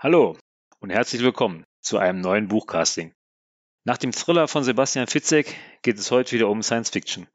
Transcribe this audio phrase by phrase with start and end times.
[0.00, 0.38] Hallo
[0.78, 3.12] und herzlich willkommen zu einem neuen Buchcasting.
[3.82, 7.26] Nach dem Thriller von Sebastian Fitzek geht es heute wieder um Science Fiction.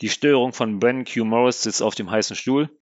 [0.00, 1.24] Die Störung von Brennan Q.
[1.24, 2.76] Morris sitzt auf dem heißen Stuhl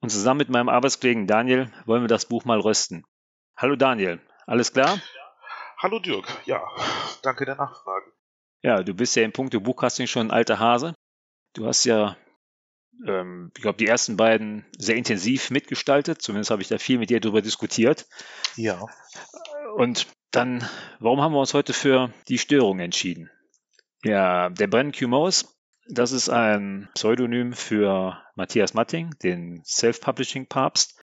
[0.00, 3.04] und zusammen mit meinem Arbeitskollegen Daniel wollen wir das Buch mal rösten.
[3.56, 5.02] Hallo Daniel, alles klar?
[5.78, 6.62] Hallo Dirk, ja,
[7.24, 8.12] danke der Nachfrage.
[8.62, 10.94] Ja, du bist ja im Punkt Buchcasting schon ein alter Hase.
[11.54, 12.16] Du hast ja
[13.06, 16.22] ähm, ich glaube, die ersten beiden sehr intensiv mitgestaltet.
[16.22, 18.06] Zumindest habe ich da viel mit dir darüber diskutiert.
[18.56, 18.86] Ja.
[19.76, 20.68] Und dann,
[20.98, 23.30] warum haben wir uns heute für die Störung entschieden?
[24.04, 25.08] Ja, der Brennan Q.
[25.08, 25.56] Morris,
[25.88, 31.02] das ist ein Pseudonym für Matthias Matting, den Self-Publishing-Papst.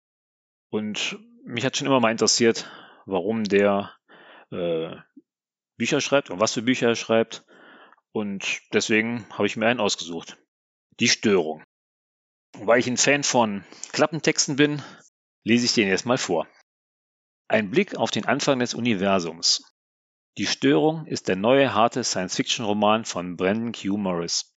[0.69, 2.69] Und mich hat schon immer mal interessiert,
[3.05, 3.93] warum der
[4.51, 4.95] äh,
[5.77, 7.45] Bücher schreibt und was für Bücher er schreibt.
[8.11, 10.37] Und deswegen habe ich mir einen ausgesucht.
[10.99, 11.63] Die Störung.
[12.59, 14.81] Weil ich ein Fan von Klappentexten bin,
[15.43, 16.47] lese ich den jetzt mal vor.
[17.47, 19.63] Ein Blick auf den Anfang des Universums.
[20.37, 23.97] Die Störung ist der neue harte Science-Fiction-Roman von Brandon Q.
[23.97, 24.55] Morris.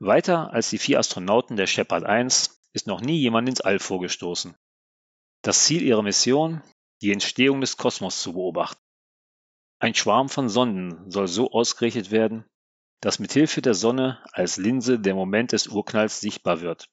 [0.00, 4.54] Weiter als die vier Astronauten der Shepard 1 ist noch nie jemand ins All vorgestoßen.
[5.42, 6.62] Das Ziel ihrer Mission,
[7.00, 8.82] die Entstehung des Kosmos zu beobachten.
[9.80, 12.44] Ein Schwarm von Sonden soll so ausgerichtet werden,
[13.00, 16.88] dass mithilfe der Sonne als Linse der Moment des Urknalls sichtbar wird.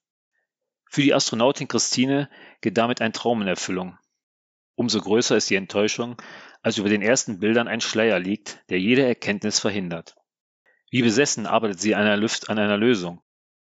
[0.90, 2.30] Für die Astronautin Christine
[2.62, 3.98] geht damit ein Traum in Erfüllung.
[4.76, 6.18] Umso größer ist die Enttäuschung,
[6.62, 10.16] als über den ersten Bildern ein Schleier liegt, der jede Erkenntnis verhindert.
[10.90, 13.22] Wie besessen arbeitet sie an einer, an einer Lösung.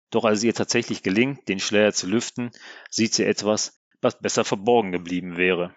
[0.09, 2.51] Doch als ihr tatsächlich gelingt, den Schleier zu lüften,
[2.89, 5.75] sieht sie etwas, was besser verborgen geblieben wäre.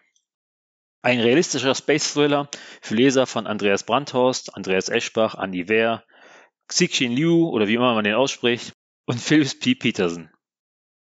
[1.02, 2.50] Ein realistischer Space-Thriller
[2.83, 6.05] für Leser von Andreas Brandhorst, Andreas Eschbach, Andy Wehr,
[6.69, 8.72] Xixin Liu oder wie immer man den ausspricht
[9.06, 9.74] und Phyllis P.
[9.74, 10.30] Peterson.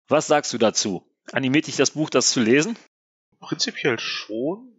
[0.09, 1.05] Was sagst du dazu?
[1.33, 2.79] Animiert dich das Buch, das zu lesen?
[3.41, 4.73] Prinzipiell schon,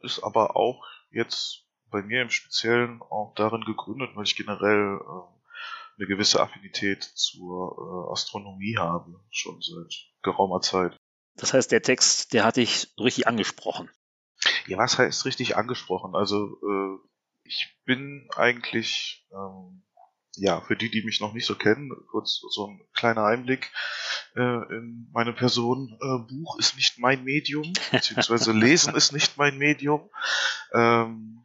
[0.00, 5.98] ist aber auch jetzt bei mir im Speziellen auch darin gegründet, weil ich generell äh,
[5.98, 10.96] eine gewisse Affinität zur äh, Astronomie habe, schon seit geraumer Zeit.
[11.36, 13.88] Das heißt, der Text, der hat dich richtig angesprochen.
[14.66, 16.16] Ja, was heißt richtig angesprochen?
[16.16, 16.98] Also äh,
[17.44, 19.84] ich bin eigentlich ähm,
[20.36, 23.70] ja, für die, die mich noch nicht so kennen, kurz so ein kleiner Einblick
[24.34, 25.98] äh, in meine Person.
[26.00, 30.08] Äh, Buch ist nicht mein Medium, beziehungsweise Lesen ist nicht mein Medium.
[30.72, 31.44] Ähm,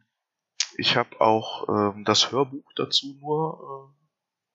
[0.76, 3.98] ich habe auch ähm, das Hörbuch dazu nur äh,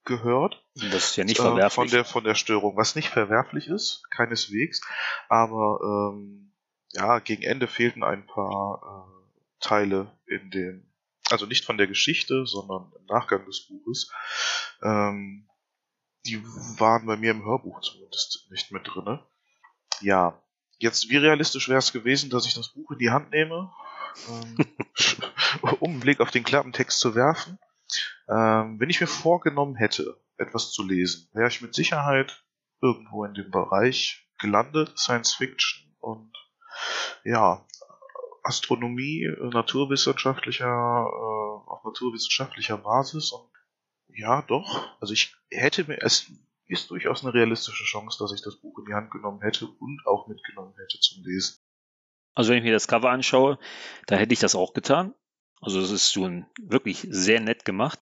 [0.06, 0.64] gehört.
[0.76, 1.74] Das ist ja nicht äh, verwerflich.
[1.74, 4.82] von der von der Störung, was nicht verwerflich ist, keineswegs.
[5.30, 5.80] Aber
[6.14, 6.54] ähm,
[6.92, 10.93] ja, gegen Ende fehlten ein paar äh, Teile in dem
[11.34, 14.12] also nicht von der Geschichte, sondern im Nachgang des Buches,
[14.82, 15.50] ähm,
[16.26, 16.42] die
[16.80, 19.26] waren bei mir im Hörbuch zumindest nicht mit drinne.
[20.00, 20.42] Ja,
[20.78, 23.72] jetzt wie realistisch wäre es gewesen, dass ich das Buch in die Hand nehme,
[24.30, 24.58] ähm,
[25.80, 27.60] um einen Blick auf den Klappentext zu werfen.
[28.30, 32.44] Ähm, wenn ich mir vorgenommen hätte, etwas zu lesen, wäre ich mit Sicherheit
[32.82, 36.34] irgendwo in dem Bereich gelandet, Science Fiction und
[37.24, 37.66] ja,
[38.44, 43.50] Astronomie äh, naturwissenschaftlicher, äh, auf naturwissenschaftlicher Basis und
[44.16, 44.96] ja, doch.
[45.02, 46.32] Also ich hätte mir, es
[46.68, 50.02] ist durchaus eine realistische Chance, dass ich das Buch in die Hand genommen hätte und
[50.06, 51.58] auch mitgenommen hätte zum Lesen.
[52.36, 53.60] Also wenn ich mir das Cover anschaue,
[54.08, 55.14] da hätte ich das auch getan.
[55.62, 58.00] Also das ist schon wirklich sehr nett gemacht.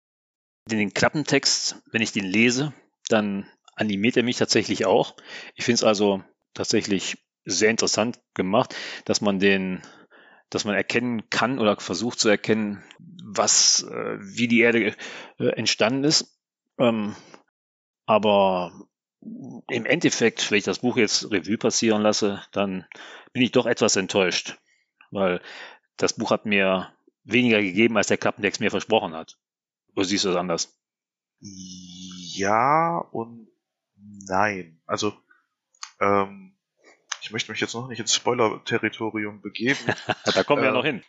[0.70, 2.74] Den Klappentext, wenn ich den lese,
[3.08, 5.16] dann animiert er mich tatsächlich auch.
[5.56, 6.24] Ich finde es also
[6.54, 8.76] tatsächlich sehr interessant gemacht,
[9.06, 9.82] dass man den
[10.50, 14.96] dass man erkennen kann oder versucht zu erkennen, was, äh, wie die Erde
[15.40, 16.40] äh, entstanden ist.
[16.78, 17.16] Ähm,
[18.06, 18.72] aber
[19.22, 22.86] im Endeffekt, wenn ich das Buch jetzt Revue passieren lasse, dann
[23.34, 24.58] bin ich doch etwas enttäuscht,
[25.12, 25.42] weil
[25.98, 26.94] das Buch hat mir
[27.24, 29.38] weniger gegeben, als der Klappentext mir versprochen hat.
[29.96, 30.80] Oder siehst du das anders?
[31.40, 33.50] Ja und
[33.96, 34.80] nein.
[34.86, 35.14] Also
[36.00, 36.57] ähm,
[37.28, 39.80] ich möchte mich jetzt noch nicht ins Spoiler-Territorium begeben.
[40.34, 41.04] da kommen wir äh, ja noch hin.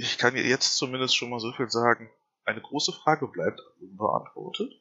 [0.00, 2.10] Ich kann jetzt zumindest schon mal so viel sagen.
[2.44, 4.72] Eine große Frage bleibt unbeantwortet.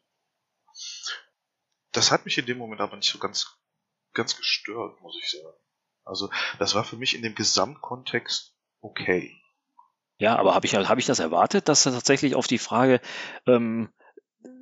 [1.92, 3.60] Das hat mich in dem Moment aber nicht so ganz,
[4.14, 5.56] ganz gestört, muss ich sagen.
[6.04, 9.40] Also, das war für mich in dem Gesamtkontext okay.
[10.18, 13.02] Ja, aber habe ich, hab ich das erwartet, dass da tatsächlich auf die Frage,
[13.46, 13.94] ähm,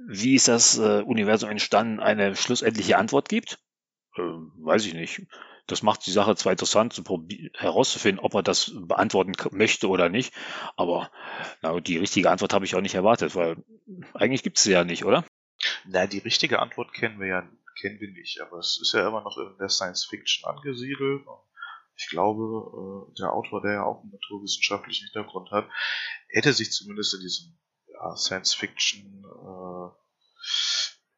[0.10, 3.60] wie ist das äh, Universum entstanden, eine schlussendliche Antwort gibt?
[4.18, 5.28] Ähm, weiß ich nicht.
[5.68, 7.04] Das macht die Sache zwar interessant, zu
[7.56, 10.34] herauszufinden, ob er das beantworten möchte oder nicht.
[10.76, 11.10] Aber
[11.62, 13.64] na, die richtige Antwort habe ich auch nicht erwartet, weil
[14.14, 15.24] eigentlich gibt es sie ja nicht, oder?
[15.86, 17.50] Na, die richtige Antwort kennen wir ja
[17.80, 21.24] kennen wir nicht, aber es ist ja immer noch in der Science Fiction angesiedelt.
[21.96, 25.70] ich glaube, äh, der Autor, der ja auch einen naturwissenschaftlichen Hintergrund hat,
[26.30, 27.58] hätte sich zumindest in diesem
[27.88, 29.26] ja, Science-Fiction,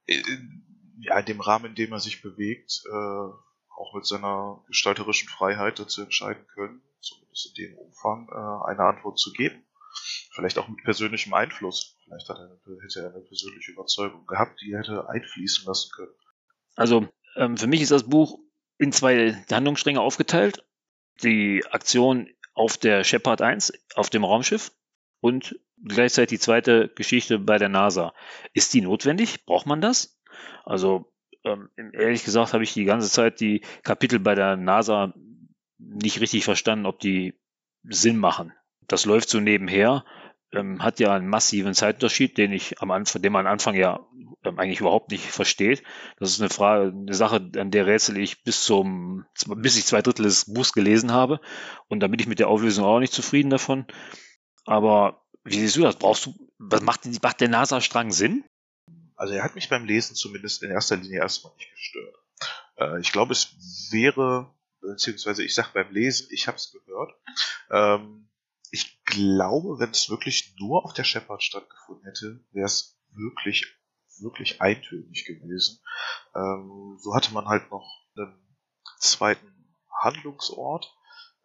[0.07, 3.29] äh, in, ja, in dem Rahmen, in dem er sich bewegt, äh,
[3.77, 9.19] auch mit seiner gestalterischen Freiheit dazu entscheiden können, zumindest in dem Umfang, äh, eine Antwort
[9.19, 9.63] zu geben.
[10.31, 11.97] Vielleicht auch mit persönlichem Einfluss.
[12.03, 15.91] Vielleicht hat er eine, hätte er eine persönliche Überzeugung gehabt, die er hätte einfließen lassen
[15.95, 16.13] können.
[16.75, 18.39] Also ähm, für mich ist das Buch
[18.77, 20.65] in zwei Handlungsstränge aufgeteilt.
[21.23, 24.71] Die Aktion auf der Shepard 1, auf dem Raumschiff
[25.21, 28.13] und gleichzeitig die zweite Geschichte bei der NASA.
[28.53, 29.45] Ist die notwendig?
[29.45, 30.19] Braucht man das?
[30.65, 31.11] Also
[31.45, 35.13] ähm, ehrlich gesagt habe ich die ganze Zeit die Kapitel bei der NASA
[35.77, 37.35] nicht richtig verstanden, ob die
[37.83, 38.53] Sinn machen.
[38.87, 40.05] Das läuft so nebenher,
[40.51, 44.05] ähm, hat ja einen massiven Zeitunterschied, den ich am Anfang, den man am Anfang ja
[44.43, 45.83] ähm, eigentlich überhaupt nicht versteht.
[46.17, 49.25] Das ist eine Frage, eine Sache, an der rätsel ich bis zum,
[49.57, 51.39] bis ich zwei Drittel des Buchs gelesen habe.
[51.87, 53.85] Und da bin ich mit der Auflösung auch nicht zufrieden davon.
[54.65, 55.97] Aber wie siehst du das?
[55.97, 58.43] Brauchst du, was macht, macht der NASA-Strang Sinn?
[59.15, 62.15] Also er hat mich beim Lesen zumindest in erster Linie erstmal nicht gestört.
[62.77, 63.55] Äh, ich glaube, es
[63.91, 67.13] wäre, beziehungsweise ich sage beim Lesen, ich habe es gehört,
[67.71, 68.29] ähm,
[68.71, 73.65] ich glaube, wenn es wirklich nur auf der Shepard stattgefunden hätte, wäre es wirklich,
[74.19, 75.79] wirklich eintönig gewesen.
[76.35, 78.37] Ähm, so hatte man halt noch einen
[78.99, 80.93] zweiten Handlungsort,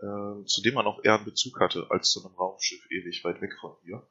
[0.00, 3.40] äh, zu dem man auch eher einen Bezug hatte, als zu einem Raumschiff ewig weit
[3.40, 4.06] weg von hier.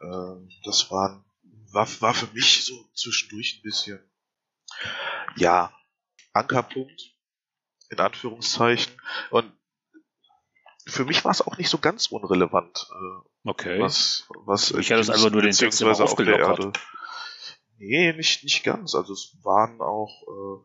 [0.00, 1.24] Äh, das waren,
[1.74, 4.00] war, war für mich so zwischendurch ein bisschen,
[5.36, 5.74] ja,
[6.32, 7.14] Ankerpunkt,
[7.90, 8.92] in Anführungszeichen.
[9.30, 9.52] Und
[10.86, 12.88] für mich war es auch nicht so ganz unrelevant.
[12.90, 13.80] Äh, okay.
[13.80, 16.78] Was, was ich hatte es einfach nur den immer aufgelockert.
[17.78, 18.94] Nee, nicht, nicht ganz.
[18.94, 20.64] Also es waren auch äh,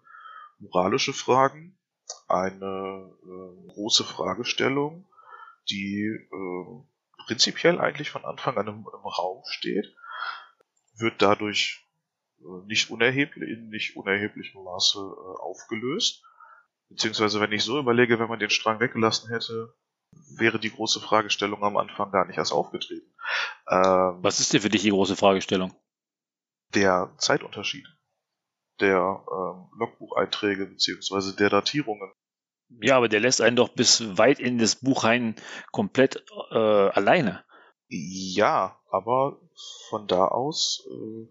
[0.60, 1.80] moralische Fragen,
[2.28, 5.08] eine äh, große Fragestellung,
[5.70, 9.86] die äh, prinzipiell eigentlich von Anfang an im, im Raum steht,
[11.00, 11.86] wird dadurch
[12.40, 16.24] äh, nicht unerheblich, in nicht unerheblichem Maße äh, aufgelöst.
[16.90, 19.76] Beziehungsweise, wenn ich so überlege, wenn man den Strang weggelassen hätte,
[20.38, 23.14] wäre die große Fragestellung am Anfang gar nicht erst aufgetreten.
[23.70, 25.76] Ähm, Was ist denn für dich die große Fragestellung?
[26.74, 27.86] Der Zeitunterschied
[28.80, 32.12] der ähm, Logbucheinträge beziehungsweise der Datierungen.
[32.82, 35.36] Ja, aber der lässt einen doch bis weit in das Buch rein
[35.72, 37.44] komplett äh, alleine.
[37.88, 39.40] Ja, aber
[39.90, 41.28] von da aus, äh,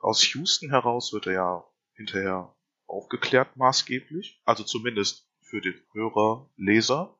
[0.00, 1.64] aus Houston heraus wird er ja
[1.94, 2.54] hinterher
[2.86, 7.16] aufgeklärt maßgeblich, also zumindest für den Hörer, Leser.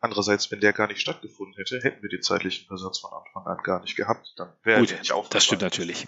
[0.00, 3.62] Andererseits, wenn der gar nicht stattgefunden hätte, hätten wir den zeitlichen Versatz von Anfang an
[3.62, 4.34] gar nicht gehabt.
[4.36, 5.12] Dann wäre Gut, er nicht.
[5.30, 6.06] Das stimmt natürlich.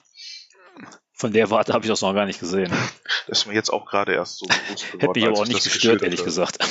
[1.13, 2.73] Von der Warte habe ich das noch gar nicht gesehen.
[3.29, 5.01] Das ist mir jetzt auch gerade erst so bewusst geworden.
[5.01, 6.59] Hätte mich aber auch nicht gestört, ehrlich gesagt.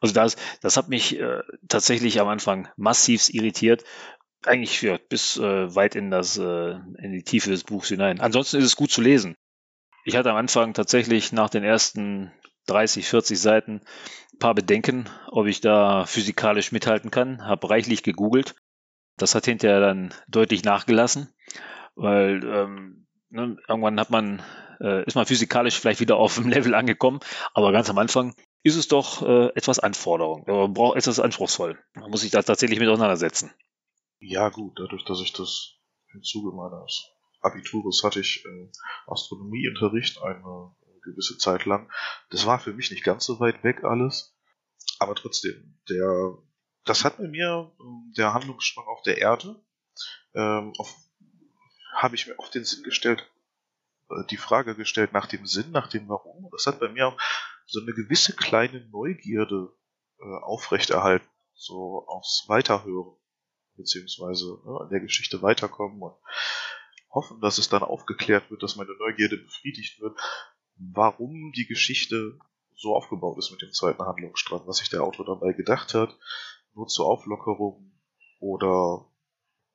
[0.00, 3.84] also das, das hat mich äh, tatsächlich am Anfang massiv irritiert.
[4.44, 8.20] Eigentlich ja, bis äh, weit in, das, äh, in die Tiefe des Buchs hinein.
[8.20, 9.34] Ansonsten ist es gut zu lesen.
[10.04, 12.32] Ich hatte am Anfang tatsächlich nach den ersten
[12.66, 13.80] 30, 40 Seiten
[14.32, 17.44] ein paar Bedenken, ob ich da physikalisch mithalten kann.
[17.44, 18.54] Habe reichlich gegoogelt.
[19.16, 21.34] Das hat hinterher dann deutlich nachgelassen,
[21.96, 24.42] weil ähm, ne, irgendwann hat man,
[24.80, 27.18] äh, ist man physikalisch vielleicht wieder auf dem Level angekommen,
[27.52, 30.44] aber ganz am Anfang ist es doch äh, etwas Anforderung.
[30.46, 31.78] Man braucht etwas anspruchsvoll.
[31.94, 33.50] Man muss sich da tatsächlich mit auseinandersetzen.
[34.20, 35.76] Ja, gut, dadurch, dass ich das
[36.12, 37.10] im Zuge meines
[37.40, 38.70] Abitures hatte ich äh,
[39.06, 41.90] Astronomieunterricht eine gewisse Zeit lang.
[42.30, 44.36] Das war für mich nicht ganz so weit weg alles.
[44.98, 46.36] Aber trotzdem, der,
[46.84, 49.62] das hat bei mir ähm, der Handlungsstrang auf der Erde,
[50.34, 50.72] ähm,
[51.94, 53.30] habe ich mir auf den Sinn gestellt,
[54.10, 56.48] äh, die Frage gestellt nach dem Sinn, nach dem Warum.
[56.52, 57.20] Das hat bei mir auch
[57.66, 59.72] so eine gewisse kleine Neugierde
[60.18, 63.16] äh, aufrechterhalten, so aufs Weiterhören,
[63.78, 66.14] beziehungsweise ne, in der Geschichte weiterkommen und
[67.10, 70.14] hoffen, dass es dann aufgeklärt wird, dass meine Neugierde befriedigt wird
[70.78, 72.38] warum die Geschichte
[72.74, 76.16] so aufgebaut ist mit dem zweiten Handlungsstrang, was sich der Autor dabei gedacht hat,
[76.74, 77.92] nur zur Auflockerung
[78.38, 79.04] oder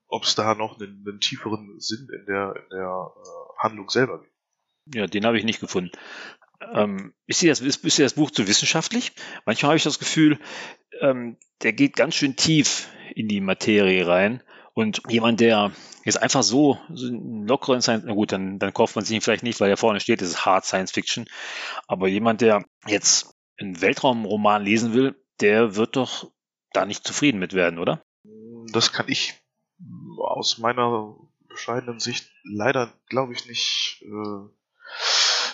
[0.07, 4.21] ob es da noch einen, einen, tieferen Sinn in der, in der äh, Handlung selber
[4.21, 4.33] gibt.
[4.95, 5.91] Ja, den habe ich nicht gefunden.
[6.73, 9.11] Ähm, ist, dir das, ist, ist dir das Buch zu wissenschaftlich?
[9.45, 10.39] Manchmal habe ich das Gefühl,
[11.01, 15.71] ähm, der geht ganz schön tief in die Materie rein und jemand, der
[16.03, 19.21] jetzt einfach so, so einen lockeren Science, na gut, dann, dann kauft man sich ihn
[19.21, 21.25] vielleicht nicht, weil er vorne steht, das ist Hard Science Fiction.
[21.87, 26.31] Aber jemand, der jetzt einen Weltraumroman lesen will, der wird doch
[26.71, 28.03] da nicht zufrieden mit werden, oder?
[28.71, 29.35] Das kann ich
[30.17, 31.15] aus meiner
[31.47, 34.49] bescheidenen Sicht leider, glaube ich, nicht, äh,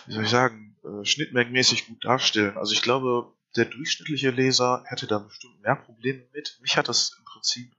[0.06, 2.58] wie soll ich sagen, äh, schnittmengenmäßig gut darstellen.
[2.58, 6.58] Also ich glaube, der durchschnittliche Leser hätte da bestimmt mehr Probleme mit.
[6.62, 7.74] Mich hat das im Prinzip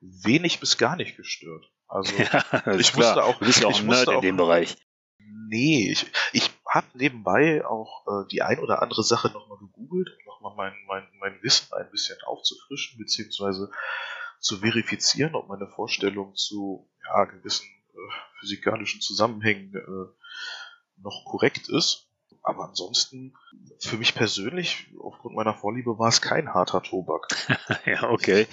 [0.00, 1.70] wenig bis gar nicht gestört.
[1.88, 3.14] Also Ja, ich klar.
[3.14, 4.76] musste auch, Du bist ja auch ein Nerd in auch, dem Bereich.
[5.48, 10.24] Nee, ich, ich habe nebenbei auch äh, die ein oder andere Sache nochmal gegoogelt, um
[10.26, 13.70] nochmal mein, mein, mein Wissen ein bisschen aufzufrischen, beziehungsweise
[14.40, 22.05] zu verifizieren, ob meine Vorstellung zu ja, gewissen äh, physikalischen Zusammenhängen äh, noch korrekt ist.
[22.46, 23.34] Aber ansonsten,
[23.80, 27.26] für mich persönlich, aufgrund meiner Vorliebe, war es kein harter Tobak.
[27.84, 28.46] Ja, okay.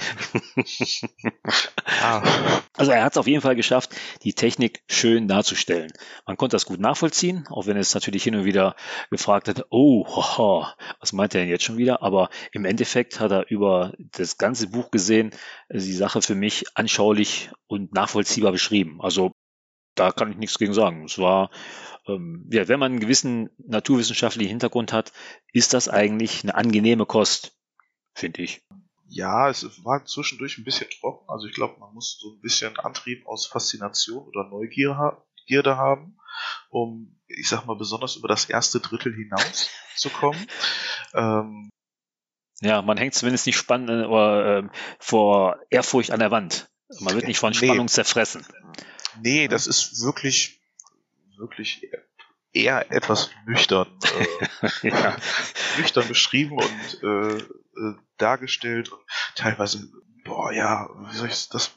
[2.01, 2.23] Ja,
[2.75, 5.91] Also er hat es auf jeden Fall geschafft, die Technik schön darzustellen.
[6.25, 8.75] Man konnte das gut nachvollziehen, auch wenn es natürlich hin und wieder
[9.11, 12.01] gefragt hat, oh, haha, was meint er denn jetzt schon wieder?
[12.01, 15.31] Aber im Endeffekt hat er über das ganze Buch gesehen,
[15.71, 19.01] die Sache für mich anschaulich und nachvollziehbar beschrieben.
[19.01, 19.33] Also
[19.95, 21.05] da kann ich nichts gegen sagen.
[21.05, 21.51] Es war,
[22.07, 25.11] ähm, ja, wenn man einen gewissen naturwissenschaftlichen Hintergrund hat,
[25.51, 27.57] ist das eigentlich eine angenehme Kost,
[28.13, 28.63] finde ich.
[29.07, 31.29] Ja, es war zwischendurch ein bisschen trocken.
[31.29, 35.75] Also ich glaube, man muss so ein bisschen Antrieb aus Faszination oder Neugier ha Gierde
[35.77, 36.17] haben,
[36.69, 40.39] um, ich sag mal, besonders über das erste Drittel hinaus zu kommen.
[41.15, 41.69] Ähm,
[42.61, 46.67] Ja, man hängt zumindest nicht spannend äh, oder ähm, vor Ehrfurcht an der Wand.
[47.01, 47.67] Man wird nicht von Nee.
[47.67, 48.43] Spannung zerfressen.
[49.21, 50.59] nee, das ist wirklich,
[51.37, 51.87] wirklich
[52.53, 53.87] eher etwas nüchtern,
[54.83, 55.17] äh, ja.
[55.77, 59.01] nüchtern beschrieben und äh, äh, dargestellt und
[59.35, 59.91] teilweise,
[60.23, 61.71] boah, ja, wie soll ich das,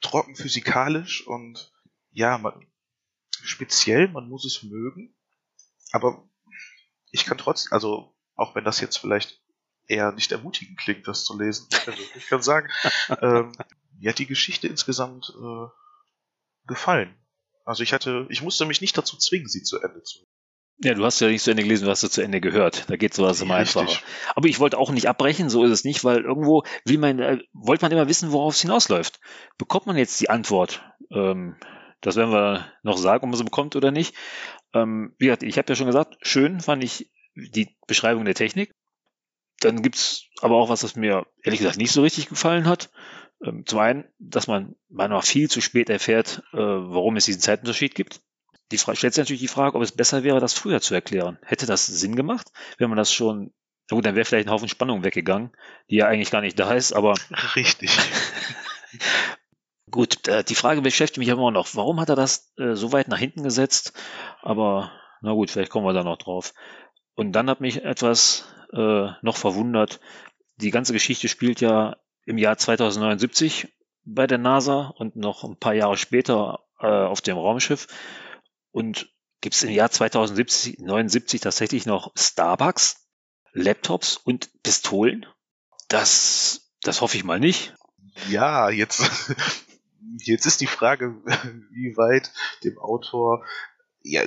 [0.00, 1.72] trocken physikalisch und
[2.10, 2.66] ja, man,
[3.30, 5.14] speziell, man muss es mögen,
[5.92, 6.26] aber
[7.10, 9.42] ich kann trotzdem, also auch wenn das jetzt vielleicht
[9.86, 12.68] eher nicht ermutigend klingt, das zu lesen, also ich kann sagen,
[13.20, 13.52] ähm,
[13.98, 15.66] mir hat die Geschichte insgesamt äh,
[16.66, 17.14] gefallen.
[17.64, 20.20] Also ich hatte, ich musste mich nicht dazu zwingen, sie zu Ende zu.
[20.82, 22.88] ja, du hast ja nicht zu Ende gelesen, du hast sie zu Ende gehört.
[22.88, 23.80] Da geht sowas immer Richtig.
[23.82, 24.02] einfacher.
[24.34, 27.38] Aber ich wollte auch nicht abbrechen, so ist es nicht, weil irgendwo will man, äh,
[27.52, 29.20] wollte man immer wissen, worauf es hinausläuft.
[29.58, 30.82] Bekommt man jetzt die Antwort?
[31.10, 31.56] Ähm,
[32.00, 34.14] das werden wir noch sagen, ob man sie bekommt oder nicht.
[34.72, 38.74] Ähm, wie gesagt, ich habe ja schon gesagt, schön fand ich die Beschreibung der Technik.
[39.60, 42.90] Dann gibt's aber auch was, was mir ehrlich gesagt nicht so richtig gefallen hat.
[43.44, 47.94] Ähm, zum einen, dass man manchmal viel zu spät erfährt, äh, warum es diesen Zeitunterschied
[47.94, 48.20] gibt.
[48.70, 51.38] Die Frage stellt sich natürlich die Frage, ob es besser wäre, das früher zu erklären.
[51.42, 53.52] Hätte das Sinn gemacht, wenn man das schon,
[53.90, 55.50] na gut, dann wäre vielleicht ein Haufen Spannung weggegangen,
[55.88, 57.14] die ja eigentlich gar nicht da ist, aber
[57.56, 57.96] Richtig.
[59.90, 61.68] gut, äh, die Frage beschäftigt mich immer noch.
[61.74, 63.92] Warum hat er das äh, so weit nach hinten gesetzt?
[64.42, 64.92] Aber
[65.22, 66.54] na gut, vielleicht kommen wir da noch drauf.
[67.14, 70.00] Und dann hat mich etwas äh, noch verwundert.
[70.56, 73.68] Die ganze Geschichte spielt ja im Jahr 2079
[74.04, 77.86] bei der NASA und noch ein paar Jahre später äh, auf dem Raumschiff.
[78.70, 83.08] Und gibt es im Jahr 2079 79 tatsächlich noch Starbucks,
[83.52, 85.26] Laptops und Pistolen?
[85.88, 87.74] Das, das hoffe ich mal nicht.
[88.28, 89.02] Ja, jetzt,
[90.18, 91.22] jetzt ist die Frage,
[91.70, 92.32] wie weit
[92.64, 93.44] dem Autor,
[94.02, 94.22] ja,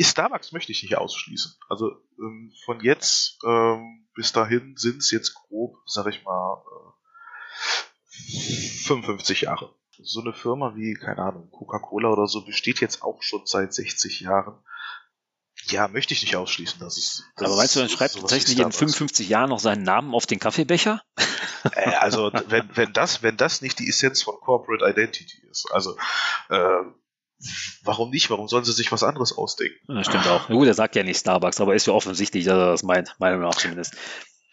[0.00, 1.54] Starbucks möchte ich nicht ausschließen.
[1.68, 6.62] Also ähm, von jetzt ähm, bis dahin sind es jetzt grob, sag ich mal,
[8.84, 9.74] 55 Jahre.
[10.00, 14.20] So eine Firma wie, keine Ahnung, Coca-Cola oder so besteht jetzt auch schon seit 60
[14.20, 14.58] Jahren.
[15.66, 17.24] Ja, möchte ich nicht ausschließen, dass es.
[17.36, 20.26] dass Aber meinst du, dann schreibt tatsächlich in Starbucks 55 Jahren noch seinen Namen auf
[20.26, 21.02] den Kaffeebecher?
[21.72, 25.96] Äh, also wenn, wenn das, wenn das nicht die Essenz von Corporate Identity ist, also
[26.48, 26.84] äh,
[27.82, 28.30] warum nicht?
[28.30, 29.76] Warum sollen sie sich was anderes ausdenken?
[29.88, 30.48] Das stimmt auch.
[30.48, 33.16] Na gut, er sagt ja nicht Starbucks, aber ist ja offensichtlich, dass er das meint,
[33.18, 33.96] meiner Meinung nach zumindest.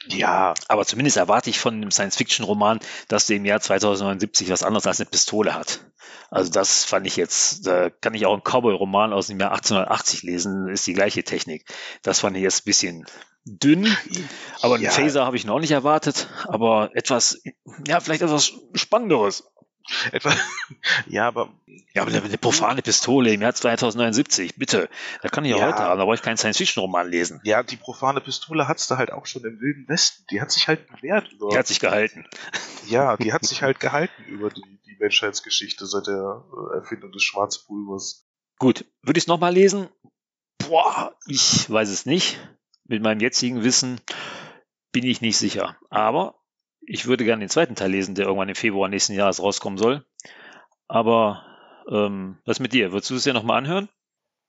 [0.09, 4.87] Ja, Aber zumindest erwarte ich von einem Science-Fiction-Roman, dass der im Jahr 2079 was anderes
[4.87, 5.81] als eine Pistole hat.
[6.29, 10.23] Also das fand ich jetzt, da kann ich auch einen Cowboy-Roman aus dem Jahr 1880
[10.23, 11.65] lesen, ist die gleiche Technik.
[12.01, 13.05] Das fand ich jetzt ein bisschen
[13.45, 13.95] dünn,
[14.61, 14.91] aber einen Ja.
[14.91, 17.41] Phaser habe ich noch nicht erwartet, aber etwas,
[17.87, 19.43] ja, vielleicht etwas Spannenderes.
[20.11, 20.33] Etwa,
[21.07, 21.49] ja, aber
[21.93, 24.89] Ja, aber eine, profane Pistole im Jahr 2079, bitte.
[25.21, 25.67] Das kann ich ja, Ja.
[25.67, 27.41] heute haben, da brauche ich keinen Science-Fiction-Roman lesen.
[27.43, 30.25] ja, die profane Pistole hat's da halt auch schon im Wilden Westen.
[30.31, 32.25] Die hat sich halt bewährt über, Die hat sich gehalten.
[32.87, 37.23] ja, die hat sich halt gehalten über die, die Menschheitsgeschichte seit der äh, Erfindung des
[37.23, 38.27] Schwarzpulvers.
[38.59, 39.89] Gut, würde ich es nochmal lesen?
[40.67, 42.39] Boah, ich weiß es nicht.
[42.87, 43.99] Mit meinem jetzigen Wissen
[44.91, 45.77] bin ich nicht sicher.
[45.89, 46.35] Aber
[46.87, 50.05] ich würde gerne den zweiten Teil lesen, der irgendwann im Februar nächsten Jahres rauskommen soll.
[50.87, 51.45] Aber
[51.89, 52.91] ähm, was mit dir?
[52.91, 53.89] Würdest du es ja nochmal anhören?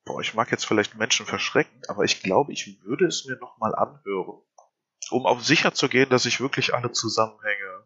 [0.05, 3.75] Boah, ich mag jetzt vielleicht Menschen verschrecken, aber ich glaube, ich würde es mir nochmal
[3.75, 4.41] anhören.
[5.09, 7.83] Um auf sicher zu gehen, dass ich wirklich alle Zusammenhänge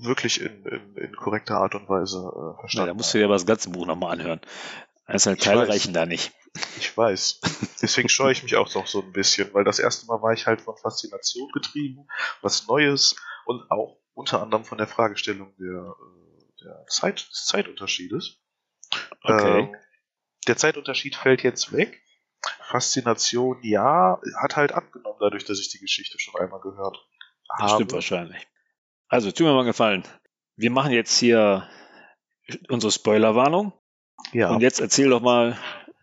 [0.00, 3.34] wirklich in, in, in korrekter Art und Weise äh, verstanden da musst du dir aber
[3.34, 4.40] das ganze Buch nochmal anhören.
[5.06, 5.68] Einzelne Ich Teile weiß.
[5.68, 6.32] reichen da nicht.
[6.78, 7.40] Ich weiß.
[7.82, 10.46] Deswegen scheue ich mich auch noch so ein bisschen, weil das erste Mal war ich
[10.46, 12.06] halt von Faszination getrieben,
[12.40, 18.40] was Neues und auch unter anderem von der Fragestellung der, äh, der Zeit, des Zeitunterschiedes.
[19.22, 19.60] Okay.
[19.60, 19.76] Ähm,
[20.46, 22.00] der Zeitunterschied fällt jetzt weg.
[22.60, 26.98] Faszination, ja, hat halt abgenommen, dadurch, dass ich die Geschichte schon einmal gehört
[27.48, 27.74] Das habe.
[27.74, 28.46] stimmt wahrscheinlich.
[29.08, 30.04] Also, tu mir mal gefallen.
[30.56, 31.68] Wir machen jetzt hier
[32.68, 33.72] unsere Spoilerwarnung.
[34.32, 34.50] Ja.
[34.50, 35.58] Und jetzt erzähl doch mal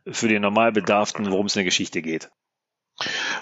[0.08, 2.32] für den Normalbedarften, worum es in der Geschichte geht.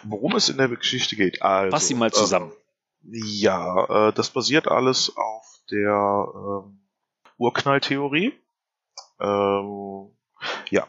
[0.04, 1.42] Worum es in der Geschichte geht.
[1.42, 2.52] Also, Fass sie mal zusammen.
[2.52, 2.56] Äh,
[3.02, 6.82] ja, äh, das basiert alles auf der ähm,
[7.38, 8.34] Urknalltheorie.
[9.20, 10.16] Ähm,
[10.70, 10.88] ja,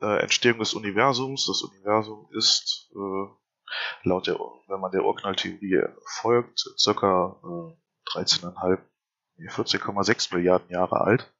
[0.00, 1.46] äh, Entstehung des Universums.
[1.46, 4.38] Das Universum ist äh, laut der,
[4.68, 5.82] wenn man der Urknalltheorie
[6.20, 8.78] folgt, circa äh, 13,5,
[9.36, 11.32] nee, 14,6 Milliarden Jahre alt.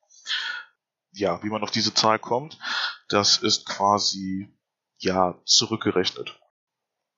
[1.12, 2.58] Ja, wie man auf diese Zahl kommt,
[3.08, 4.48] das ist quasi
[4.96, 6.40] ja zurückgerechnet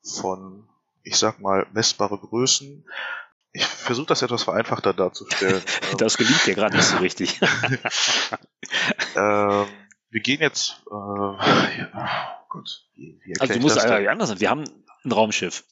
[0.03, 0.69] von,
[1.05, 2.85] ich sag mal, messbare Größen.
[3.53, 5.63] Ich versuche das etwas vereinfachter darzustellen.
[5.99, 7.41] Das gelingt dir gerade nicht so richtig.
[9.17, 9.67] ähm,
[10.11, 10.83] wir gehen jetzt.
[10.91, 14.41] Äh, ja, oh Gott, wie, wie Also du musst eigentlich anders sein.
[14.41, 14.65] Wir haben
[15.05, 15.65] ein Raumschiff.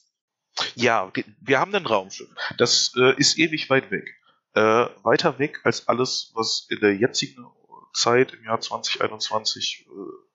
[0.75, 1.11] Ja,
[1.41, 2.29] wir haben ein Raumschiff.
[2.57, 4.07] Das äh, ist ewig weit weg.
[4.53, 4.61] Äh,
[5.03, 7.45] weiter weg als alles, was in der jetzigen
[7.93, 9.91] Zeit im Jahr 2021 äh,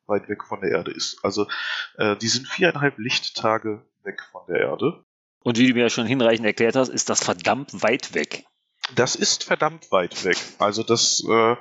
[0.07, 1.23] weit weg von der Erde ist.
[1.23, 1.47] Also
[1.97, 5.05] äh, die sind viereinhalb Lichttage weg von der Erde.
[5.45, 8.45] Und wie du mir ja schon hinreichend erklärt hast, ist das verdammt weit weg.
[8.95, 10.37] Das ist verdammt weit weg.
[10.59, 11.57] Also das äh,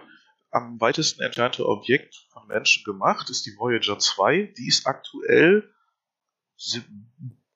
[0.49, 4.53] am weitesten entfernte Objekt von Menschen gemacht ist die Voyager 2.
[4.57, 5.71] Die ist aktuell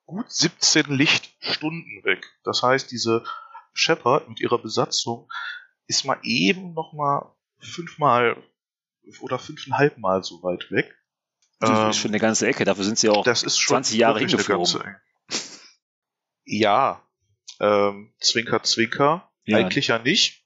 [0.06, 2.26] gut 17 Lichtstunden weg.
[2.44, 3.24] Das heißt, diese
[3.74, 5.32] Shepard mit ihrer Besatzung
[5.88, 8.42] ist mal eben noch mal fünfmal
[9.22, 10.96] oder fünfeinhalb Mal so weit weg.
[11.62, 12.66] Das Ähm, ist schon eine ganze Ecke.
[12.66, 13.24] Dafür sind sie auch.
[13.24, 14.96] das ist schon 20 Jahre hingeflogen.
[16.46, 17.02] Ja,
[17.60, 19.30] ähm, Zwinker, Zwinker.
[19.46, 19.58] Ja.
[19.58, 20.44] Eigentlich ja nicht.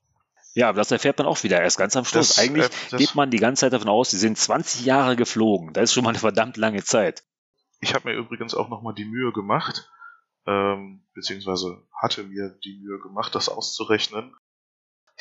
[0.54, 2.30] Ja, aber das erfährt man auch wieder erst ganz am Schluss.
[2.36, 5.74] Das, Eigentlich äh, geht man die ganze Zeit davon aus, sie sind 20 Jahre geflogen.
[5.74, 7.24] Das ist schon mal eine verdammt lange Zeit.
[7.82, 9.90] Ich habe mir übrigens auch nochmal die Mühe gemacht,
[10.48, 14.34] ähm, beziehungsweise hatte mir die Mühe gemacht, das auszurechnen,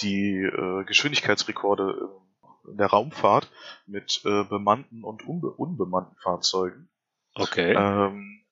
[0.03, 2.34] die äh, Geschwindigkeitsrekorde in- in
[2.66, 3.50] der Raumfahrt
[3.87, 6.88] mit äh, bemannten und unbe unbemannten Fahrzeugen.
[7.35, 7.74] Okay.
[7.74, 8.44] Ähm,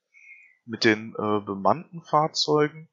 [0.64, 2.88] mit den äh, bemannten Fahrzeugen,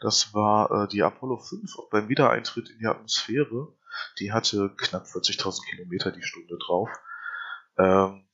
[0.00, 3.74] das war äh, die Apollo 5 auch beim Wiedereintritt in die Atmosphäre.
[4.18, 6.88] Die hatte knapp 40.000 Kilometer die Stunde drauf.
[7.78, 8.26] Ähm,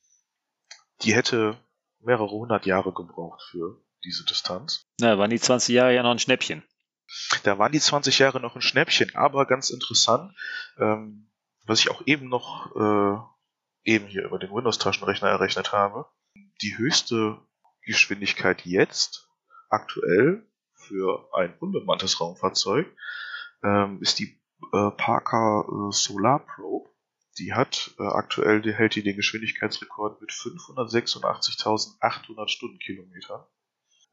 [1.03, 1.59] die hätte
[2.01, 4.87] mehrere hundert Jahre gebraucht für diese Distanz.
[4.99, 6.63] Na, waren die 20 Jahre ja noch ein Schnäppchen.
[7.43, 10.33] Da waren die 20 Jahre noch ein Schnäppchen, aber ganz interessant,
[10.79, 11.30] ähm,
[11.67, 13.19] was ich auch eben noch äh,
[13.85, 16.07] eben hier über den Windows-Taschenrechner errechnet habe,
[16.63, 17.39] die höchste
[17.83, 19.29] Geschwindigkeit jetzt
[19.69, 22.87] aktuell für ein unbemanntes Raumfahrzeug
[23.63, 24.41] ähm, ist die
[24.73, 26.91] äh, Parker äh, Solar Probe.
[27.39, 33.45] Die hat äh, aktuell, die hält die den Geschwindigkeitsrekord mit 586.800 Stundenkilometern.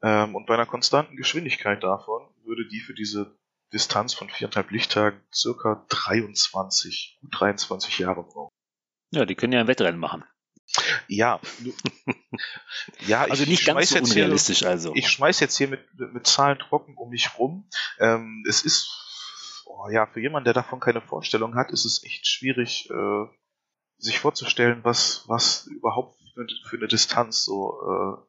[0.02, 3.36] Ähm, und bei einer konstanten Geschwindigkeit davon würde die für diese
[3.72, 8.50] Distanz von viereinhalb Lichttagen circa 23, gut 23 Jahre brauchen.
[9.10, 10.24] Ja, die können ja ein Wettrennen machen.
[11.06, 11.40] Ja,
[13.06, 14.92] ja Also ich nicht ganz so jetzt hier- unrealistisch also.
[14.94, 15.80] ich schmeiß jetzt hier mit,
[16.12, 17.68] mit Zahlen trocken um mich rum.
[17.98, 22.26] Ähm, es ist, oh ja, für jemanden, der davon keine Vorstellung hat, ist es echt
[22.26, 23.26] schwierig, äh,
[23.96, 28.20] sich vorzustellen, was, was überhaupt für, für eine Distanz so äh,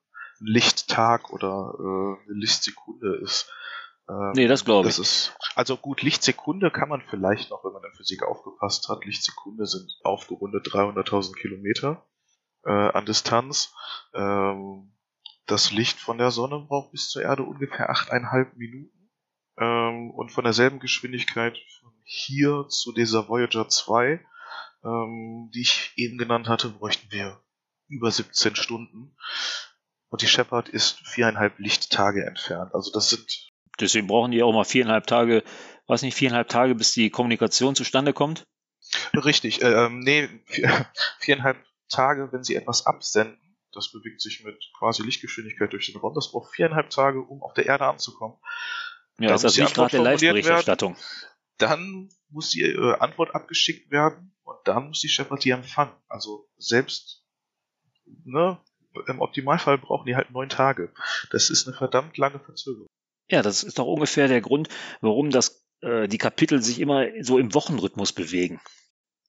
[0.41, 3.51] ein Lichttag oder äh, eine Lichtsekunde ist.
[4.09, 4.95] Ähm, Nee, das glaube ich.
[4.95, 9.05] das ist, also gut, Lichtsekunde kann man vielleicht noch, wenn man in Physik aufgepasst hat.
[9.05, 12.05] Lichtsekunde sind aufgerundet 300.000 Kilometer
[12.65, 13.73] äh, an Distanz.
[14.13, 14.93] Ähm,
[15.45, 19.11] das Licht von der Sonne braucht bis zur Erde ungefähr 8,5 Minuten.
[19.57, 24.23] Ähm, und von derselben Geschwindigkeit von hier zu dieser Voyager 2,
[24.83, 27.41] ähm, die ich eben genannt hatte, bräuchten wir
[27.87, 29.15] über 17 Stunden.
[30.09, 32.73] Und die Shepard ist viereinhalb Lichttage entfernt.
[32.73, 35.43] Also das sind Deswegen brauchen die auch mal viereinhalb Tage,
[35.87, 38.43] weiß nicht, viereinhalb Tage, bis die Kommunikation zustande kommt.
[39.13, 40.85] Richtig, äh, ähm, nee, vier,
[41.19, 41.57] viereinhalb
[41.89, 43.39] Tage, wenn sie etwas absenden,
[43.71, 47.53] das bewegt sich mit quasi Lichtgeschwindigkeit durch den Raum, das braucht viereinhalb Tage, um auf
[47.53, 48.37] der Erde anzukommen.
[49.19, 50.95] Ja, Da ist das die nicht gerade der Live-Berichterstattung.
[51.57, 55.93] Dann muss die äh, Antwort abgeschickt werden und dann muss die Shepard die empfangen.
[56.07, 57.25] Also selbst,
[58.23, 58.59] ne,
[59.07, 60.93] im Optimalfall brauchen die halt neun Tage.
[61.31, 62.87] Das ist eine verdammt lange Verzögerung.
[63.29, 64.69] Ja, das ist doch ungefähr der Grund,
[65.01, 68.59] warum das, äh, die Kapitel sich immer so im Wochenrhythmus bewegen.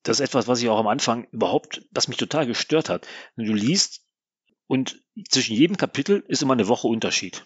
[0.03, 3.07] Das ist etwas, was ich auch am Anfang überhaupt, was mich total gestört hat.
[3.37, 4.03] Du liest,
[4.69, 7.45] Und zwischen jedem Kapitel ist immer eine Woche Unterschied.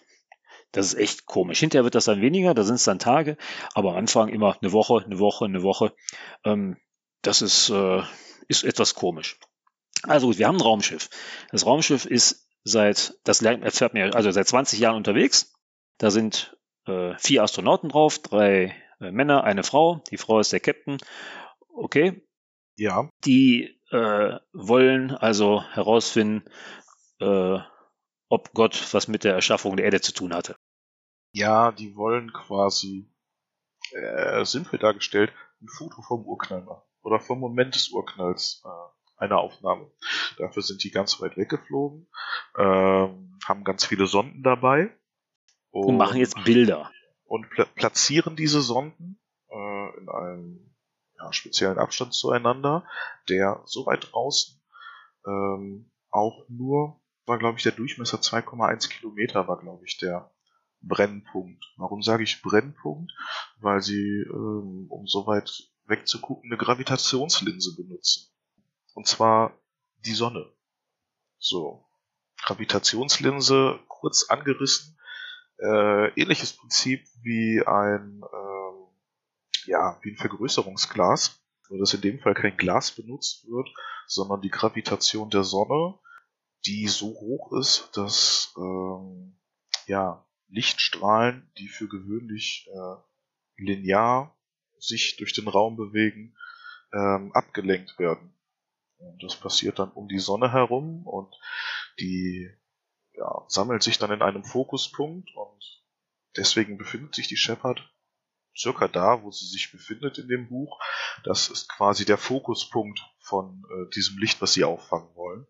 [0.73, 1.61] Das ist echt komisch.
[1.61, 3.37] Hinterher wird das dann weniger, da sind es dann Tage,
[3.75, 5.95] aber am Anfang immer eine Woche, eine Woche, eine Woche.
[6.45, 6.77] Ähm,
[7.23, 8.03] das ist, äh,
[8.49, 9.39] ist etwas komisch.
[10.03, 11.09] Also gut, wir haben ein Raumschiff.
[11.51, 15.54] Das Raumschiff ist seit, das erfährt mir, also seit 20 Jahren unterwegs.
[15.99, 20.03] Da sind äh, vier Astronauten drauf, drei äh, Männer, eine Frau.
[20.11, 20.99] Die Frau ist der Captain.
[21.75, 22.27] Okay.
[22.77, 23.09] Ja.
[23.25, 26.45] Die äh, wollen also herausfinden,
[27.21, 27.59] äh,
[28.29, 30.57] ob Gott was mit der Erschaffung der Erde zu tun hatte.
[31.33, 33.11] Ja, die wollen quasi
[33.93, 36.83] äh, simpel dargestellt ein Foto vom Urknall machen.
[37.03, 39.91] Oder vom Moment des Urknalls äh, eine Aufnahme.
[40.39, 42.09] Dafür sind die ganz weit weggeflogen,
[42.59, 44.97] ähm, haben ganz viele Sonden dabei.
[45.75, 46.91] Und, und machen jetzt Bilder.
[47.25, 49.19] Und pla platzieren diese Sonden
[49.51, 50.75] äh, in einem
[51.19, 52.87] ja, speziellen Abstand zueinander,
[53.29, 54.61] der so weit draußen
[55.27, 60.31] ähm, auch nur, war glaube ich der Durchmesser 2,1 Kilometer, war glaube ich der
[60.81, 61.65] Brennpunkt.
[61.77, 63.13] Warum sage ich Brennpunkt?
[63.59, 65.51] Weil sie, ähm, um so weit
[65.87, 68.31] wegzugucken, eine Gravitationslinse benutzen.
[68.95, 69.59] Und zwar
[70.05, 70.53] die Sonne.
[71.39, 71.85] So.
[72.43, 74.99] Gravitationslinse, kurz angerissen.
[75.59, 78.87] Äh, ähnliches Prinzip wie ein, ähm,
[79.67, 81.41] ja, wie ein Vergrößerungsglas.
[81.71, 83.69] Nur dass in dem Fall kein Glas benutzt wird,
[84.07, 85.99] sondern die Gravitation der Sonne,
[86.67, 89.39] die so hoch ist, dass ähm,
[89.87, 94.37] ja, Lichtstrahlen, die für gewöhnlich äh, linear
[94.79, 96.37] sich durch den Raum bewegen,
[96.93, 98.35] ähm, abgelenkt werden.
[98.99, 101.35] Und das passiert dann um die Sonne herum und
[101.99, 102.51] die
[103.17, 105.83] ja, sammelt sich dann in einem Fokuspunkt und
[106.37, 107.91] deswegen befindet sich die Shepard
[108.57, 110.79] circa da, wo sie sich befindet in dem Buch.
[111.25, 115.47] Das ist quasi der Fokuspunkt von äh, diesem Licht, was sie auffangen wollen.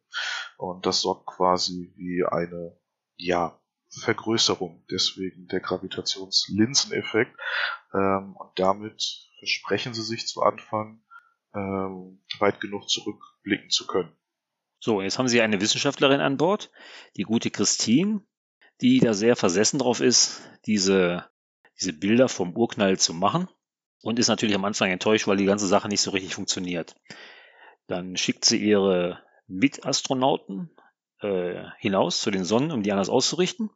[0.57, 2.79] Und das sorgt quasi wie eine,
[3.16, 3.61] ja,
[4.00, 7.38] Vergrößerung, deswegen der Gravitationslinseneffekt.
[7.92, 11.03] Ähm, und damit versprechen sie sich zu Anfang,
[11.55, 14.16] ähm, weit genug zurückblicken zu können.
[14.85, 16.70] So, jetzt haben Sie eine Wissenschaftlerin an Bord,
[17.16, 18.20] die gute Christine,
[18.83, 21.25] die da sehr versessen drauf ist, diese,
[21.81, 23.49] diese Bilder vom Urknall zu machen
[24.03, 26.97] und ist natürlich am Anfang enttäuscht, weil die ganze Sache nicht so richtig funktioniert.
[27.87, 30.68] Dann schickt sie ihre Mitastronauten
[31.20, 33.70] äh, hinaus zu den Sonnen, um die anders auszurichten.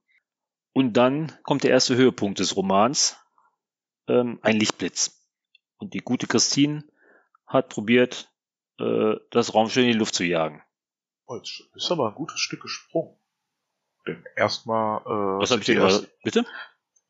[0.74, 3.16] Und dann kommt der erste Höhepunkt des Romans,
[4.08, 5.26] ähm, ein Lichtblitz.
[5.78, 6.84] Und die gute Christine
[7.46, 8.30] hat probiert,
[8.78, 10.62] äh, das Raumschiff in die Luft zu jagen.
[11.28, 13.14] Oh, jetzt ist aber ein gutes Stück gesprungen.
[14.06, 15.02] Denn erstmal.
[15.02, 16.08] Äh, Was habe ich denn gerade?
[16.24, 16.46] Bitte?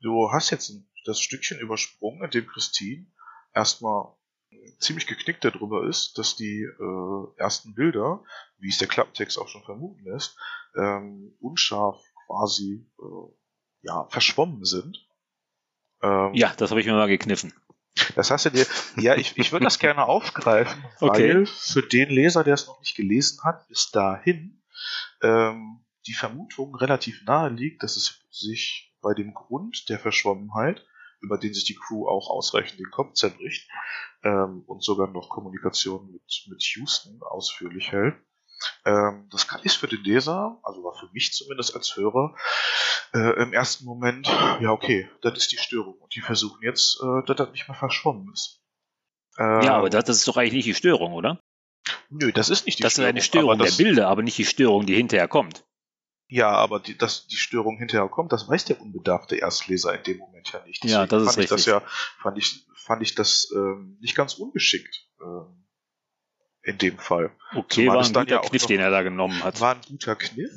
[0.01, 0.73] Du hast jetzt
[1.05, 3.07] das Stückchen übersprungen, in dem Christine
[3.55, 4.13] erstmal
[4.81, 8.25] ziemlich geknickt darüber ist, dass die äh, ersten Bilder,
[8.59, 10.37] wie es der Klapptext auch schon vermuten lässt,
[10.77, 13.33] ähm, unscharf quasi äh,
[13.83, 15.07] ja, verschwommen sind.
[16.03, 17.53] Ähm, ja, das habe ich mir mal gekniffen.
[18.15, 18.67] Das hast du dir.
[18.97, 21.35] Ja, ich, ich würde das gerne aufgreifen, okay.
[21.35, 24.63] weil für den Leser, der es noch nicht gelesen hat, bis dahin
[25.23, 30.85] ähm, die Vermutung relativ nahe liegt, dass es sich bei dem Grund der Verschwommenheit,
[31.21, 33.69] über den sich die Crew auch ausreichend den Kopf zerbricht
[34.23, 38.17] ähm, und sogar noch Kommunikation mit, mit Houston ausführlich hält,
[38.85, 42.35] ähm, das ist für den Leser, also war für mich zumindest als Hörer,
[43.15, 44.27] äh, im ersten Moment,
[44.61, 45.95] ja okay, das ist die Störung.
[45.99, 48.61] Und die versuchen jetzt, äh, dass das nicht mehr verschwommen ist.
[49.39, 51.41] Ähm, ja, aber das, das, ist doch eigentlich nicht die Störung, oder?
[52.11, 53.15] Nö, das ist nicht die das Störung.
[53.15, 55.65] Das ist eine Störung der Bilder, aber nicht die Störung, die hinterher kommt.
[56.31, 60.19] Ja, aber die, dass die Störung hinterher kommt, das weiß der unbedarfte Erstleser in dem
[60.19, 60.83] Moment ja nicht.
[60.85, 61.59] Deswegen ja, das ist fand richtig.
[61.59, 61.83] Ich das ja,
[62.21, 65.09] fand ich, fand ich das ähm, nicht ganz ungeschickt.
[65.23, 65.68] Ähm,
[66.69, 67.35] in dem Fall.
[67.55, 69.61] Okay, Zumal war ein guter ja Kniff, noch, den er da genommen hat.
[69.61, 70.53] War ein guter Kniff.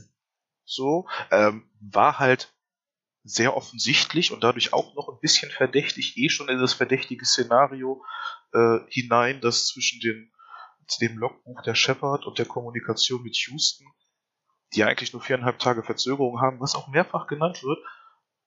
[0.66, 2.54] So, ähm, war halt
[3.24, 8.04] sehr offensichtlich und dadurch auch noch ein bisschen verdächtig, eh schon in das verdächtige Szenario
[8.54, 10.34] äh, hinein, dass zwischen den,
[11.00, 13.86] dem Logbuch der Shepard und der Kommunikation mit Houston,
[14.74, 17.80] die eigentlich nur viereinhalb Tage Verzögerung haben, was auch mehrfach genannt wird,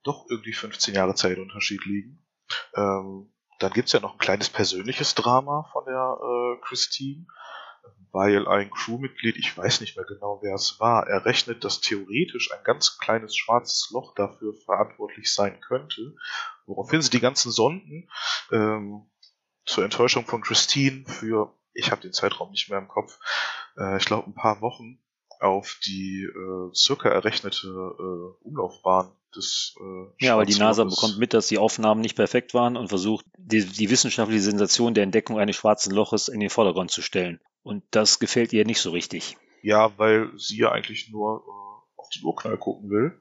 [0.02, 2.26] doch irgendwie 15 Jahre Zeitunterschied liegen.
[2.74, 7.26] Ähm, dann gibt's ja noch ein kleines persönliches Drama von der äh, Christine,
[8.12, 12.62] weil ein Crewmitglied, ich weiß nicht mehr genau, wer es war, errechnet, dass theoretisch ein
[12.62, 16.14] ganz kleines schwarzes Loch dafür verantwortlich sein könnte,
[16.66, 18.08] woraufhin sie die ganzen Sonden
[18.52, 19.10] ähm,
[19.64, 23.18] zur Enttäuschung von Christine für, ich habe den Zeitraum nicht mehr im Kopf,
[23.76, 25.03] äh, ich glaube ein paar Wochen
[25.44, 31.34] auf die äh, circa errechnete äh, Umlaufbahn des äh, Ja, aber die NASA bekommt mit,
[31.34, 35.56] dass die Aufnahmen nicht perfekt waren und versucht, die, die wissenschaftliche Sensation der Entdeckung eines
[35.56, 37.40] schwarzen Loches in den Vordergrund zu stellen.
[37.62, 39.36] Und das gefällt ihr nicht so richtig.
[39.62, 41.44] Ja, weil sie ja eigentlich nur
[42.14, 43.20] den Urknall gucken will.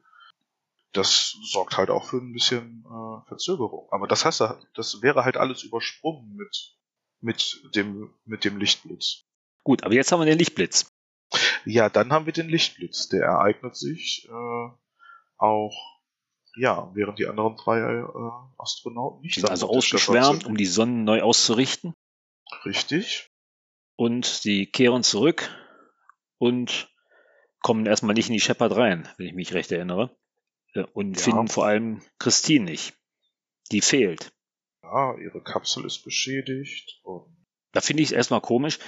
[0.91, 3.87] Das sorgt halt auch für ein bisschen äh, Verzögerung.
[3.91, 4.43] Aber das heißt,
[4.75, 6.75] das wäre halt alles übersprungen mit,
[7.21, 9.23] mit, dem, mit dem Lichtblitz.
[9.63, 10.92] Gut, aber jetzt haben wir den Lichtblitz.
[11.65, 13.09] Ja, dann haben wir den Lichtblitz.
[13.09, 14.69] Der ereignet sich äh,
[15.37, 16.01] auch,
[16.55, 18.03] ja, während die anderen drei äh,
[18.57, 19.35] Astronauten nicht.
[19.35, 21.93] Sind also ausgeschwärmt, um die Sonnen neu auszurichten.
[22.65, 23.31] Richtig.
[23.95, 25.49] Und sie kehren zurück
[26.37, 26.89] und
[27.61, 30.15] kommen erstmal nicht in die Shepard rein, wenn ich mich recht erinnere.
[30.73, 31.23] Äh, und ja.
[31.23, 32.93] finden vor allem Christine nicht.
[33.71, 34.33] Die fehlt.
[34.83, 37.01] Ja, ihre Kapsel ist beschädigt.
[37.71, 38.79] da finde ich es erstmal komisch.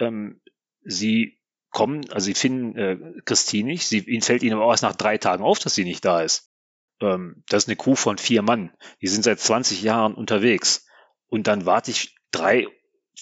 [0.00, 0.42] Ähm,
[0.82, 1.38] sie
[1.70, 3.86] kommen, also sie finden äh, Christine nicht.
[3.86, 6.22] Sie, ihnen fällt ihnen aber auch erst nach drei Tagen auf, dass sie nicht da
[6.22, 6.50] ist.
[7.00, 8.72] Ähm, das ist eine Crew von vier Mann.
[9.02, 10.86] Die sind seit 20 Jahren unterwegs.
[11.28, 12.66] Und dann warte ich drei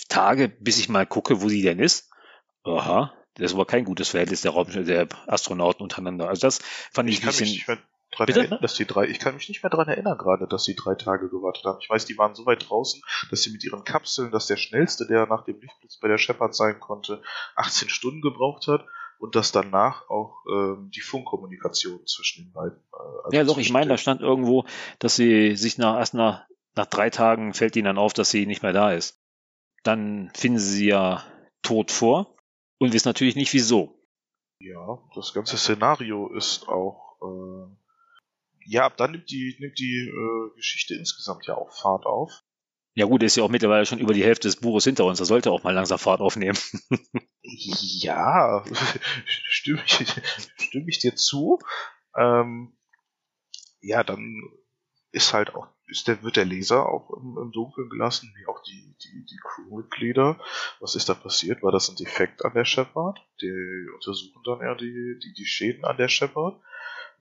[0.09, 2.11] Tage, bis ich mal gucke, wo sie denn ist.
[2.65, 6.29] Aha, das aber kein gutes Verhältnis der, Raum der Astronauten untereinander.
[6.29, 6.61] Also das
[6.93, 7.79] fand ich, ich ein bisschen
[8.17, 8.41] dran Bitte?
[8.41, 10.95] erinnern, dass die drei, ich kann mich nicht mehr daran erinnern gerade, dass sie drei
[10.95, 11.79] Tage gewartet haben.
[11.81, 15.07] Ich weiß, die waren so weit draußen, dass sie mit ihren Kapseln, dass der schnellste,
[15.07, 17.23] der nach dem Lichtblitz bei der Shepard sein konnte,
[17.57, 18.85] 18 Stunden gebraucht hat
[19.19, 22.79] und dass danach auch ähm, die Funkkommunikation zwischen den beiden.
[22.93, 24.65] Äh, also ja, doch, ich meine, da stand irgendwo,
[24.99, 28.47] dass sie sich nach erst nach, nach drei Tagen fällt ihnen dann auf, dass sie
[28.47, 29.21] nicht mehr da ist.
[29.83, 31.25] Dann finden sie sie ja
[31.63, 32.37] tot vor
[32.79, 33.99] und wissen natürlich nicht wieso.
[34.59, 37.84] Ja, das ganze Szenario ist auch äh,
[38.67, 42.43] ja, ab dann nimmt die, nimmt die äh, Geschichte insgesamt ja auch Fahrt auf.
[42.97, 45.19] Ja gut, ist ja auch mittlerweile schon über die Hälfte des Buches hinter uns.
[45.19, 46.59] Da sollte auch mal langsam Fahrt aufnehmen.
[47.43, 48.65] ja,
[49.27, 50.07] stimme ich,
[50.57, 51.59] stimme ich dir zu.
[52.17, 52.77] Ähm,
[53.81, 54.41] ja, dann
[55.11, 58.63] ist halt auch, ist der, wird der Leser auch im, im Dunkeln gelassen, wie auch
[58.63, 60.41] die, die, die Crewmitglieder.
[60.79, 61.65] Was ist da passiert?
[61.65, 63.19] War das ein Defekt an der Shepard?
[63.41, 66.61] Die untersuchen dann eher die, die, die Schäden an der Shepard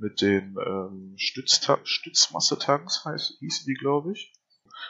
[0.04, 4.34] mit den ähm, Stützmassetanks, heißt, hießen die, glaube ich,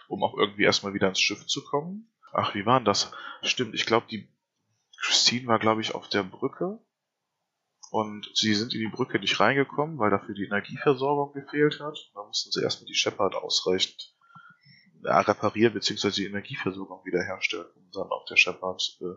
[0.07, 2.11] um auch irgendwie erstmal wieder ins Schiff zu kommen.
[2.33, 3.11] Ach, wie war denn das?
[3.43, 4.27] Stimmt, ich glaube, die
[4.99, 6.79] Christine war, glaube ich, auf der Brücke
[7.91, 11.97] und sie sind in die Brücke nicht reingekommen, weil dafür die Energieversorgung gefehlt hat.
[12.15, 14.15] Da mussten sie erstmal die Shepard ausreichend
[15.03, 16.09] ja, reparieren bzw.
[16.09, 19.13] die Energieversorgung wiederherstellen, um dann auf der Shepard äh,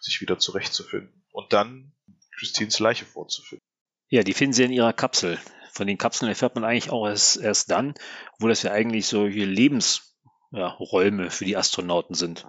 [0.00, 1.24] sich wieder zurechtzufinden.
[1.32, 1.92] Und dann
[2.36, 3.67] Christines Leiche vorzufinden.
[4.08, 5.38] Ja, die finden sie in ihrer Kapsel.
[5.72, 7.94] Von den Kapseln erfährt man eigentlich auch erst, erst dann,
[8.38, 12.46] wo das ja eigentlich solche Lebensräume ja, für die Astronauten sind.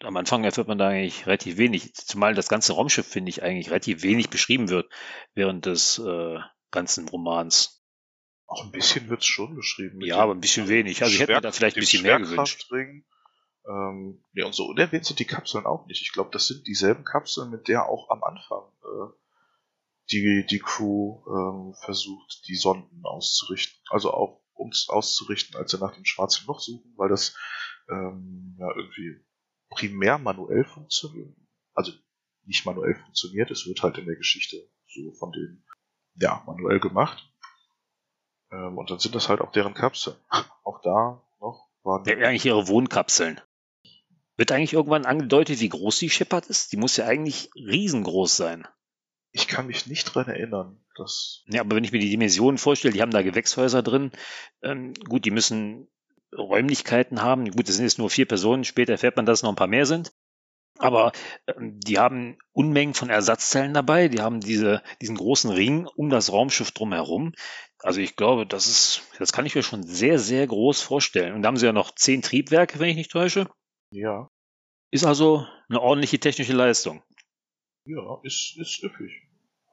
[0.00, 3.70] Am Anfang erfährt man da eigentlich relativ wenig, zumal das ganze Raumschiff, finde ich, eigentlich
[3.70, 4.90] relativ wenig beschrieben wird
[5.34, 6.38] während des äh,
[6.70, 7.82] ganzen Romans.
[8.46, 10.00] Auch ein bisschen wird es schon beschrieben.
[10.02, 11.02] Ja, aber ein bisschen wenig.
[11.02, 12.70] Also ich hätte mir da vielleicht ein bisschen mehr gewünscht.
[13.68, 16.02] Ähm, ja, und so unerwähnt sind die Kapseln auch nicht.
[16.02, 19.12] Ich glaube, das sind dieselben Kapseln, mit der auch am Anfang äh,
[20.10, 23.80] die, die Crew ähm, versucht, die Sonden auszurichten.
[23.90, 27.36] Also auch um es auszurichten, als sie nach dem schwarzen Loch suchen, weil das
[27.88, 29.20] ähm, ja irgendwie
[29.70, 31.36] primär manuell funktioniert.
[31.74, 31.92] Also
[32.44, 35.64] nicht manuell funktioniert, es wird halt in der Geschichte so von denen
[36.14, 37.28] ja manuell gemacht.
[38.50, 40.16] Ähm, und dann sind das halt auch deren Kapseln.
[40.64, 42.04] Auch da noch waren.
[42.04, 43.40] Ja, eigentlich ihre Wohnkapseln.
[44.36, 46.72] Wird eigentlich irgendwann angedeutet, wie groß die Shepard ist?
[46.72, 48.68] Die muss ja eigentlich riesengroß sein.
[49.36, 50.80] Ich kann mich nicht dran erinnern.
[50.96, 54.10] Dass ja, aber wenn ich mir die Dimensionen vorstelle, die haben da Gewächshäuser drin.
[54.62, 55.88] Ähm, gut, die müssen
[56.34, 57.50] Räumlichkeiten haben.
[57.50, 58.64] Gut, das sind jetzt nur vier Personen.
[58.64, 60.14] Später erfährt man, dass es noch ein paar mehr sind.
[60.78, 61.12] Aber
[61.46, 64.08] ähm, die haben Unmengen von Ersatzteilen dabei.
[64.08, 67.34] Die haben diese, diesen großen Ring um das Raumschiff drumherum.
[67.80, 71.34] Also ich glaube, das ist, das kann ich mir schon sehr, sehr groß vorstellen.
[71.34, 73.50] Und da haben sie ja noch zehn Triebwerke, wenn ich nicht täusche.
[73.90, 74.30] Ja.
[74.90, 77.02] Ist also eine ordentliche technische Leistung.
[77.86, 79.12] Ja, ist, ist üppig.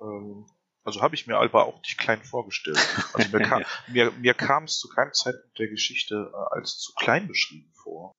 [0.02, 0.46] Ähm,
[0.84, 2.80] also habe ich mir aber auch nicht klein vorgestellt.
[3.14, 6.94] Also mir, kam, mir, mir kam es zu keinem Zeitpunkt der Geschichte äh, als zu
[6.94, 8.14] klein beschrieben vor.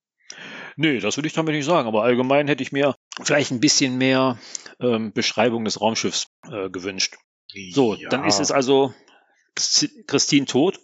[0.77, 3.99] Nö, das würde ich damit nicht sagen, aber allgemein hätte ich mir vielleicht ein bisschen
[3.99, 4.39] mehr
[4.81, 7.17] ähm, Beschreibung des Raumschiffs äh, gewünscht.
[7.71, 8.09] So, ja.
[8.09, 8.93] dann ist es also
[9.55, 10.81] Christine tot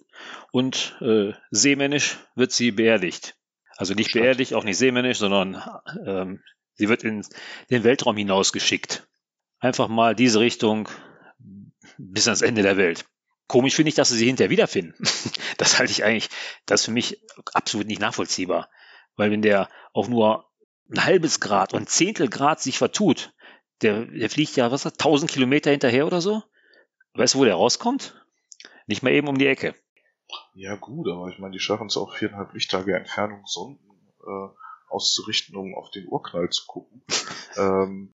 [0.52, 3.34] und äh, seemännisch wird sie beerdigt.
[3.76, 4.22] Also nicht Statt.
[4.22, 5.60] beerdigt, auch nicht seemännisch, sondern
[6.06, 6.42] ähm,
[6.80, 7.22] Sie wird in
[7.68, 9.06] den Weltraum hinausgeschickt.
[9.58, 10.88] Einfach mal diese Richtung
[11.98, 13.04] bis ans Ende der Welt.
[13.48, 14.94] Komisch finde ich, dass sie sie hinterher wiederfinden.
[15.58, 16.30] Das halte ich eigentlich,
[16.64, 18.70] das ist für mich absolut nicht nachvollziehbar.
[19.16, 20.50] Weil wenn der auch nur
[20.90, 23.34] ein halbes Grad und ein Zehntel Grad sich vertut,
[23.82, 26.42] der, der fliegt ja, was, 1000 Kilometer hinterher oder so?
[27.12, 28.24] Weißt du, wo der rauskommt?
[28.86, 29.74] Nicht mal eben um die Ecke.
[30.54, 33.84] Ja, gut, aber ich meine, die schaffen es auch viereinhalb Lichttage Entfernung Sonden
[34.26, 34.48] äh,
[34.90, 37.02] auszurichten, um auf den Urknall zu gucken.
[37.56, 38.14] ähm,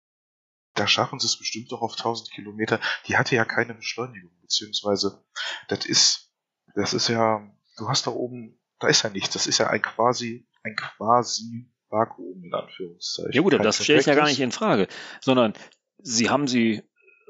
[0.75, 2.79] da schaffen sie es bestimmt doch auf 1000 Kilometer.
[3.07, 5.23] Die hatte ja keine Beschleunigung, beziehungsweise
[5.67, 6.31] das ist,
[6.75, 9.81] das ist ja, du hast da oben, da ist ja nichts, das ist ja ein
[9.81, 13.33] quasi, ein quasi Vakuum in Anführungszeichen.
[13.33, 14.88] Ja gut, aber das stelle ich ja gar nicht in Frage,
[15.21, 15.53] sondern
[15.99, 16.81] sie haben sie,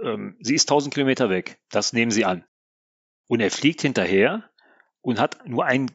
[0.01, 2.45] ähm, sie ist 1000 Kilometer weg, das nehmen sie an.
[3.27, 4.49] Und er fliegt hinterher
[5.01, 5.91] und hat nur ein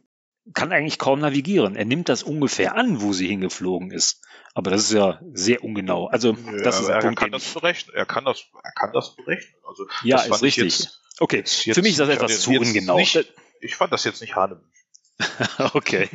[0.55, 1.77] kann eigentlich kaum navigieren.
[1.77, 4.23] Er nimmt das ungefähr an, wo sie hingeflogen ist.
[4.55, 6.07] Aber das ist ja sehr ungenau.
[6.09, 7.95] Also, Nö, das ist er, ein Punkt, kann das berechnen.
[7.95, 9.55] Er kann das, er kann das berechnen.
[9.67, 10.79] Also, Ja, das ist richtig.
[10.81, 12.97] Jetzt, okay, jetzt- für mich ist das etwas zu ungenau.
[12.97, 14.73] Nicht, ich fand das jetzt nicht hanebüchen.
[15.75, 16.09] Okay.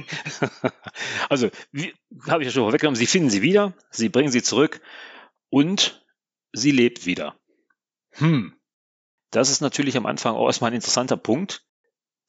[1.29, 1.49] Also,
[2.27, 4.81] habe ich ja schon vorweggenommen, sie finden sie wieder, sie bringen sie zurück
[5.49, 6.05] und
[6.53, 7.35] sie lebt wieder.
[8.11, 8.53] Hm.
[9.31, 11.65] Das ist natürlich am Anfang auch erstmal ein interessanter Punkt.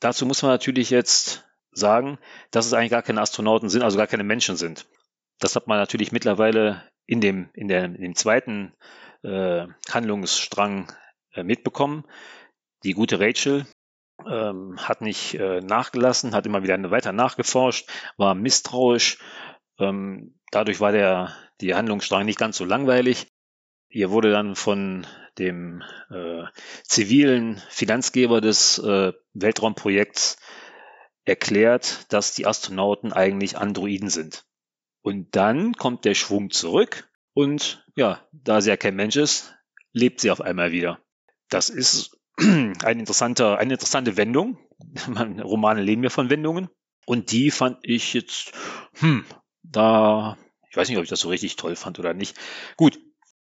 [0.00, 2.18] Dazu muss man natürlich jetzt sagen,
[2.50, 4.86] dass es eigentlich gar keine Astronauten sind, also gar keine Menschen sind.
[5.38, 8.72] Das hat man natürlich mittlerweile in dem, in der, in dem zweiten
[9.22, 10.92] äh, Handlungsstrang
[11.32, 12.04] äh, mitbekommen.
[12.84, 13.66] Die gute Rachel
[14.26, 19.18] ähm, hat nicht äh, nachgelassen, hat immer wieder weiter nachgeforscht, war misstrauisch.
[19.78, 23.26] Ähm, dadurch war der die Handlungsstrang nicht ganz so langweilig.
[23.88, 25.06] Ihr wurde dann von
[25.38, 26.44] dem äh,
[26.84, 30.36] zivilen Finanzgeber des äh, Weltraumprojekts
[31.24, 34.44] erklärt, dass die Astronauten eigentlich Androiden sind.
[35.02, 39.54] Und dann kommt der Schwung zurück und ja, da sie ja kein Mensch ist,
[39.92, 41.00] lebt sie auf einmal wieder.
[41.48, 44.58] Das ist ein interessanter, eine interessante Wendung.
[45.08, 46.68] Man- Romane leben ja von Wendungen.
[47.06, 48.52] Und die fand ich jetzt,
[48.94, 49.24] hm,
[49.62, 50.38] da,
[50.70, 52.38] ich weiß nicht, ob ich das so richtig toll fand oder nicht.
[52.76, 52.98] Gut,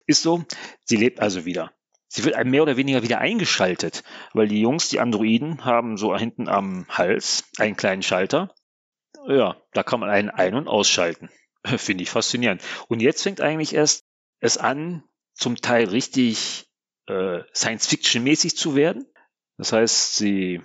[0.07, 0.45] ist so.
[0.85, 1.73] Sie lebt also wieder.
[2.15, 6.47] Sie wird mehr oder weniger wieder eingeschaltet, weil die Jungs, die Androiden, haben so hinten
[6.47, 8.55] am Hals einen kleinen Schalter.
[9.27, 11.31] Ja, da kann man einen ein- und ausschalten.
[11.65, 12.61] Finde ich faszinierend.
[12.89, 14.05] Und jetzt fängt eigentlich erst
[14.41, 16.69] es an, zum Teil richtig
[17.07, 19.07] äh, Science-Fiction-mäßig zu werden.
[19.57, 20.61] Das heißt, sie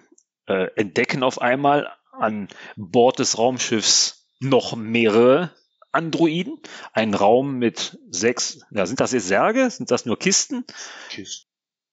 [0.47, 5.55] äh, entdecken auf einmal an Bord des Raumschiffs noch mehrere
[5.97, 6.59] Androiden.
[6.93, 9.69] Ein Raum mit sechs, ja, sind das jetzt Särge?
[9.69, 10.63] Sind das nur Kisten?
[11.09, 11.47] Kisten.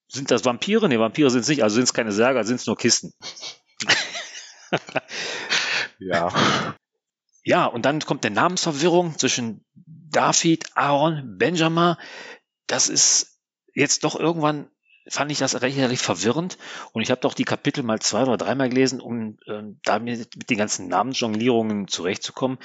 [0.09, 0.88] Sind das Vampire?
[0.88, 3.12] Ne, Vampire sind es nicht, also sind es keine Särge, also sind es nur Kisten.
[5.99, 6.75] Ja.
[7.45, 11.97] Ja, und dann kommt der Namensverwirrung zwischen David, Aaron, Benjamin.
[12.67, 13.38] Das ist
[13.75, 14.71] jetzt doch irgendwann,
[15.09, 16.59] fand ich das recht, verwirrend.
[16.93, 20.17] Und ich habe doch die Kapitel mal zwei oder dreimal gelesen, um ähm, da mir
[20.17, 22.59] mit den ganzen Namensjonglierungen zurechtzukommen.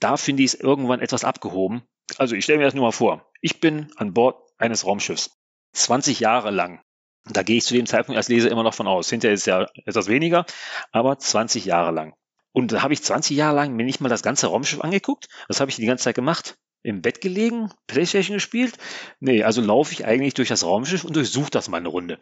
[0.00, 1.82] Da finde ich es irgendwann etwas abgehoben.
[2.18, 3.30] Also ich stelle mir das nur mal vor.
[3.40, 5.30] Ich bin an Bord eines Raumschiffs.
[5.72, 6.80] 20 Jahre lang.
[7.28, 9.10] Da gehe ich zu dem Zeitpunkt als Leser immer noch von aus.
[9.10, 10.46] Hinterher ist ja etwas weniger,
[10.92, 12.14] aber 20 Jahre lang.
[12.52, 15.28] Und da habe ich 20 Jahre lang mir nicht mal das ganze Raumschiff angeguckt.
[15.48, 16.56] Was habe ich die ganze Zeit gemacht?
[16.82, 18.78] Im Bett gelegen, Playstation gespielt?
[19.18, 22.18] Nee, also laufe ich eigentlich durch das Raumschiff und durchsuche das mal eine Runde.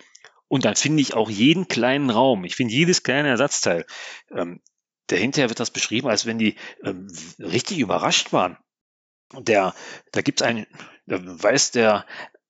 [0.49, 2.45] Und dann finde ich auch jeden kleinen Raum.
[2.45, 3.87] Ich finde jedes kleine Ersatzteil.
[4.31, 4.61] Ähm,
[5.09, 8.57] dahinter wird das beschrieben, als wenn die ähm, richtig überrascht waren.
[9.33, 9.75] Der,
[10.13, 10.67] da gibt's einen,
[11.07, 12.07] da weist der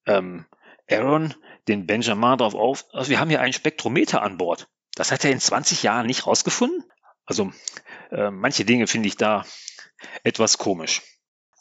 [0.06, 0.46] ähm,
[0.90, 1.34] Aaron
[1.68, 4.68] den Benjamin darauf auf, also wir haben hier einen Spektrometer an Bord.
[4.94, 6.84] Das hat er in 20 Jahren nicht rausgefunden.
[7.24, 7.52] Also
[8.10, 9.44] äh, manche Dinge finde ich da
[10.24, 11.02] etwas komisch.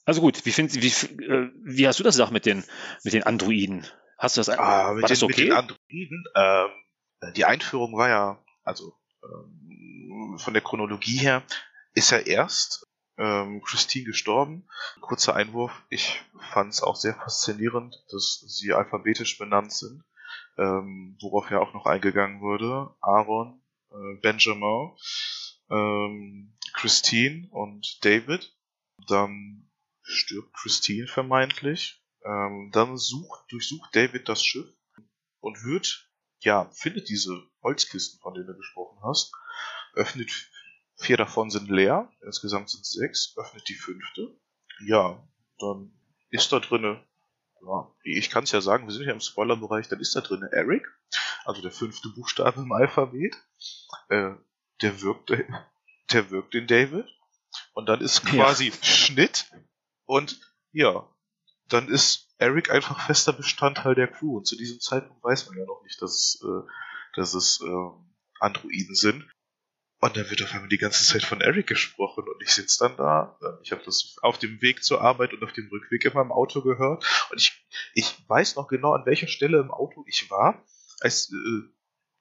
[0.05, 2.63] Also gut, wie, find, wie, äh, wie hast du das gesagt mit den,
[3.03, 3.87] mit den Androiden?
[4.17, 5.45] Hast du das, Ah, war mit, das den, mit okay?
[5.45, 6.69] den Androiden, ähm,
[7.35, 11.43] die Einführung war ja, also ähm, von der Chronologie her,
[11.93, 12.87] ist ja erst
[13.17, 14.67] ähm, Christine gestorben.
[15.01, 20.03] Kurzer Einwurf, ich fand es auch sehr faszinierend, dass sie alphabetisch benannt sind,
[20.57, 22.93] ähm, worauf ja auch noch eingegangen wurde.
[23.01, 23.61] Aaron,
[23.91, 24.91] äh, Benjamin,
[25.69, 28.53] ähm, Christine und David.
[29.07, 29.69] Dann
[30.03, 32.03] stirbt Christine vermeintlich.
[32.25, 34.69] Ähm, dann sucht, durchsucht David das Schiff
[35.39, 39.33] und wird, ja, findet diese Holzkisten, von denen du gesprochen hast,
[39.93, 40.31] öffnet
[40.95, 44.39] vier davon sind leer, insgesamt sind es sechs, öffnet die fünfte.
[44.85, 45.27] Ja,
[45.59, 45.91] dann
[46.29, 47.05] ist da drinne,
[47.61, 50.49] ja, ich kann es ja sagen, wir sind ja im Spoilerbereich, dann ist da drinne
[50.51, 50.87] Eric,
[51.45, 53.35] also der fünfte Buchstabe im Alphabet.
[54.10, 54.31] Äh,
[54.81, 55.29] der wirkt,
[56.12, 57.06] der wirkt in David.
[57.73, 58.45] Und dann ist Ja.
[58.45, 59.51] quasi Schnitt
[60.13, 60.39] und
[60.71, 61.09] ja,
[61.69, 64.37] dann ist Eric einfach fester Bestandteil der Crew.
[64.37, 66.69] Und zu diesem Zeitpunkt weiß man ja noch nicht, dass es, äh,
[67.15, 69.27] dass es ähm, Androiden sind.
[70.01, 72.97] Und dann wird auf einmal die ganze Zeit von Eric gesprochen und ich sitze dann
[72.97, 73.39] da.
[73.41, 76.31] äh, Ich habe das auf dem Weg zur Arbeit und auf dem Rückweg immer im
[76.31, 77.03] Auto gehört.
[77.31, 80.63] Und ich, ich weiß noch genau, an welcher Stelle im Auto ich war,
[80.99, 81.69] als äh,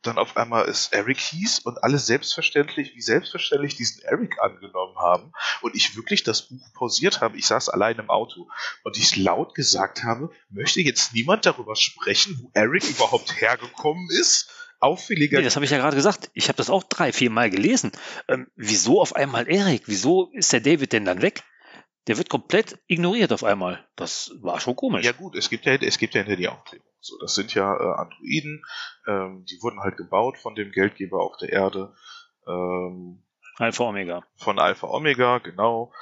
[0.03, 5.33] dann auf einmal es Eric hieß und alle selbstverständlich, wie selbstverständlich diesen Eric angenommen haben
[5.63, 7.39] und ich wirklich das Buch pausiert habe.
[7.39, 8.49] Ich saß allein im Auto
[8.85, 14.51] und ich laut gesagt habe, möchte jetzt niemand darüber sprechen, wo Eric überhaupt hergekommen ist?
[14.81, 15.39] Auffälliger.
[15.39, 16.31] Nee, das habe ich ja gerade gesagt.
[16.35, 17.93] Ich habe das auch drei, vier Mal gelesen.
[18.27, 19.85] Ähm, wieso auf einmal Eric?
[19.87, 21.45] Wieso ist der David denn dann weg?
[22.09, 23.87] Der wird komplett ignoriert auf einmal.
[23.95, 25.05] Das war schon komisch.
[25.05, 26.91] Ja gut, es gibt ja, es gibt ja hinter die Aufklärung.
[27.03, 28.65] So, das sind ja äh, Androiden,
[29.09, 31.95] ähm, die wurden halt gebaut von dem Geldgeber auf der Erde.
[32.47, 33.25] Ähm,
[33.57, 34.25] Alpha Omega.
[34.37, 35.93] Von Alpha Omega, genau.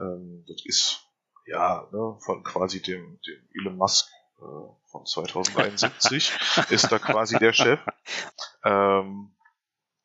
[0.00, 1.06] Ähm, das ist
[1.46, 6.32] ja ne, von quasi dem, dem Elon Musk äh, von 2071
[6.70, 7.80] ist da quasi der Chef.
[8.64, 9.34] Ähm,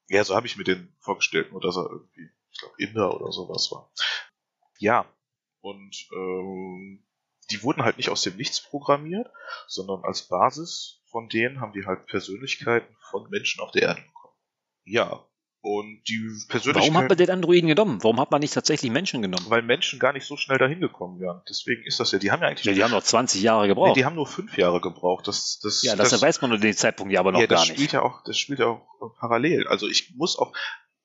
[0.10, 3.32] ja, so habe ich mir den vorgestellt, nur dass er irgendwie, ich glaube, Inder oder
[3.32, 3.92] sowas war.
[4.78, 5.06] Ja,
[5.62, 7.04] und ähm,
[7.52, 9.30] die wurden halt nicht aus dem Nichts programmiert,
[9.68, 14.34] sondern als Basis von denen haben die halt Persönlichkeiten von Menschen auf der Erde bekommen.
[14.86, 15.26] Ja,
[15.64, 16.76] und die Persönlichkeiten.
[16.76, 18.04] Warum hat man den Androiden genommen?
[18.04, 19.46] Warum hat man nicht tatsächlich Menschen genommen?
[19.48, 21.42] Weil Menschen gar nicht so schnell dahin gekommen wären.
[21.48, 22.20] Deswegen ist das ja.
[22.20, 22.66] Die haben ja eigentlich.
[22.66, 23.88] Ja, die haben noch 20 Jahre gebraucht.
[23.88, 25.26] Nee, die haben nur fünf Jahre gebraucht.
[25.26, 27.62] Das, das, ja, das, das weiß man nur den Zeitpunkt ja aber noch ja, gar
[27.62, 27.76] nicht.
[27.76, 29.66] Spielt ja auch, das spielt ja auch parallel.
[29.68, 30.54] Also ich muss auch.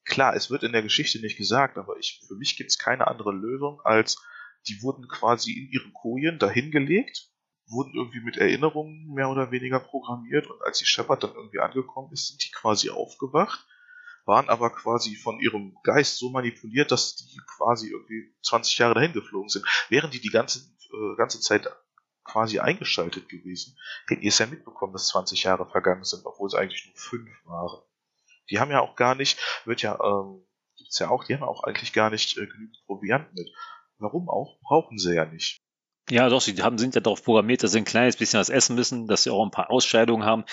[0.05, 3.07] Klar, es wird in der Geschichte nicht gesagt, aber ich, für mich gibt es keine
[3.07, 4.17] andere Lösung als
[4.67, 7.31] die wurden quasi in ihren Kojen dahingelegt,
[7.67, 12.13] wurden irgendwie mit Erinnerungen mehr oder weniger programmiert und als die Shepard dann irgendwie angekommen
[12.13, 13.67] ist, sind die quasi aufgewacht,
[14.25, 19.13] waren aber quasi von ihrem Geist so manipuliert, dass die quasi irgendwie 20 Jahre dahin
[19.13, 19.67] geflogen sind.
[19.89, 21.69] Während die die ganze, äh, ganze Zeit
[22.25, 26.55] quasi eingeschaltet gewesen, hätten ihr es ja mitbekommen, dass 20 Jahre vergangen sind, obwohl es
[26.55, 27.83] eigentlich nur fünf waren.
[28.51, 30.47] Die haben ja auch gar nicht, wird ja, ähm,
[30.77, 33.49] gibt's ja auch, die haben auch eigentlich gar nicht äh, genügend Proviant mit.
[33.99, 34.59] Warum auch?
[34.61, 35.63] Brauchen sie ja nicht.
[36.11, 38.77] Ja, doch, sie haben, sind ja darauf programmiert, dass sie ein kleines bisschen was essen
[38.77, 40.45] müssen, dass sie auch ein paar Ausscheidungen haben,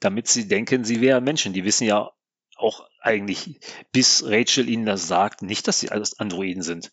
[0.00, 1.52] damit sie denken, sie wären Menschen.
[1.52, 2.10] Die wissen ja
[2.56, 3.60] auch eigentlich,
[3.92, 6.92] bis Rachel ihnen das sagt, nicht, dass sie alles Androiden sind.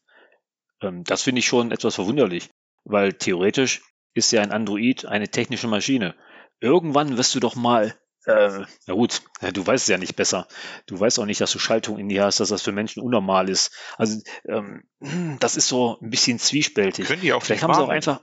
[0.82, 2.50] Ähm, das finde ich schon etwas verwunderlich,
[2.84, 3.82] weil theoretisch
[4.14, 6.16] ist ja ein Android eine technische Maschine.
[6.60, 7.96] Irgendwann wirst du doch mal
[8.26, 9.22] äh, na gut,
[9.54, 10.48] du weißt es ja nicht besser.
[10.86, 13.50] Du weißt auch nicht, dass du Schaltung in dir hast, dass das für Menschen unnormal
[13.50, 13.72] ist.
[13.98, 14.84] Also ähm,
[15.40, 17.08] das ist so ein bisschen zwiespältig.
[17.08, 18.22] Können die auch Vielleicht haben sie auch einfach.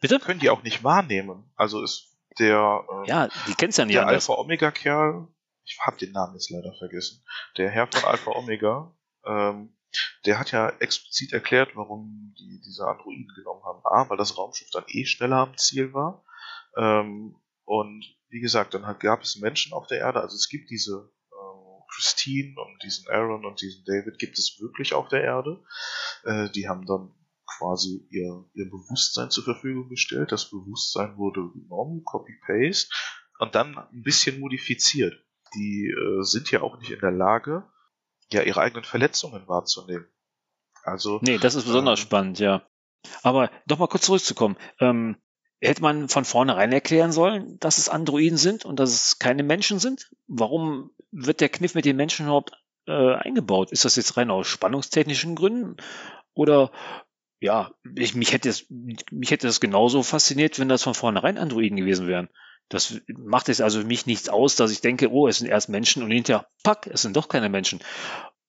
[0.00, 0.18] Bitte?
[0.18, 1.52] Können die auch nicht wahrnehmen.
[1.56, 2.84] Also ist der.
[2.90, 3.96] Ähm, ja, die kennst ja nicht.
[3.96, 5.28] Der Alpha Omega Kerl.
[5.64, 7.22] Ich habe den Namen jetzt leider vergessen.
[7.58, 8.94] Der Herr von Alpha Omega.
[9.26, 9.74] Ähm,
[10.24, 13.80] der hat ja explizit erklärt, warum die diese Androiden genommen haben.
[13.84, 16.24] A, weil das Raumschiff dann eh schneller am Ziel war.
[16.76, 20.70] Ähm, und wie gesagt, dann halt gab es Menschen auf der Erde, also es gibt
[20.70, 25.62] diese äh, Christine und diesen Aaron und diesen David gibt es wirklich auf der Erde.
[26.24, 27.14] Äh, die haben dann
[27.46, 30.32] quasi ihr, ihr Bewusstsein zur Verfügung gestellt.
[30.32, 32.92] Das Bewusstsein wurde genommen, Copy-Paste
[33.38, 35.14] und dann ein bisschen modifiziert.
[35.54, 37.64] Die äh, sind ja auch nicht in der Lage,
[38.32, 40.06] ja ihre eigenen Verletzungen wahrzunehmen.
[40.82, 41.20] Also.
[41.22, 42.66] Nee, das ist besonders ähm, spannend, ja.
[43.22, 44.56] Aber doch mal kurz zurückzukommen.
[44.80, 45.16] Ähm,
[45.60, 49.78] Hätte man von vornherein erklären sollen, dass es Androiden sind und dass es keine Menschen
[49.80, 50.10] sind?
[50.28, 52.52] Warum wird der Kniff mit den Menschen überhaupt
[52.86, 53.72] äh, eingebaut?
[53.72, 55.76] Ist das jetzt rein aus spannungstechnischen Gründen?
[56.34, 56.70] Oder
[57.40, 61.76] ja, ich, mich, hätte es, mich hätte es genauso fasziniert, wenn das von vornherein Androiden
[61.76, 62.28] gewesen wären.
[62.68, 65.68] Das macht es also für mich nichts aus, dass ich denke, oh, es sind erst
[65.68, 67.80] Menschen und hinterher, pack, es sind doch keine Menschen.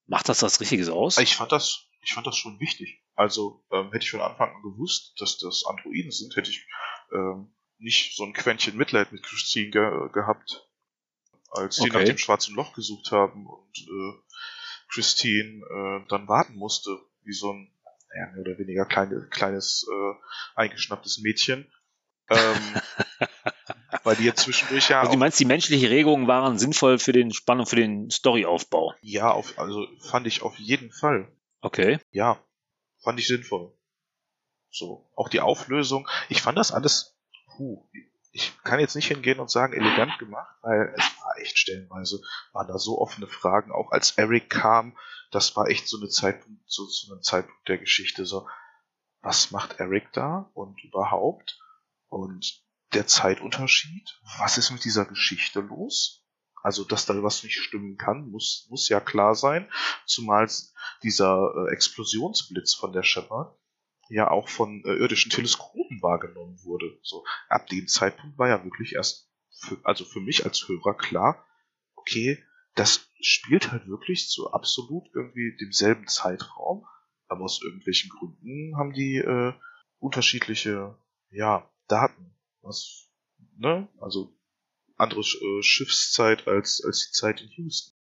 [0.07, 1.17] Macht das das Richtige aus?
[1.17, 3.01] Ich fand das, ich fand das schon wichtig.
[3.15, 6.65] Also ähm, hätte ich von Anfang an gewusst, dass das Androiden sind, hätte ich
[7.13, 10.67] ähm, nicht so ein Quäntchen Mitleid mit Christine ge gehabt,
[11.51, 11.99] als sie okay.
[11.99, 14.13] nach dem schwarzen Loch gesucht haben und äh,
[14.91, 17.73] Christine äh, dann warten musste, wie so ein
[18.13, 20.13] naja, mehr oder weniger kleine, kleines äh,
[20.55, 21.71] eingeschnapptes Mädchen.
[22.29, 22.81] Ähm,
[24.03, 25.01] weil die jetzt zwischendurch ja.
[25.01, 28.93] Also du meinst, die menschlichen Regungen waren sinnvoll für den Spannung, für den Storyaufbau?
[29.01, 31.31] Ja, auf, also fand ich auf jeden Fall.
[31.61, 31.99] Okay.
[32.11, 32.43] Ja,
[33.03, 33.73] fand ich sinnvoll.
[34.71, 36.07] So, auch die Auflösung.
[36.29, 37.17] Ich fand das alles,
[37.47, 37.87] puh,
[38.31, 42.21] ich kann jetzt nicht hingehen und sagen, elegant gemacht, weil es war echt stellenweise,
[42.53, 44.95] waren da so offene Fragen, auch als Eric kam,
[45.31, 48.47] das war echt so eine Zeitpunkt, so, so ein Zeitpunkt der Geschichte, so,
[49.21, 51.59] was macht Eric da und überhaupt?
[52.07, 52.63] Und
[52.93, 56.25] der Zeitunterschied, was ist mit dieser Geschichte los?
[56.61, 59.71] Also, dass da was nicht stimmen kann, muss, muss ja klar sein,
[60.05, 60.49] zumal
[61.03, 63.57] dieser äh, Explosionsblitz von der Shepard,
[64.09, 66.97] ja auch von äh, irdischen Teleskopen wahrgenommen wurde.
[67.03, 71.45] So ab dem Zeitpunkt war ja wirklich erst, für, also für mich als Hörer klar,
[71.95, 72.43] okay,
[72.75, 76.85] das spielt halt wirklich zu absolut irgendwie demselben Zeitraum,
[77.27, 79.53] aber aus irgendwelchen Gründen haben die äh,
[79.99, 80.97] unterschiedliche
[81.29, 82.33] ja Daten.
[82.61, 83.09] Was,
[83.57, 83.87] ne?
[83.99, 84.35] Also
[84.97, 87.95] andere äh, Schiffszeit als, als die Zeit in Houston.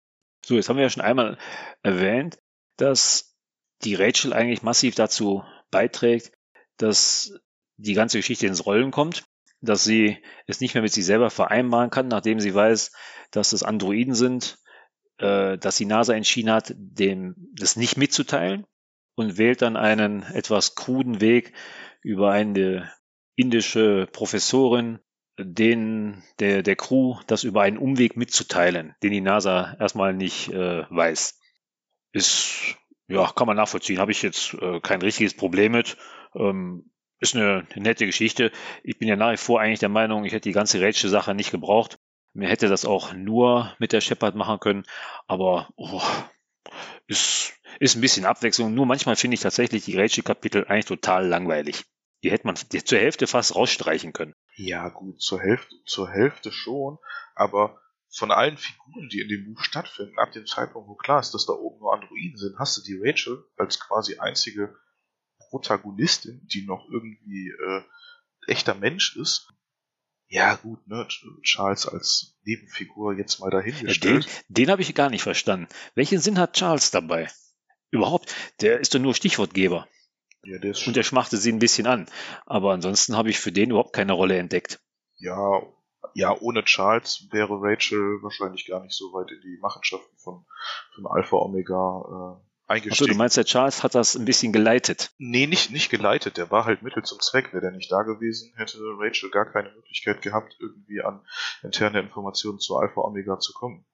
[0.45, 1.37] So, jetzt haben wir ja schon einmal
[1.81, 2.37] erwähnt,
[2.77, 3.35] dass
[3.83, 5.43] die Rachel eigentlich massiv dazu
[5.76, 6.32] beiträgt,
[6.78, 7.38] dass
[7.76, 9.26] die ganze Geschichte ins Rollen kommt,
[9.59, 10.17] dass sie
[10.47, 12.93] es nicht mehr mit sich selber vereinbaren kann, nachdem sie weiß,
[13.32, 14.57] dass es Androiden sind,
[15.17, 18.65] äh, dass die NASA entschieden hat, dem das nicht mitzuteilen
[19.15, 21.51] und wählt dann einen etwas kruden Weg
[22.01, 22.89] über eine
[23.36, 24.99] indische Professorin,
[25.38, 30.86] den der, der Crew das über einen Umweg mitzuteilen, den die NASA erstmal nicht äh,
[30.89, 31.38] weiß.
[32.13, 33.99] Ist, ja, kann man nachvollziehen.
[33.99, 35.97] Habe ich jetzt äh, kein richtiges Problem mit.
[36.35, 38.51] Ähm, ist eine, nette Geschichte.
[38.83, 41.51] Ich bin ja nach wie vor eigentlich der Meinung, ich hätte die ganze Rätsel-Sache nicht
[41.51, 41.97] gebraucht.
[42.33, 44.83] Mir hätte das auch nur mit der Shepard machen können,
[45.25, 46.01] aber oh,
[47.07, 48.73] ist, ist ein bisschen Abwechslung.
[48.73, 51.85] Nur manchmal finde ich tatsächlich die Rätsel-Kapitel eigentlich total langweilig.
[52.23, 54.33] Die hätte man zur Hälfte fast rausstreichen können.
[54.55, 56.97] Ja, gut, zur Hälfte, zur Hälfte schon,
[57.35, 57.79] aber
[58.16, 61.45] von allen Figuren, die in dem Buch stattfinden, ab dem Zeitpunkt, wo klar ist, dass
[61.45, 64.76] da oben nur Androiden sind, hast du die Rachel als quasi einzige
[65.49, 67.82] Protagonistin, die noch irgendwie äh,
[68.47, 69.51] echter Mensch ist.
[70.28, 71.07] Ja, gut, ne,
[71.43, 74.26] Charles als Nebenfigur jetzt mal dahingestellt.
[74.26, 75.68] Ja, den den habe ich gar nicht verstanden.
[75.93, 77.30] Welchen Sinn hat Charles dabei?
[77.91, 79.88] Überhaupt, der ist doch nur Stichwortgeber.
[80.43, 82.07] Ja, der ist Und er schmachte sie ein bisschen an.
[82.45, 84.80] Aber ansonsten habe ich für den überhaupt keine Rolle entdeckt.
[85.18, 85.61] Ja,
[86.16, 90.45] ja, ohne Charles wäre Rachel wahrscheinlich gar nicht so weit in die Machenschaften von,
[90.95, 92.93] von Alpha Omega äh, eingestiegen.
[92.93, 95.11] Achso, du meinst, der Charles hat das ein bisschen geleitet?
[95.18, 96.38] Nee, nicht, nicht geleitet.
[96.38, 97.51] Der war halt Mittel zum Zweck.
[97.51, 101.20] Wäre der nicht da gewesen, hätte Rachel gar keine Möglichkeit gehabt, irgendwie an
[101.63, 103.86] interne Informationen zu Alpha Omega zu kommen.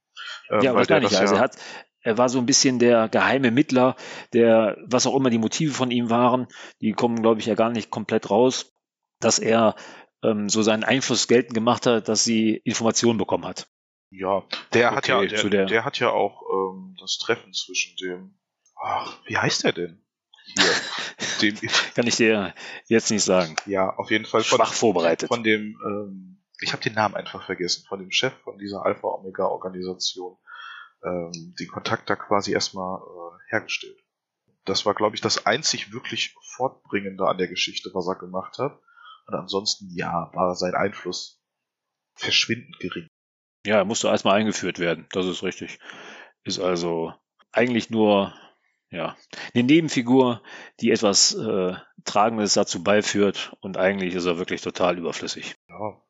[0.52, 1.18] Ähm, ja, wahrscheinlich.
[1.18, 1.58] Also er hat,
[2.02, 3.96] er war so ein bisschen der geheime Mittler,
[4.34, 6.46] der, was auch immer die Motive von ihm waren,
[6.82, 8.72] die kommen, glaube ich, ja gar nicht komplett raus,
[9.20, 9.76] dass er
[10.24, 13.68] ähm, so seinen Einfluss geltend gemacht hat, dass sie Informationen bekommen hat.
[14.10, 14.44] Ja,
[14.74, 18.38] der okay, hat ja, der, der, der, hat ja auch ähm, das Treffen zwischen dem,
[18.76, 20.06] ach, wie heißt der denn?
[20.44, 20.74] Hier,
[21.42, 22.54] dem, Kann ich dir
[22.88, 23.56] jetzt nicht sagen.
[23.66, 25.30] Ja, auf jeden Fall von, schwach vorbereitet.
[25.30, 29.08] Von dem, ähm, ich habe den Namen einfach vergessen, von dem Chef von dieser Alpha
[29.08, 30.38] Omega Organisation
[31.04, 33.98] ähm, den Kontakt da quasi erstmal äh, hergestellt.
[34.66, 38.80] Das war, glaube ich, das einzig wirklich Fortbringende an der Geschichte, was er gemacht hat.
[39.32, 41.42] Und ansonsten, ja, war sein Einfluss
[42.16, 43.08] verschwindend gering.
[43.66, 45.80] Ja, er musste erstmal eingeführt werden, das ist richtig.
[46.44, 47.14] Ist also
[47.54, 48.34] eigentlich nur
[48.90, 49.16] ja,
[49.54, 50.44] eine Nebenfigur,
[50.82, 55.56] die etwas äh, Tragendes dazu beiführt und eigentlich ist er wirklich total überflüssig.
[55.70, 56.02] Ja,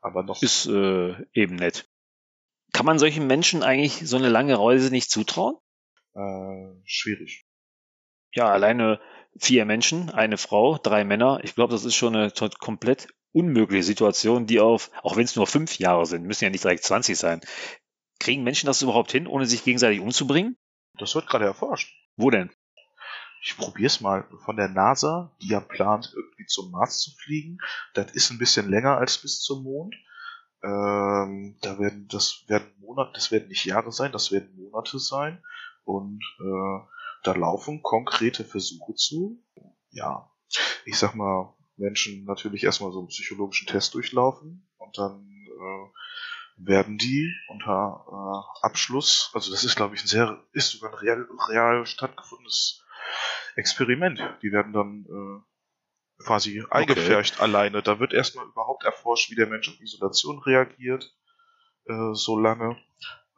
[0.00, 0.40] aber noch.
[0.42, 1.86] Ist äh, eben nett.
[2.72, 5.56] Kann man solchen Menschen eigentlich so eine lange Reise nicht zutrauen?
[6.14, 7.44] Äh, schwierig.
[8.32, 9.00] Ja, alleine
[9.38, 11.40] vier Menschen, eine Frau, drei Männer.
[11.42, 15.46] Ich glaube, das ist schon eine komplett unmögliche Situation, die auf, auch wenn es nur
[15.46, 17.40] fünf Jahre sind, müssen ja nicht direkt 20 sein.
[18.18, 20.56] Kriegen Menschen das überhaupt hin, ohne sich gegenseitig umzubringen?
[20.98, 21.94] Das wird gerade erforscht.
[22.16, 22.50] Wo denn?
[23.42, 27.58] Ich probiere es mal von der NASA, die ja plant, irgendwie zum Mars zu fliegen.
[27.94, 29.94] Das ist ein bisschen länger als bis zum Mond.
[30.62, 35.42] Ähm, da werden, das werden Monate, das werden nicht Jahre sein, das werden Monate sein.
[35.84, 36.80] Und äh,
[37.22, 39.42] da laufen konkrete Versuche zu.
[39.90, 40.30] Ja,
[40.84, 46.98] ich sag mal, Menschen natürlich erstmal so einen psychologischen Test durchlaufen und dann äh, werden
[46.98, 51.28] die unter äh, Abschluss, also das ist glaube ich ein sehr, ist sogar ein real,
[51.48, 52.84] real stattgefundenes
[53.56, 54.20] Experiment.
[54.42, 57.42] Die werden dann äh, quasi eingefärcht okay.
[57.42, 57.82] alleine.
[57.82, 61.14] Da wird erstmal überhaupt erforscht, wie der Mensch auf Isolation reagiert,
[61.86, 62.76] äh, so lange.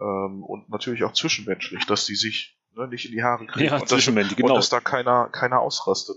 [0.00, 3.78] Ähm, und natürlich auch zwischenmenschlich, dass die sich ne, nicht in die Haare kriegen ja,
[3.78, 4.48] und, dass, genau.
[4.48, 6.16] und dass da keiner, keiner ausrastet.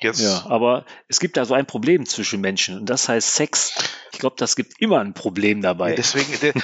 [0.00, 0.20] Jetzt.
[0.20, 3.72] Ja, aber es gibt da so ein Problem zwischen Menschen und das heißt Sex.
[4.12, 5.90] Ich glaube, das gibt immer ein Problem dabei.
[5.90, 6.54] Ja, deswegen, der,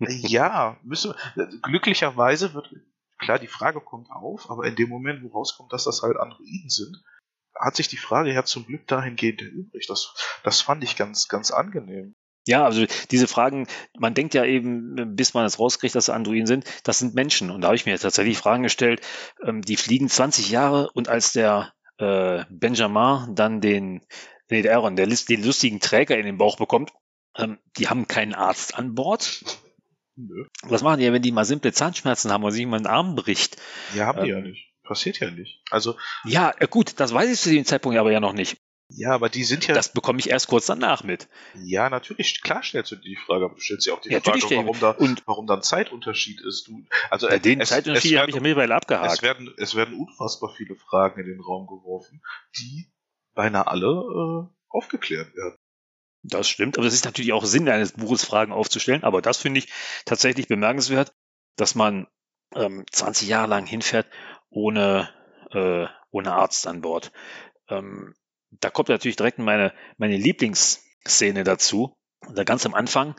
[0.08, 1.14] ja, müssen,
[1.62, 2.74] glücklicherweise wird,
[3.18, 6.68] klar, die Frage kommt auf, aber in dem Moment, wo rauskommt, dass das halt Androiden
[6.68, 7.02] sind,
[7.54, 9.88] hat sich die Frage ja zum Glück dahingehend erübrigt.
[9.88, 12.14] Das, das fand ich ganz, ganz angenehm.
[12.46, 13.66] Ja, also diese Fragen,
[13.98, 17.50] man denkt ja eben, bis man es rauskriegt, dass Androiden sind, das sind Menschen.
[17.50, 19.00] Und da habe ich mir tatsächlich Fragen gestellt,
[19.44, 24.04] ähm, die fliegen 20 Jahre und als der äh, Benjamin dann den,
[24.50, 26.92] nee, der Aaron, der den lustigen Träger in den Bauch bekommt,
[27.36, 29.44] ähm, die haben keinen Arzt an Bord.
[30.16, 30.46] Nö.
[30.64, 33.56] Was machen die, wenn die mal simple Zahnschmerzen haben oder sich mal einen Arm bricht?
[33.94, 35.62] Ja, haben ähm, die ja nicht passiert ja nicht.
[35.70, 38.58] Also ja, äh, gut, das weiß ich zu dem Zeitpunkt aber ja noch nicht.
[38.94, 39.74] Ja, aber die sind ja.
[39.74, 41.28] Das bekomme ich erst kurz danach mit.
[41.54, 44.20] Ja, natürlich, klar stellst du dir die Frage, aber du stellst dir auch die ja,
[44.20, 46.68] Frage, warum da, und warum da ein Zeitunterschied ist.
[46.68, 49.14] Du, also ja, den es, Zeitunterschied habe ich ja mittlerweile abgehakt.
[49.14, 52.22] Es werden, es werden unfassbar viele Fragen in den Raum geworfen,
[52.58, 52.90] die
[53.34, 55.56] beinahe alle äh, aufgeklärt werden.
[56.22, 59.02] Das stimmt, aber es ist natürlich auch Sinn eines Buches, Fragen aufzustellen.
[59.02, 59.72] Aber das finde ich
[60.04, 61.14] tatsächlich bemerkenswert,
[61.56, 62.06] dass man
[62.54, 64.06] ähm, 20 Jahre lang hinfährt
[64.48, 65.08] ohne,
[65.50, 67.12] äh, ohne Arzt an Bord.
[67.68, 68.14] Ähm,
[68.60, 71.96] da kommt natürlich direkt meine, meine Lieblingsszene dazu.
[72.26, 73.16] Und da ganz am Anfang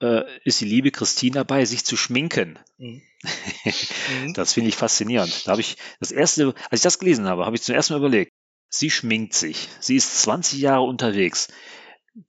[0.00, 2.58] äh, ist die liebe Christine dabei, sich zu schminken.
[2.78, 3.02] Mhm.
[4.22, 4.34] mhm.
[4.34, 5.46] das finde ich faszinierend.
[5.46, 7.98] Da habe ich das erste, als ich das gelesen habe, habe ich zum ersten Mal
[7.98, 8.32] überlegt,
[8.70, 9.68] sie schminkt sich.
[9.80, 11.48] Sie ist 20 Jahre unterwegs.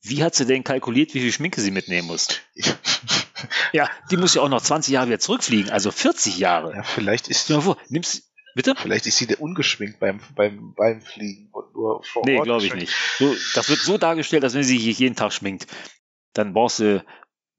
[0.02, 2.28] Wie hat sie denn kalkuliert, wie viel Schminke sie mitnehmen muss?
[3.72, 6.76] ja, die muss ja auch noch 20 Jahre wieder zurückfliegen, also 40 Jahre.
[6.76, 7.46] Ja, vielleicht ist.
[7.46, 8.29] Stell mal vor, nimmst,
[8.60, 8.76] Bitte?
[8.76, 12.74] Vielleicht ist sie der ungeschminkt beim, beim, beim Fliegen und nur vor Nee, glaube ich
[12.74, 12.94] nicht.
[13.18, 15.66] So, das wird so dargestellt, als wenn sie sich jeden Tag schminkt.
[16.34, 17.02] Dann brauchst du,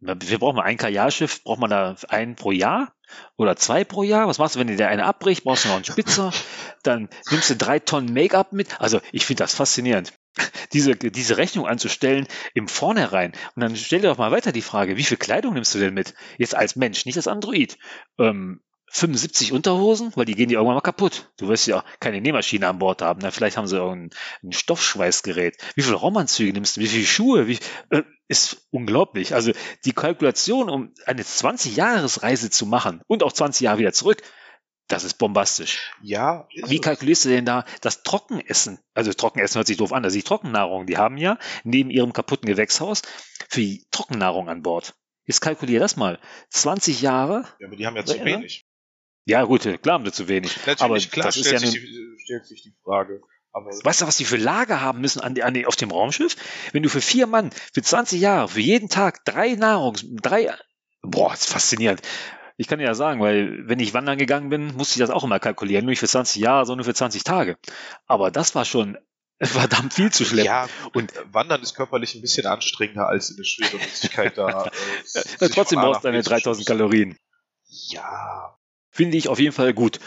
[0.01, 2.95] wir brauchen mal ein Kajalschiff, braucht man da einen pro Jahr
[3.39, 4.29] oder zwei pro Jahr?
[4.29, 5.45] Was machst du, wenn dir der eine abbricht?
[5.45, 6.35] Brauchst du noch einen Spitzer?
[6.83, 8.79] Dann nimmst du drei Tonnen Make-up mit.
[8.79, 10.13] Also ich finde das faszinierend.
[10.75, 13.33] Diese, diese Rechnung anzustellen im Vornherein.
[13.57, 15.93] Und dann stell dir doch mal weiter die Frage, wie viel Kleidung nimmst du denn
[15.93, 16.15] mit?
[16.39, 17.79] Jetzt als Mensch, nicht als Android.
[18.17, 18.61] Ähm,
[18.93, 21.31] 75 Unterhosen, weil die gehen dir irgendwann mal kaputt.
[21.37, 23.21] Du wirst ja keine Nähmaschine an Bord haben.
[23.23, 25.57] Na, vielleicht haben sie irgendein ein Stoffschweißgerät.
[25.77, 26.81] Wie viele Raumanzüge nimmst du?
[26.81, 27.47] Wie viele Schuhe?
[27.47, 27.59] Wie,
[27.91, 29.35] äh, ist unglaublich.
[29.35, 29.53] Also
[29.85, 34.23] die Kalkulation, um eine 20-Jahres-Reise zu machen und auch 20 Jahre wieder zurück,
[34.89, 35.93] das ist bombastisch.
[36.03, 36.49] Ja.
[36.67, 38.81] Wie kalkulierst du denn da das Trockenessen?
[38.93, 42.49] Also Trockenessen hört sich doof an, also die Trockennahrung, die haben ja neben ihrem kaputten
[42.49, 43.03] Gewächshaus
[43.49, 44.95] für die Trockennahrung an Bord.
[45.27, 46.19] Jetzt kalkulier das mal.
[46.49, 47.45] 20 Jahre.
[47.61, 48.67] Ja, aber die haben ja zu wenig.
[49.25, 50.57] Ja, gut, klar haben sie zu wenig.
[50.67, 53.21] Natürlich, aber klar, das stellt, ist ja sich die, stellt sich die Frage.
[53.53, 56.37] Aber weißt du, was die für Lager haben müssen an, an, auf dem Raumschiff?
[56.73, 60.55] Wenn du für vier Mann, für 20 Jahre, für jeden Tag drei Nahrungs, drei,
[61.03, 62.01] boah, das ist faszinierend.
[62.57, 65.25] Ich kann dir ja sagen, weil wenn ich wandern gegangen bin, musste ich das auch
[65.25, 65.85] immer kalkulieren.
[65.85, 67.57] Nur nicht für 20 Jahre, sondern für 20 Tage.
[68.07, 68.99] Aber das war schon
[69.43, 70.47] verdammt viel zu schleppen.
[70.47, 74.71] Ja, und Wandern ist körperlich ein bisschen anstrengender als in der Schwerelosigkeit da.
[75.15, 77.17] Äh, trotzdem brauchst du deine 3000 Kalorien.
[77.67, 78.59] Ja,
[78.91, 80.01] Finde ich auf jeden Fall gut.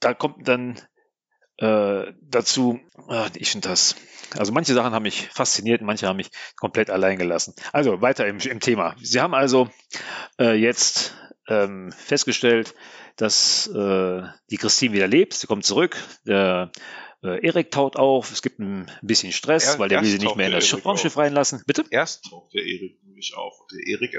[0.00, 0.78] Da kommt dann
[1.58, 3.96] äh, dazu, äh, ich finde das,
[4.36, 7.54] also manche Sachen haben mich fasziniert, manche haben mich komplett allein gelassen.
[7.72, 8.94] Also weiter im, im Thema.
[9.00, 9.70] Sie haben also
[10.38, 11.14] äh, jetzt
[11.48, 12.74] ähm, festgestellt,
[13.16, 15.32] dass äh, die Christine wieder lebt.
[15.32, 15.96] Sie kommt zurück.
[16.26, 16.70] Der
[17.22, 20.36] äh, Erik taut auf, es gibt ein bisschen Stress, er, weil der will sie nicht
[20.36, 21.62] mehr in das Raumschiff reinlassen.
[21.66, 21.84] Bitte?
[21.90, 23.60] Erst taucht der Erik nämlich auf.
[23.60, 24.12] Und der Erik,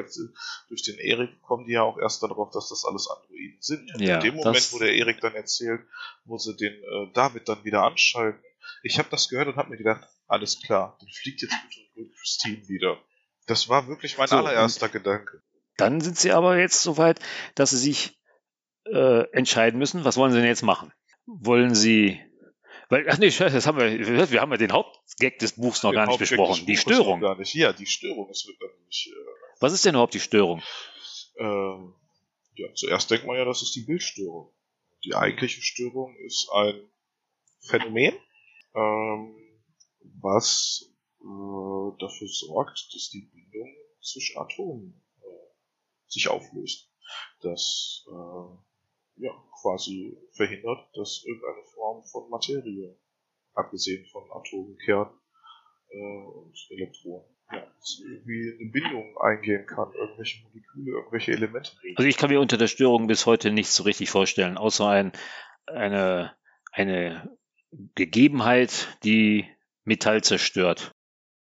[0.69, 3.93] durch den Erik kommen die ja auch erst darauf, dass das alles Androiden sind.
[3.93, 5.81] Und ja, in dem Moment, wo der Erik dann erzählt,
[6.25, 8.41] wo sie den äh, David dann wieder anschalten,
[8.83, 12.67] ich habe das gehört und habe mir gedacht, alles klar, dann fliegt jetzt bitte Christine
[12.67, 12.97] wieder.
[13.45, 15.41] Das war wirklich mein so, allererster Gedanke.
[15.77, 17.19] Dann sind sie aber jetzt so weit,
[17.55, 18.19] dass sie sich
[18.85, 20.91] äh, entscheiden müssen, was wollen sie denn jetzt machen?
[21.25, 22.19] Wollen sie
[22.89, 25.95] weil, ach nee, das haben wir, wir haben ja den Hauptgag des Buchs noch den
[25.95, 26.65] gar nicht besprochen.
[26.65, 27.19] Die Störung.
[27.19, 27.53] Gar nicht.
[27.53, 29.11] Ja, die Störung ist nämlich.
[29.11, 30.61] Äh, Was ist denn überhaupt die Störung?
[31.37, 31.93] Ähm,
[32.55, 34.53] ja, zuerst denkt man ja, das ist die Bildstörung.
[35.03, 36.89] Die eigentliche Störung ist ein
[37.61, 38.15] Phänomen,
[38.75, 39.35] ähm,
[40.21, 40.89] was
[41.21, 45.25] äh, dafür sorgt, dass die Bindung zwischen Atomen äh,
[46.07, 46.89] sich auflöst.
[47.41, 48.66] Das äh,
[49.17, 52.97] ja, quasi verhindert, dass irgendeine Form von Materie,
[53.53, 55.11] abgesehen von Atomen, Kernen
[55.89, 57.65] äh, und Elektronen, ja,
[58.03, 61.71] irgendwie eine Bindung eingehen kann, irgendwelche Moleküle, irgendwelche Elemente.
[61.95, 65.11] Also ich kann mir unter der Störung bis heute nichts so richtig vorstellen, außer ein,
[65.65, 66.35] eine,
[66.71, 67.37] eine
[67.95, 69.45] Gegebenheit, die
[69.83, 70.91] Metall zerstört.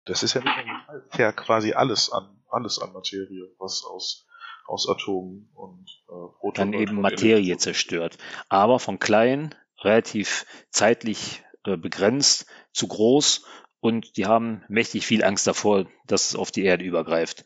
[0.05, 4.26] Das ist ja nicht nur Metall, ja quasi alles an, alles an Materie, was aus
[4.67, 6.73] aus Atomen und äh, Protonen.
[6.73, 8.19] Dann eben Materie zerstört.
[8.49, 13.45] Aber von klein, relativ zeitlich äh, begrenzt, zu groß
[13.81, 17.45] und die haben mächtig viel Angst davor, dass es auf die Erde übergreift.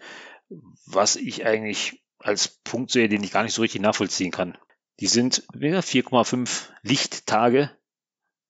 [0.87, 4.59] Was ich eigentlich als Punkt sehe, den ich gar nicht so richtig nachvollziehen kann.
[5.01, 7.71] Die sind 4,5 Lichttage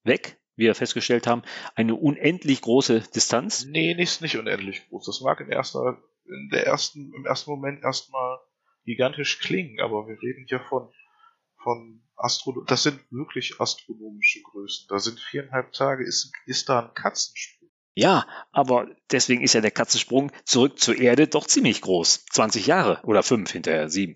[0.02, 1.42] weg, wie wir festgestellt haben.
[1.74, 3.64] Eine unendlich große Distanz.
[3.66, 5.06] Nee, nicht, nicht unendlich groß.
[5.06, 8.38] Das mag in erster, in der ersten, im ersten Moment erstmal
[8.84, 10.90] gigantisch klingen, aber wir reden hier von,
[11.62, 14.86] von Astro das sind wirklich astronomische Größen.
[14.88, 17.70] Da sind viereinhalb Tage, ist, ist da ein Katzensprung.
[17.94, 22.26] Ja, aber deswegen ist ja der Katzensprung zurück zur Erde doch ziemlich groß.
[22.26, 24.14] 20 Jahre oder fünf hinterher, sieben.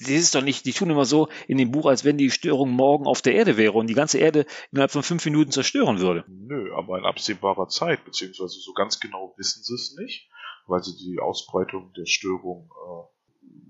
[0.00, 2.70] Das ist doch nicht, die tun immer so in dem Buch, als wenn die Störung
[2.70, 6.24] morgen auf der Erde wäre und die ganze Erde innerhalb von fünf Minuten zerstören würde.
[6.28, 10.30] Nö, aber in absehbarer Zeit, beziehungsweise so ganz genau wissen sie es nicht,
[10.66, 13.11] weil sie die Ausbreitung der Störung äh,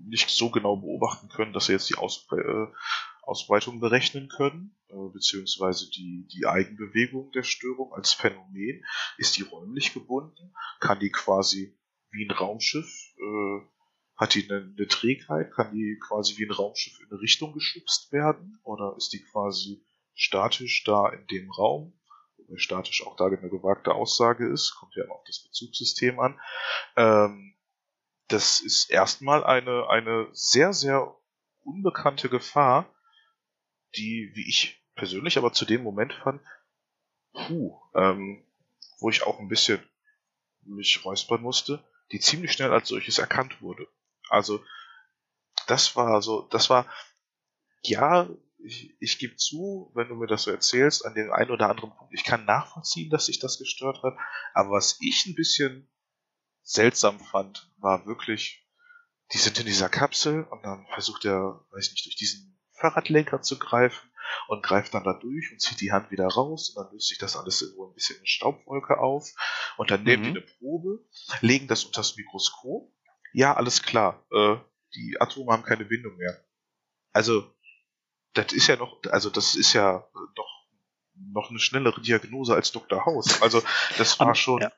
[0.05, 2.67] nicht so genau beobachten können, dass sie jetzt die Aus äh,
[3.23, 8.83] Ausbreitung berechnen können, äh, beziehungsweise die, die Eigenbewegung der Störung als Phänomen.
[9.17, 10.53] Ist die räumlich gebunden?
[10.79, 11.77] Kann die quasi
[12.11, 13.61] wie ein Raumschiff, äh,
[14.15, 15.51] hat die eine, eine Trägheit?
[15.53, 18.59] Kann die quasi wie ein Raumschiff in eine Richtung geschubst werden?
[18.63, 21.99] Oder ist die quasi statisch da in dem Raum?
[22.37, 26.39] Wobei statisch auch da eine gewagte Aussage ist, kommt ja auf das Bezugssystem an.
[26.97, 27.52] Ähm,
[28.27, 31.15] das ist erstmal eine, eine sehr, sehr
[31.63, 32.93] unbekannte Gefahr,
[33.95, 36.41] die, wie ich persönlich aber zu dem Moment fand,
[37.33, 38.45] puh, ähm,
[38.99, 39.83] wo ich auch ein bisschen
[40.61, 43.87] mich räuspern musste, die ziemlich schnell als solches erkannt wurde.
[44.29, 44.63] Also,
[45.67, 46.91] das war so, das war,
[47.83, 48.29] ja,
[48.63, 51.91] ich, ich gebe zu, wenn du mir das so erzählst, an den einen oder anderen
[51.91, 54.15] Punkt, ich kann nachvollziehen, dass sich das gestört hat,
[54.53, 55.89] aber was ich ein bisschen
[56.63, 58.65] seltsam fand, war wirklich,
[59.33, 63.59] die sind in dieser Kapsel und dann versucht er, weiß nicht, durch diesen Fahrradlenker zu
[63.59, 64.09] greifen
[64.47, 67.17] und greift dann da durch und zieht die Hand wieder raus und dann löst sich
[67.17, 69.29] das alles irgendwo ein bisschen in Staubwolke auf
[69.77, 70.33] und dann nehmen mhm.
[70.33, 71.05] die eine Probe,
[71.41, 72.91] legen das unter das Mikroskop.
[73.33, 74.55] Ja, alles klar, äh,
[74.95, 76.43] die Atome haben keine Bindung mehr.
[77.11, 77.53] Also,
[78.33, 80.49] das ist ja noch, also das ist ja doch
[81.15, 83.05] noch eine schnellere Diagnose als Dr.
[83.05, 83.41] House.
[83.41, 83.61] Also,
[83.97, 84.61] das war schon.
[84.61, 84.71] Ja.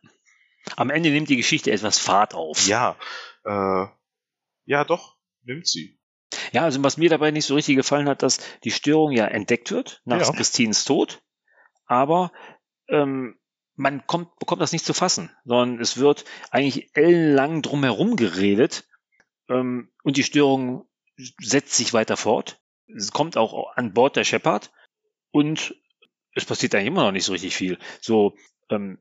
[0.76, 2.68] Am Ende nimmt die Geschichte etwas Fahrt auf.
[2.68, 2.97] Ja,
[3.43, 3.86] äh,
[4.66, 5.99] ja, doch, nimmt sie.
[6.51, 9.72] Ja, also was mir dabei nicht so richtig gefallen hat, dass die Störung ja entdeckt
[9.72, 10.32] wird nach ja.
[10.32, 11.22] Christines Tod,
[11.86, 12.32] aber
[12.88, 13.38] ähm,
[13.76, 18.88] man kommt, bekommt das nicht zu fassen, sondern es wird eigentlich ellenlang drumherum geredet
[19.49, 20.88] ähm, und die Störung
[21.18, 22.61] setzt sich weiter fort.
[22.88, 24.72] Es kommt auch an Bord der Shepard
[25.32, 25.76] und
[26.34, 27.78] es passiert eigentlich immer noch nicht so richtig viel.
[28.01, 28.36] So,
[28.70, 28.99] ähm,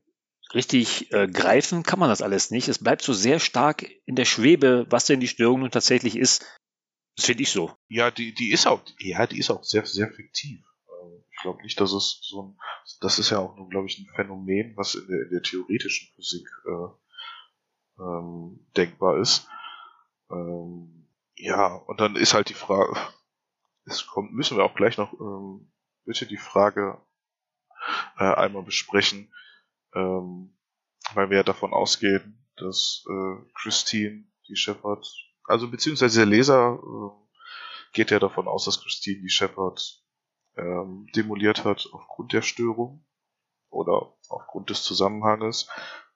[0.53, 2.67] richtig äh, greifen kann man das alles nicht.
[2.67, 6.45] Es bleibt so sehr stark in der Schwebe, was denn die Störung nun tatsächlich ist.
[7.15, 7.71] Das finde ich so.
[7.87, 10.59] Ja, die, die ist auch, ja, die ist auch sehr, sehr fiktiv.
[10.87, 12.57] Ähm, ich glaube nicht, dass es so ein,
[13.01, 16.09] das ist ja auch nur, glaube ich, ein Phänomen, was in der, in der theoretischen
[16.15, 19.47] Physik äh, ähm, denkbar ist.
[20.29, 22.95] Ähm, ja, und dann ist halt die Frage,
[23.85, 25.71] es kommt, müssen wir auch gleich noch ähm,
[26.05, 27.01] bitte die Frage
[28.17, 29.31] äh, einmal besprechen,
[29.95, 30.57] ähm,
[31.13, 35.05] weil wir ja davon ausgehen, dass äh, Christine die Shepard,
[35.45, 40.03] also beziehungsweise der Leser äh, geht ja davon aus, dass Christine die Shepard
[40.57, 43.05] ähm, demoliert hat aufgrund der Störung
[43.69, 45.69] oder aufgrund des Zusammenhanges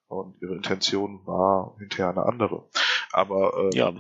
[0.08, 2.70] und ihre Intention war hinterher eine andere.
[3.12, 3.94] Aber ähm, ja,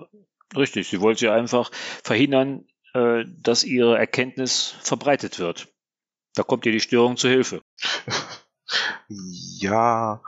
[0.56, 0.88] richtig.
[0.88, 1.72] Sie wollte ja einfach
[2.04, 5.68] verhindern, äh, dass ihre Erkenntnis verbreitet wird.
[6.36, 7.62] Da kommt ihr die Störung zu Hilfe.
[9.10, 10.22] Ja,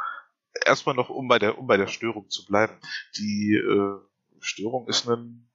[0.66, 2.74] erstmal noch, um bei der, um bei der Störung zu bleiben.
[3.18, 4.00] Die äh,
[4.40, 5.48] Störung ist ein,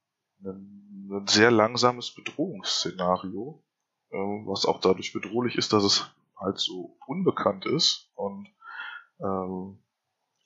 [0.43, 3.63] ein, ein sehr langsames Bedrohungsszenario,
[4.11, 8.47] äh, was auch dadurch bedrohlich ist, dass es halt so unbekannt ist und
[9.19, 9.79] ähm,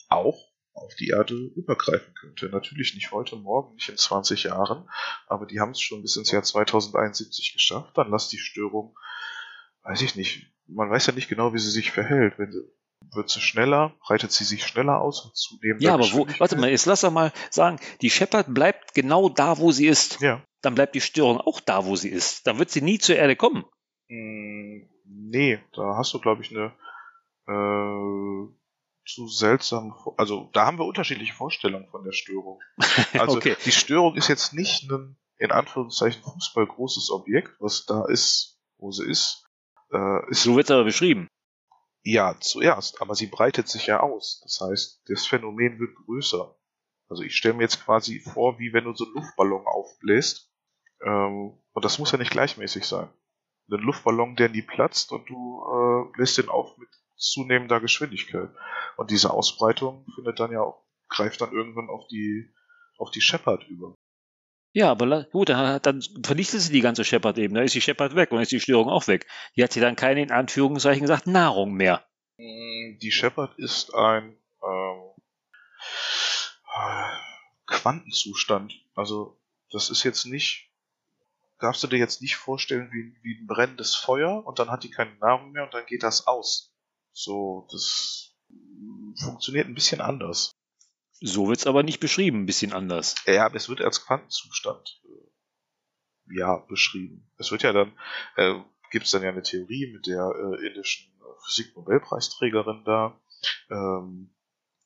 [0.09, 2.49] auch auf die Erde übergreifen könnte.
[2.49, 4.89] Natürlich nicht heute, morgen, nicht in 20 Jahren,
[5.27, 7.97] aber die haben es schon bis ins Jahr 2071 geschafft.
[7.97, 8.97] Dann lass die Störung,
[9.83, 12.37] weiß ich nicht, man weiß ja nicht genau, wie sie sich verhält.
[12.37, 12.61] Wenn sie,
[13.13, 15.81] wird sie schneller, reitet sie sich schneller aus und zunehmend.
[15.81, 19.57] Ja, aber wo, warte mal, jetzt lass doch mal sagen, die Shepard bleibt genau da,
[19.57, 20.21] wo sie ist.
[20.21, 20.41] Ja.
[20.61, 22.45] Dann bleibt die Störung auch da, wo sie ist.
[22.47, 23.65] Dann wird sie nie zur Erde kommen.
[24.07, 26.73] Mm, nee, da hast du, glaube ich, eine
[27.47, 28.47] äh,
[29.05, 32.59] zu seltsam, also da haben wir unterschiedliche Vorstellungen von der Störung.
[33.13, 33.55] Also okay.
[33.65, 39.09] die Störung ist jetzt nicht ein in Anführungszeichen fußballgroßes Objekt, was da ist, wo sie
[39.09, 39.43] ist,
[39.91, 41.27] äh, so wird es aber beschrieben.
[42.03, 44.41] Ja, zuerst, aber sie breitet sich ja aus.
[44.43, 46.55] Das heißt, das Phänomen wird größer.
[47.09, 50.49] Also ich stelle mir jetzt quasi vor, wie wenn du so einen Luftballon aufbläst.
[51.05, 53.09] Ähm, und das muss ja nicht gleichmäßig sein.
[53.69, 58.49] Ein Luftballon, der nie platzt und du äh, bläst den auf mit zunehmender Geschwindigkeit.
[58.97, 62.51] Und diese Ausbreitung findet dann ja auch, greift dann irgendwann auf die,
[62.97, 63.95] auf die Shepard über.
[64.73, 67.59] Ja, aber gut, dann, vernichtet sie die ganze Shepard-Ebene.
[67.59, 69.27] Dann ist die Shepard weg und ist die Störung auch weg.
[69.55, 72.05] Die hat sie dann keine, in Anführungszeichen gesagt, Nahrung mehr.
[72.37, 75.01] Mm, die Shepard ist ein ähm,
[77.65, 78.73] Quantenzustand.
[78.95, 79.37] Also,
[79.71, 80.69] das ist jetzt nicht.
[81.59, 84.89] Darfst du dir jetzt nicht vorstellen wie, wie ein brennendes Feuer und dann hat die
[84.89, 86.73] keine Nahrung mehr und dann geht das aus.
[87.11, 88.35] So, das
[89.21, 90.55] funktioniert ein bisschen anders.
[91.21, 93.15] So wird es aber nicht beschrieben, ein bisschen anders.
[93.27, 97.31] Ja, aber es wird als Quantenzustand äh, ja beschrieben.
[97.37, 97.93] Es wird ja dann,
[98.37, 98.59] äh,
[98.89, 101.11] gibt es dann ja eine Theorie mit der äh, indischen
[101.45, 103.19] Physik-Nobelpreisträgerin da,
[103.69, 104.33] ähm,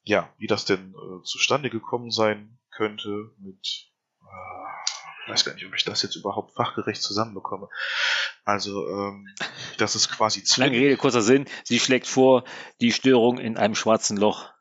[0.04, 3.90] ja, wie das denn äh, zustande gekommen sein könnte mit,
[4.22, 7.70] äh, ich weiß gar nicht, ob ich das jetzt überhaupt fachgerecht zusammenbekomme.
[8.44, 9.28] Also, ähm,
[9.78, 11.46] das ist quasi Lange Rede, kurzer Sinn.
[11.64, 12.44] Sie schlägt vor,
[12.82, 14.55] die Störung in einem schwarzen Loch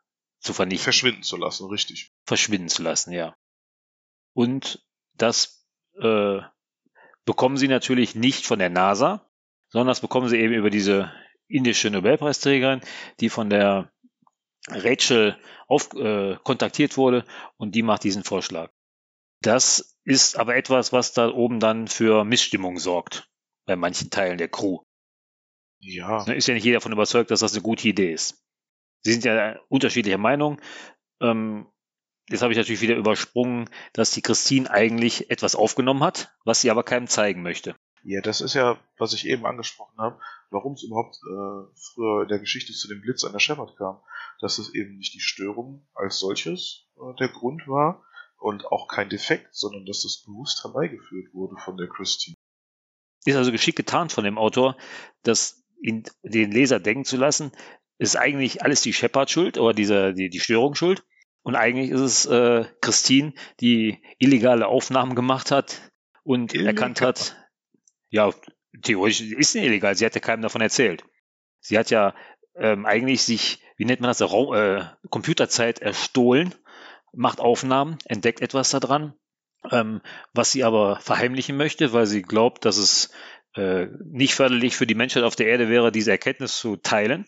[0.45, 0.83] zu vernichten.
[0.83, 2.11] Verschwinden zu lassen, richtig.
[2.25, 3.35] Verschwinden zu lassen, ja.
[4.33, 4.85] Und
[5.15, 5.65] das
[5.99, 6.39] äh,
[7.25, 9.29] bekommen sie natürlich nicht von der NASA,
[9.69, 11.11] sondern das bekommen sie eben über diese
[11.47, 12.81] indische Nobelpreisträgerin,
[13.19, 13.91] die von der
[14.67, 15.37] Rachel
[15.67, 17.25] auf, äh, kontaktiert wurde
[17.57, 18.71] und die macht diesen Vorschlag.
[19.41, 23.29] Das ist aber etwas, was da oben dann für Missstimmung sorgt
[23.65, 24.79] bei manchen Teilen der Crew.
[25.79, 26.25] Ja.
[26.25, 28.44] Ne, ist ja nicht jeder davon überzeugt, dass das eine gute Idee ist.
[29.05, 30.59] Sie sind ja unterschiedlicher Meinung.
[31.21, 31.67] Ähm,
[32.27, 36.71] jetzt habe ich natürlich wieder übersprungen, dass die Christine eigentlich etwas aufgenommen hat, was sie
[36.71, 37.75] aber keinem zeigen möchte.
[38.03, 42.29] Ja, das ist ja, was ich eben angesprochen habe, warum es überhaupt äh, früher in
[42.29, 44.01] der Geschichte zu dem Blitz an der Shepard kam.
[44.39, 48.03] Dass es eben nicht die Störung als solches äh, der Grund war
[48.39, 52.35] und auch kein Defekt, sondern dass das bewusst herbeigeführt wurde von der Christine.
[53.25, 54.75] Ist also geschickt getan von dem Autor,
[55.21, 57.51] das in den Leser denken zu lassen,
[57.97, 61.03] ist eigentlich alles die Shepard schuld oder dieser, die, die Störung schuld.
[61.43, 65.91] Und eigentlich ist es äh, Christine, die illegale Aufnahmen gemacht hat
[66.23, 66.73] und Illegal.
[66.73, 67.37] erkannt hat,
[68.09, 68.31] ja,
[68.81, 71.03] theoretisch ist sie illegal, sie hat ja keinem davon erzählt.
[71.59, 72.15] Sie hat ja
[72.55, 76.55] ähm, eigentlich sich, wie nennt man das, äh, Computerzeit erstohlen,
[77.13, 79.13] macht Aufnahmen, entdeckt etwas daran,
[79.71, 80.01] ähm,
[80.33, 83.11] was sie aber verheimlichen möchte, weil sie glaubt, dass es
[83.55, 87.25] äh, nicht förderlich für die Menschheit auf der Erde wäre, diese Erkenntnis zu teilen.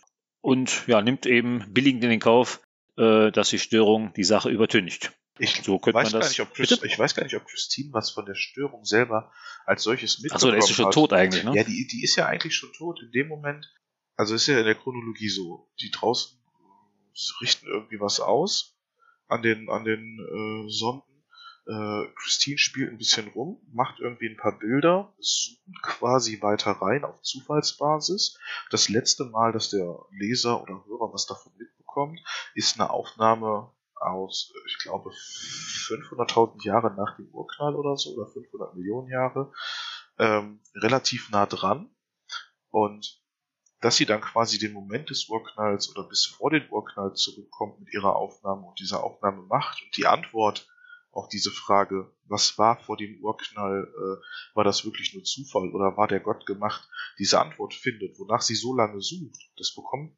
[0.47, 2.61] Und ja, nimmt eben billigend in den Kauf,
[2.95, 5.11] äh, dass die Störung die Sache übertüncht.
[5.39, 7.45] Ich, so könnte weiß man das, gar nicht, ob Christ, ich weiß gar nicht, ob
[7.45, 9.29] Christine was von der Störung selber
[9.65, 10.93] als solches mitbekommen Achso, der ist schon hat.
[10.93, 11.53] tot eigentlich, ne?
[11.53, 13.01] Ja, die, die ist ja eigentlich schon tot.
[13.03, 13.75] In dem Moment,
[14.15, 16.39] also ist ja in der Chronologie so, die draußen
[17.41, 18.79] richten irgendwie was aus
[19.27, 21.06] an den, an den äh, Sonden.
[21.67, 27.03] Äh, Christine spielt ein bisschen rum, macht irgendwie ein paar Bilder, zoomt quasi weiter rein
[27.03, 28.39] auf Zufallsbasis.
[28.71, 32.21] Das letzte Mal, dass der Leser oder Hörer was davon mitbekommt,
[32.55, 38.75] ist eine Aufnahme aus, ich glaube, 500.000 Jahre nach dem Urknall oder so, oder 500
[38.75, 39.51] Millionen Jahre,
[40.19, 41.89] ähm, relativ nah dran.
[42.69, 43.21] Und
[43.81, 47.93] dass sie dann quasi den Moment des Urknalls oder bis vor den Urknall zurückkommt mit
[47.93, 50.67] ihrer Aufnahme und diese Aufnahme macht und die Antwort
[51.17, 55.97] auf diese Frage, was war vor dem Urknall, äh, war das wirklich nur Zufall oder
[55.97, 56.87] war der Gott gemacht,
[57.17, 60.15] diese Antwort findet, wonach sie so lange sucht, das bekommt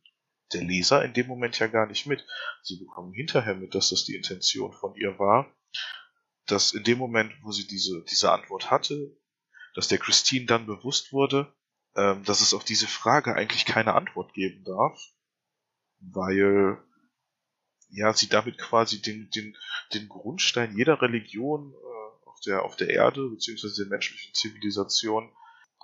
[0.51, 2.25] der Leser in dem Moment ja gar nicht mit.
[2.63, 5.55] Sie bekommen hinterher mit, dass das die Intention von ihr war,
[6.47, 9.15] dass in dem Moment, wo sie diese, diese Antwort hatte,
[9.75, 11.53] dass der Christine dann bewusst wurde,
[11.95, 14.99] ähm, dass es auf diese Frage eigentlich keine Antwort geben darf,
[15.99, 16.83] weil
[17.89, 19.55] ja sie damit quasi den, den,
[19.93, 25.31] den Grundstein jeder Religion äh, auf, der, auf der Erde, beziehungsweise der menschlichen Zivilisation,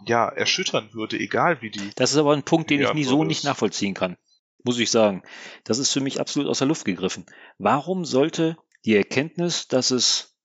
[0.06, 1.92] ja, erschüttern würde, egal wie die.
[1.96, 4.18] Das ist aber ein Punkt, den ich nie so nicht nachvollziehen kann
[4.66, 5.22] muss ich sagen.
[5.64, 7.26] Das ist für mich absolut aus der Luft gegriffen.
[7.58, 10.36] Warum sollte die Erkenntnis, dass es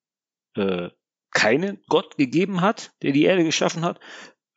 [0.55, 0.91] äh,
[1.31, 3.99] keinen Gott gegeben hat, der die Erde geschaffen hat,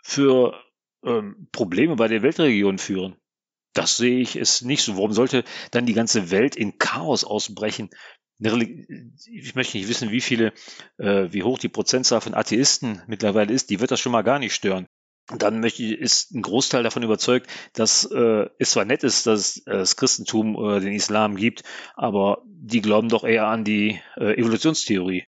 [0.03, 0.61] für
[1.03, 3.15] ähm, Probleme bei der Weltregion führen?
[3.73, 4.97] Das sehe ich es nicht so.
[4.97, 7.89] Warum sollte dann die ganze Welt in Chaos ausbrechen?
[8.39, 10.53] Ich möchte nicht wissen, wie viele,
[10.97, 13.69] äh, wie hoch die Prozentzahl von Atheisten mittlerweile ist.
[13.69, 14.87] Die wird das schon mal gar nicht stören
[15.27, 19.57] dann möchte ich, ist ein Großteil davon überzeugt, dass äh, es zwar nett ist, dass
[19.57, 21.63] es äh, das Christentum oder den Islam gibt,
[21.95, 25.25] aber die glauben doch eher an die äh, Evolutionstheorie.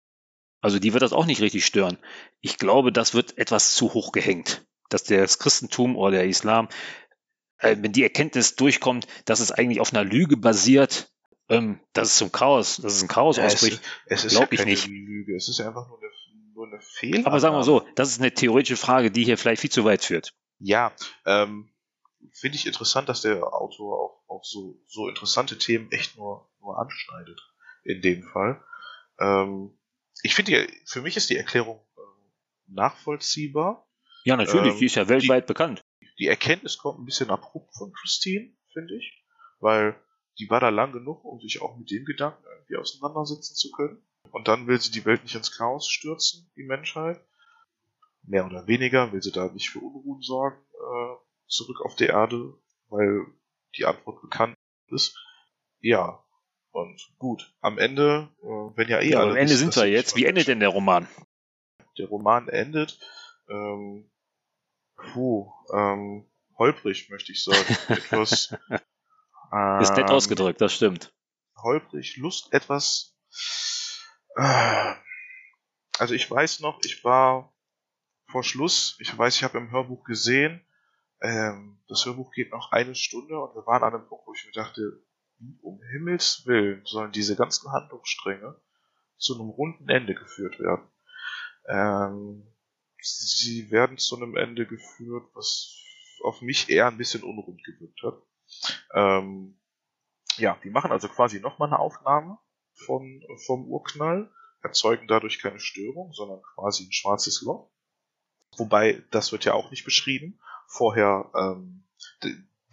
[0.60, 1.98] Also die wird das auch nicht richtig stören.
[2.40, 6.68] Ich glaube, das wird etwas zu hoch gehängt, dass das Christentum oder der Islam,
[7.58, 11.10] äh, wenn die Erkenntnis durchkommt, dass es eigentlich auf einer Lüge basiert,
[11.48, 14.86] ähm, dass es zum Chaos, dass es ein Chaos ja, ausbricht, glaube ja ich nicht.
[14.86, 15.36] Lüge.
[15.36, 16.10] Es ist einfach nur eine
[16.54, 17.26] nur eine Fehlannahme.
[17.26, 20.04] Aber sagen wir so, das ist eine theoretische Frage, die hier vielleicht viel zu weit
[20.04, 20.34] führt.
[20.58, 20.92] Ja,
[21.26, 21.70] ähm,
[22.32, 26.78] finde ich interessant, dass der Autor auch, auch so, so interessante Themen echt nur, nur
[26.78, 27.40] anschneidet.
[27.84, 28.62] In dem Fall.
[29.18, 29.76] Ähm,
[30.22, 32.00] ich finde, für mich ist die Erklärung äh,
[32.68, 33.86] nachvollziehbar.
[34.24, 35.84] Ja, natürlich, ähm, die ist ja weltweit die, bekannt.
[36.18, 39.24] Die Erkenntnis kommt ein bisschen abrupt von Christine, finde ich,
[39.60, 40.00] weil
[40.38, 44.02] die war da lang genug, um sich auch mit dem Gedanken irgendwie auseinandersetzen zu können.
[44.30, 47.24] Und dann will sie die Welt nicht ins Chaos stürzen, die Menschheit.
[48.22, 52.54] Mehr oder weniger will sie da nicht für Unruhen sorgen, äh, zurück auf die Erde,
[52.88, 53.26] weil
[53.76, 54.56] die Antwort bekannt
[54.88, 55.16] ist.
[55.80, 56.24] Ja,
[56.70, 57.54] und gut.
[57.60, 60.16] Am Ende, äh, wenn ja eh ja, Am Ende sind wir jetzt.
[60.16, 61.06] Wie endet denn der Roman?
[61.98, 62.98] Der Roman endet,
[63.48, 64.10] ähm,
[64.96, 67.76] puh, ähm, holprig, möchte ich sagen.
[67.88, 68.56] Etwas.
[69.52, 71.14] Ähm, ist nett ausgedrückt, das stimmt.
[71.56, 73.14] Holprig, Lust, etwas
[75.98, 77.54] also ich weiß noch, ich war
[78.30, 80.66] vor Schluss, ich weiß, ich habe im Hörbuch gesehen,
[81.20, 84.44] ähm, das Hörbuch geht noch eine Stunde und wir waren an einem Punkt, wo ich
[84.44, 85.02] mir dachte,
[85.38, 88.60] wie um Himmels Willen sollen diese ganzen Handlungsstränge
[89.16, 90.88] zu einem runden Ende geführt werden.
[91.66, 92.53] Ähm,
[93.04, 95.76] sie werden zu einem Ende geführt, was
[96.22, 98.22] auf mich eher ein bisschen unrund gewirkt hat.
[98.94, 99.58] Ähm,
[100.36, 102.38] ja, die machen also quasi nochmal eine Aufnahme
[102.86, 104.32] von, vom Urknall,
[104.62, 107.70] erzeugen dadurch keine Störung, sondern quasi ein schwarzes Loch.
[108.56, 110.40] Wobei, das wird ja auch nicht beschrieben.
[110.66, 111.86] Vorher, ähm,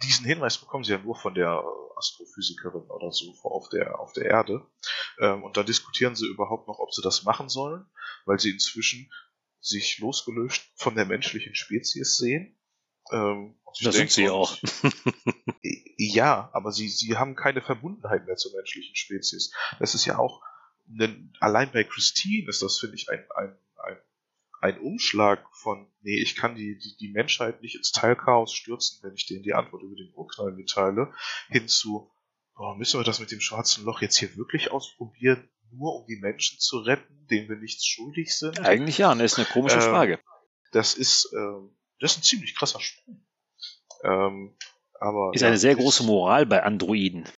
[0.02, 1.62] diesen Hinweis bekommen sie ja nur von der
[1.96, 4.66] Astrophysikerin oder so auf der, auf der Erde.
[5.20, 7.86] Ähm, und da diskutieren sie überhaupt noch, ob sie das machen sollen,
[8.24, 9.10] weil sie inzwischen
[9.62, 12.58] sich losgelöst von der menschlichen Spezies sehen.
[13.12, 14.58] Ähm, das sind sie auch.
[15.96, 19.52] ja, aber sie, sie haben keine Verbundenheit mehr zur menschlichen Spezies.
[19.78, 20.42] Das ist ja auch,
[21.40, 23.96] allein bei Christine ist das, finde ich, ein, ein, ein,
[24.60, 29.14] ein Umschlag von, nee, ich kann die, die, die Menschheit nicht ins Teilchaos stürzen, wenn
[29.14, 31.14] ich denen die Antwort über den Urknall mitteile,
[31.48, 32.10] hin zu,
[32.54, 36.18] boah, müssen wir das mit dem schwarzen Loch jetzt hier wirklich ausprobieren, nur um die
[36.20, 38.60] Menschen zu retten, denen wir nichts schuldig sind?
[38.60, 40.20] Eigentlich ja, das ist eine komische ähm, Frage.
[40.72, 43.26] Das ist, ähm, das ist ein ziemlich krasser Sprung.
[44.04, 44.56] Ähm,
[45.00, 47.28] aber, ist eine sehr große Moral bei Androiden.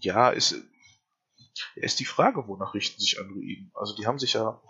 [0.00, 0.54] Ja, ist,
[1.74, 3.70] ist die Frage, wonach richten sich Androiden?
[3.74, 4.60] Also die haben sich ja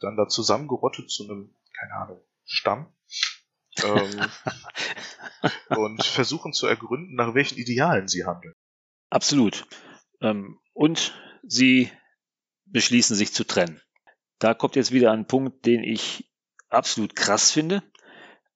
[0.00, 2.92] dann da zusammengerottet zu einem, keine Ahnung, Stamm.
[3.84, 4.20] ähm,
[5.76, 8.54] und versuchen zu ergründen, nach welchen Idealen sie handeln.
[9.10, 9.66] Absolut.
[10.20, 11.14] Ähm, und
[11.46, 11.90] sie
[12.66, 13.80] beschließen sich zu trennen.
[14.38, 16.30] Da kommt jetzt wieder ein Punkt, den ich
[16.68, 17.82] absolut krass finde,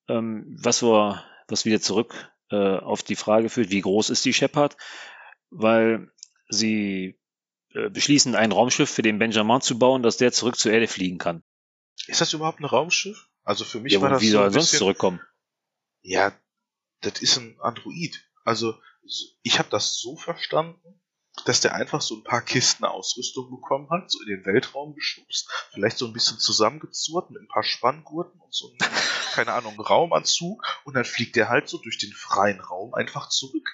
[0.09, 4.35] ähm, was wir, was wieder zurück äh, auf die Frage führt, wie groß ist die
[4.35, 4.77] Shepard?
[5.51, 6.11] Weil
[6.49, 7.19] sie
[7.73, 11.19] äh, beschließen, ein Raumschiff für den Benjamin zu bauen, dass der zurück zur Erde fliegen
[11.19, 11.43] kann.
[12.07, 13.29] Ist das überhaupt ein Raumschiff?
[13.43, 15.21] Also für mich ja, war das wie soll er sonst zurückkommen?
[16.03, 16.33] Ja,
[17.01, 18.29] das ist ein Android.
[18.45, 18.75] Also
[19.43, 21.00] ich habe das so verstanden,
[21.45, 25.49] dass der einfach so ein paar Kisten Ausrüstung bekommen hat, so in den Weltraum geschubst,
[25.73, 28.79] vielleicht so ein bisschen zusammengezurrt mit ein paar Spanngurten und so ein,
[29.33, 33.69] keine Ahnung, Raumanzug und dann fliegt der halt so durch den freien Raum einfach zurück.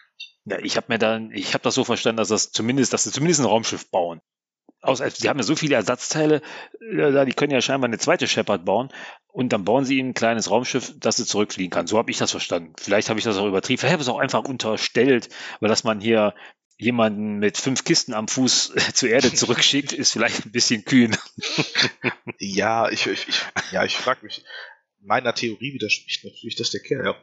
[0.44, 3.10] Ja, ich habe mir dann, ich habe das so verstanden, dass das zumindest, dass sie
[3.10, 4.20] zumindest ein Raumschiff bauen.
[4.80, 6.42] Aus, die haben ja so viele Ersatzteile,
[6.80, 8.92] äh, die können ja scheinbar eine zweite Shepard bauen
[9.32, 11.88] und dann bauen sie ihnen ein kleines Raumschiff, dass sie zurückfliegen kann.
[11.88, 12.74] So habe ich das verstanden.
[12.78, 13.78] Vielleicht habe ich das auch übertrieben.
[13.78, 15.28] Vielleicht habe ich es auch einfach unterstellt,
[15.60, 16.34] weil dass man hier
[16.78, 21.16] jemanden mit fünf Kisten am Fuß zur Erde zurückschickt, ist vielleicht ein bisschen kühn.
[22.38, 24.44] ja, ich, ich, ich ja, ich frage mich,
[25.00, 27.22] meiner Theorie widerspricht natürlich, dass der Kerl ja auch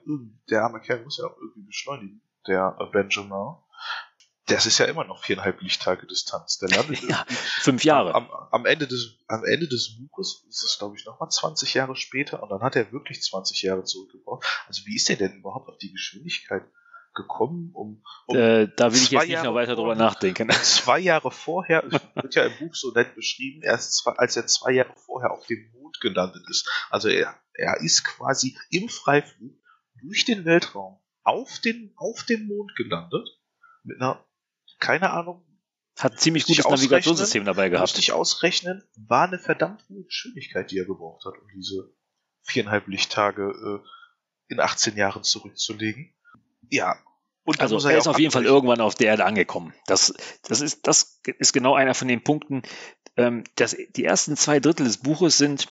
[0.49, 3.57] der arme Kerl muss ja auch irgendwie beschleunigen, der Benjamin.
[4.47, 6.57] Das ist ja immer noch viereinhalb Lichttage Distanz.
[6.57, 8.13] Der landet ja, fünf Jahre.
[8.13, 11.95] Am, am, Ende des, am Ende des Buches ist es, glaube ich, nochmal 20 Jahre
[11.95, 14.45] später und dann hat er wirklich 20 Jahre zurückgebraucht.
[14.67, 16.63] Also wie ist der denn überhaupt auf die Geschwindigkeit
[17.13, 20.49] gekommen, um, um äh, da will ich jetzt nicht noch weiter drüber nachdenken.
[20.63, 21.83] Zwei Jahre vorher,
[22.15, 25.45] wird ja im Buch so nett beschrieben, erst zwei, als er zwei Jahre vorher auf
[25.47, 26.69] dem Mond gelandet ist.
[26.89, 29.53] Also er, er ist quasi im Freiflug
[30.01, 33.27] durch den Weltraum auf den, auf dem Mond gelandet,
[33.83, 34.25] mit einer,
[34.79, 35.45] keine Ahnung,
[35.97, 37.83] hat ziemlich gutes Navigationssystem dabei gehabt.
[37.83, 41.93] Musste ich ausrechnen, war eine verdammt hohe Geschwindigkeit, die er gebraucht hat, um diese
[42.41, 43.43] viereinhalb Lichttage
[43.83, 43.87] äh,
[44.51, 46.13] in 18 Jahren zurückzulegen.
[46.73, 46.97] Ja.
[47.45, 49.73] Und also er, er ist auf jeden Fall irgendwann auf der Erde angekommen.
[49.85, 50.13] Das,
[50.43, 52.63] das, ist, das ist genau einer von den Punkten.
[53.15, 55.67] Ähm, das, die ersten zwei Drittel des Buches sind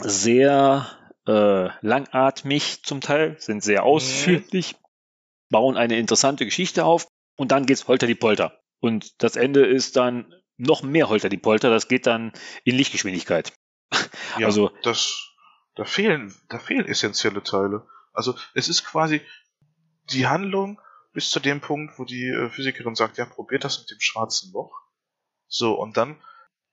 [0.00, 0.86] sehr
[1.26, 3.86] äh, langatmig zum Teil, sind sehr mhm.
[3.86, 4.78] ausführlich, mhm.
[5.50, 8.60] bauen eine interessante Geschichte auf und dann geht's Holter die Polter.
[8.80, 12.32] Und das Ende ist dann noch mehr Holter die Polter, das geht dann
[12.64, 13.52] in Lichtgeschwindigkeit.
[14.38, 15.32] Ja, also das,
[15.74, 17.86] da fehlen, da fehlen essentielle Teile.
[18.12, 19.22] Also es ist quasi,
[20.10, 20.80] die Handlung
[21.12, 24.52] bis zu dem Punkt, wo die äh, Physikerin sagt, ja, probiert das mit dem schwarzen
[24.52, 24.72] Loch.
[25.48, 26.20] So, und dann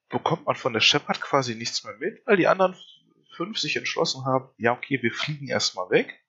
[0.09, 2.75] bekommt man von der Shepard quasi nichts mehr mit, weil die anderen
[3.35, 6.23] fünf sich entschlossen haben, ja, okay, wir fliegen erstmal weg.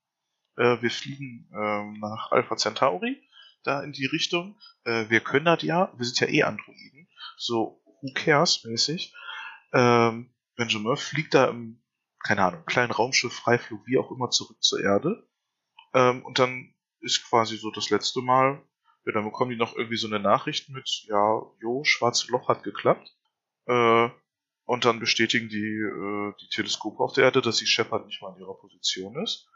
[0.57, 3.23] Äh, wir fliegen ähm, nach Alpha Centauri,
[3.63, 4.59] da in die Richtung.
[4.85, 7.09] Äh, wir können das ja, wir sind ja eh Androiden.
[7.37, 9.15] So, who cares mäßig.
[9.73, 11.83] Ähm, Benjamin fliegt da im,
[12.25, 15.29] keine Ahnung, kleinen Raumschiff, Freiflug, wie auch immer, zurück zur Erde.
[15.93, 18.63] Ähm, und dann ist quasi so das letzte Mal.
[19.05, 22.63] Ja, dann bekommen die noch irgendwie so eine Nachricht mit, ja, jo, schwarze Loch hat
[22.63, 23.15] geklappt.
[23.67, 24.09] Äh,
[24.65, 28.35] und dann bestätigen die, äh, die Teleskope auf der Erde, dass die Shepard nicht mal
[28.35, 29.49] in ihrer Position ist.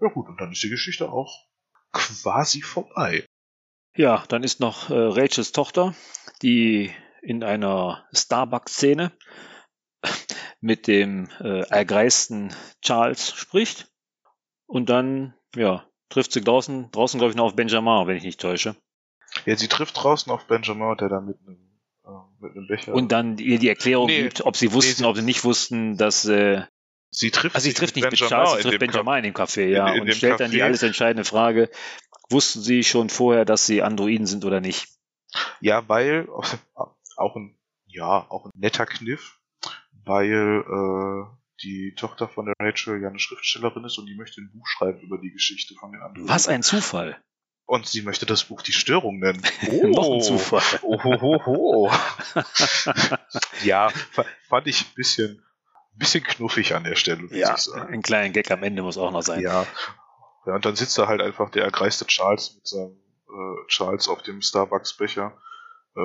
[0.00, 1.46] Ja gut, und dann ist die Geschichte auch
[1.92, 3.26] quasi vorbei.
[3.96, 5.94] Ja, dann ist noch äh, Rachels Tochter,
[6.42, 9.12] die in einer Starbucks-Szene
[10.60, 13.88] mit dem äh, ergreisten Charles spricht.
[14.66, 18.40] Und dann, ja, trifft sie draußen, draußen glaube ich noch auf Benjamin, wenn ich nicht
[18.40, 18.76] täusche.
[19.46, 21.58] Ja, sie trifft draußen auf Benjamin, der da mit einem,
[22.04, 22.08] äh,
[22.40, 22.94] mit einem Becher.
[22.94, 25.96] Und dann ihr die Erklärung Nee, gibt, ob sie wussten, nee, ob sie nicht wussten,
[25.96, 26.62] dass äh,
[27.10, 29.66] sie trifft, Also sie trifft nicht mit Benjamin Charles, sie trifft Benjamin in dem Café,
[29.66, 30.64] ja, in- in und stellt dann die Café.
[30.64, 31.68] alles entscheidende Frage,
[32.30, 34.88] wussten sie schon vorher, dass sie Androiden sind oder nicht?
[35.60, 36.28] Ja, weil
[37.16, 39.38] auch ein ja auch ein netter Kniff,
[40.04, 41.26] weil äh,
[41.62, 45.00] die Tochter von der Rachel ja eine Schriftstellerin ist und die möchte ein Buch schreiben
[45.00, 46.28] über die Geschichte von den anderen.
[46.28, 47.16] Was ein Zufall.
[47.66, 49.40] Und sie möchte das Buch Die Störung nennen.
[49.84, 50.62] Noch ein Zufall.
[50.82, 51.90] Oh, ho, ho.
[53.62, 55.42] ja, fa- fand ich ein bisschen,
[55.94, 57.92] ein bisschen knuffig an der Stelle, muss Ja, ich sagen.
[57.94, 59.40] ein kleiner Gag am Ende muss auch noch sein.
[59.40, 59.66] Ja.
[60.46, 62.96] ja, und dann sitzt da halt einfach der ergreiste Charles mit seinem
[63.28, 65.32] äh, Charles auf dem Starbucks-Becher.
[65.96, 66.00] Äh,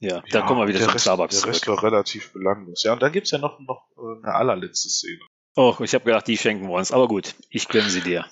[0.00, 1.82] Ja, dann ja, kommen wir wieder der zum Rest, Starbucks Der Rest zurück.
[1.82, 2.82] war relativ belanglos.
[2.84, 5.20] Ja, und dann gibt's ja noch, noch äh, eine allerletzte Szene.
[5.56, 8.24] Oh, ich habe gedacht, die schenken wir uns, aber gut, ich gönne sie dir.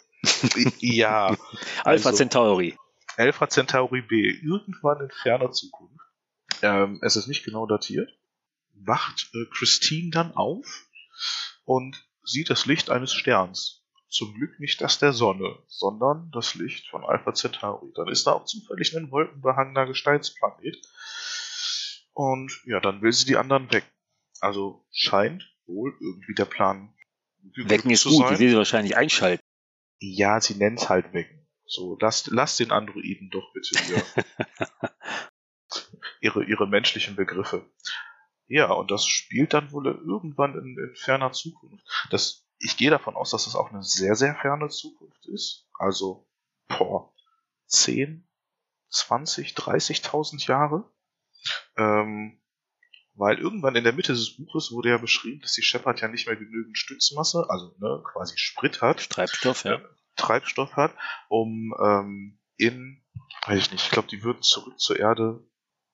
[0.78, 1.28] ja,
[1.84, 2.76] Alpha Also- Centauri.
[3.16, 5.94] Alpha Centauri B, irgendwann in ferner Zukunft,
[6.62, 8.10] ähm, es ist nicht genau datiert,
[8.74, 10.86] wacht äh, Christine dann auf
[11.64, 13.82] und sieht das Licht eines Sterns.
[14.08, 17.90] Zum Glück nicht das der Sonne, sondern das Licht von Alpha Centauri.
[17.94, 20.76] Dann ist da auch zufällig ein wolkenbehangener Gesteinsplanet.
[22.16, 23.90] Und ja, dann will sie die anderen wecken.
[24.40, 26.94] Also scheint wohl irgendwie der Plan
[27.56, 28.34] Wecken ist zu gut, sein.
[28.34, 29.44] die will sie wahrscheinlich einschalten.
[29.98, 31.46] Ja, sie nennt's halt wecken.
[31.66, 34.02] So, lasst, lasst den Androiden doch bitte
[36.22, 37.70] ihre, ihre menschlichen Begriffe.
[38.46, 41.84] Ja, und das spielt dann wohl irgendwann in, in ferner Zukunft.
[42.10, 45.68] Das, ich gehe davon aus, dass das auch eine sehr, sehr ferne Zukunft ist.
[45.74, 46.26] Also,
[46.66, 47.12] boah,
[47.66, 48.26] 10,
[48.88, 50.90] 20, 30.000 Jahre.
[51.76, 52.38] Ähm,
[53.14, 56.26] weil irgendwann in der Mitte des Buches wurde ja beschrieben, dass die Shepard ja nicht
[56.26, 59.80] mehr genügend Stützmasse, also ne, quasi Sprit hat, Treibstoff, ja.
[60.16, 60.94] Treibstoff hat,
[61.28, 63.02] um ähm, in,
[63.46, 65.42] weiß ich nicht, ich glaube, die würden zurück zur Erde,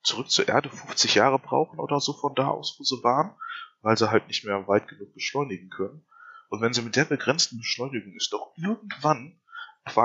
[0.03, 3.37] zurück zur Erde 50 Jahre brauchen oder so von da aus, wo sie waren,
[3.83, 6.05] weil sie halt nicht mehr weit genug beschleunigen können.
[6.49, 9.41] Und wenn sie mit der begrenzten Beschleunigung ist, doch irgendwann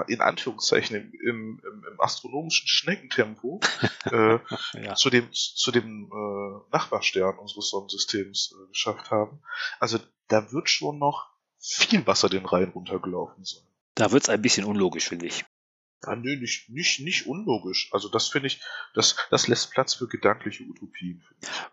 [0.08, 3.60] in Anführungszeichen im, im, im, astronomischen Schneckentempo
[4.12, 4.40] äh,
[4.74, 4.96] ja.
[4.96, 9.40] zu dem, zu dem äh, Nachbarstern unseres Sonnensystems äh, geschafft haben.
[9.80, 13.64] Also da wird schon noch viel Wasser den Rhein runtergelaufen sein.
[13.96, 15.46] Da wird's ein bisschen unlogisch, finde ich.
[16.06, 17.90] Ja, nö, nicht, nicht, nicht unlogisch.
[17.92, 18.62] Also das finde ich,
[18.94, 21.24] das, das lässt Platz für gedankliche Utopien.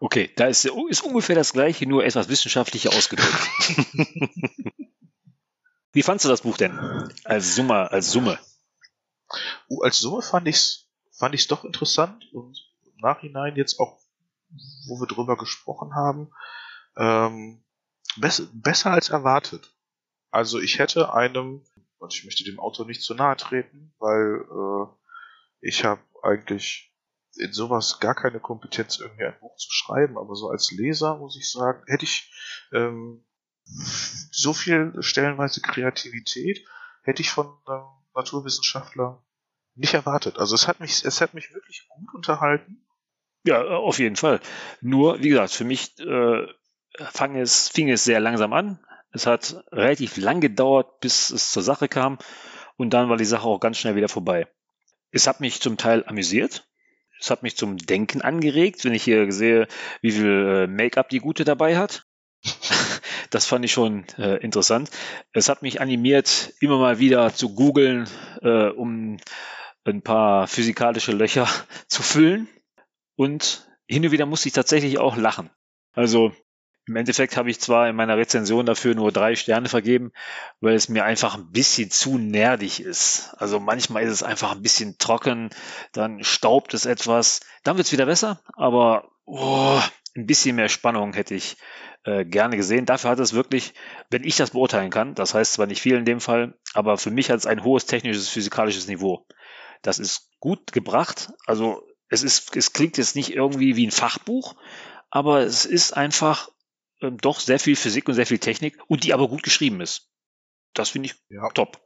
[0.01, 3.51] Okay, da ist, ist ungefähr das gleiche, nur etwas wissenschaftlicher ausgedrückt.
[5.95, 6.77] Wie fandst du das Buch denn?
[7.25, 8.39] Als Summe, als Summe.
[9.71, 14.01] Uh, als Summe fand ich's, fand ich's doch interessant und im Nachhinein jetzt auch,
[14.89, 16.33] wo wir drüber gesprochen haben,
[16.97, 17.65] ähm,
[18.17, 19.73] bess besser als erwartet.
[20.33, 21.65] Also ich hätte einem,
[21.99, 24.87] und ich möchte dem Autor nicht zu nahe treten, weil äh,
[25.61, 26.93] ich habe eigentlich
[27.37, 31.37] in sowas gar keine Kompetenz, irgendwie ein Buch zu schreiben, aber so als Leser muss
[31.37, 32.33] ich sagen, hätte ich
[32.73, 33.25] ähm,
[33.65, 36.65] so viel stellenweise Kreativität
[37.03, 37.85] hätte ich von einem
[38.15, 39.25] Naturwissenschaftler
[39.75, 40.39] nicht erwartet.
[40.39, 42.87] Also es hat mich, es hat mich wirklich gut unterhalten.
[43.45, 44.41] Ja, auf jeden Fall.
[44.81, 46.47] Nur, wie gesagt, für mich äh,
[47.13, 48.79] fang es, fing es sehr langsam an.
[49.13, 52.19] Es hat relativ lang gedauert, bis es zur Sache kam.
[52.77, 54.49] Und dann war die Sache auch ganz schnell wieder vorbei.
[55.11, 56.67] Es hat mich zum Teil amüsiert.
[57.21, 59.69] Es hat mich zum Denken angeregt, wenn ich hier sehe,
[60.01, 62.07] wie viel äh, Make-up die Gute dabei hat.
[63.35, 64.91] Das fand ich schon äh, interessant.
[65.33, 68.09] Es hat mich animiert, immer mal wieder zu googeln,
[68.43, 69.17] äh, um
[69.85, 71.49] ein paar physikalische Löcher
[71.89, 72.49] zu füllen.
[73.17, 75.51] Und hin und wieder musste ich tatsächlich auch lachen.
[75.95, 76.33] Also
[76.87, 80.13] im Endeffekt habe ich zwar in meiner Rezension dafür nur drei Sterne vergeben,
[80.61, 83.35] weil es mir einfach ein bisschen zu nerdig ist.
[83.39, 85.51] Also manchmal ist es einfach ein bisschen trocken,
[85.93, 89.81] dann staubt es etwas, dann wird es wieder besser, aber oh,
[90.17, 91.57] ein bisschen mehr Spannung hätte ich
[92.05, 92.87] äh, gerne gesehen.
[92.87, 93.75] Dafür hat es wirklich,
[94.11, 97.11] wenn ich das beurteilen kann, das heißt zwar nicht viel in dem Fall, aber für
[97.11, 99.27] mich hat es ein hohes technisches, physikalisches Niveau.
[99.83, 101.33] Das ist gut gebracht.
[101.47, 104.55] Also es ist, es klingt jetzt nicht irgendwie wie ein Fachbuch,
[105.11, 106.49] aber es ist einfach
[107.01, 110.11] ähm, doch sehr viel Physik und sehr viel Technik und die aber gut geschrieben ist.
[110.75, 111.81] Das finde ich Ja, top.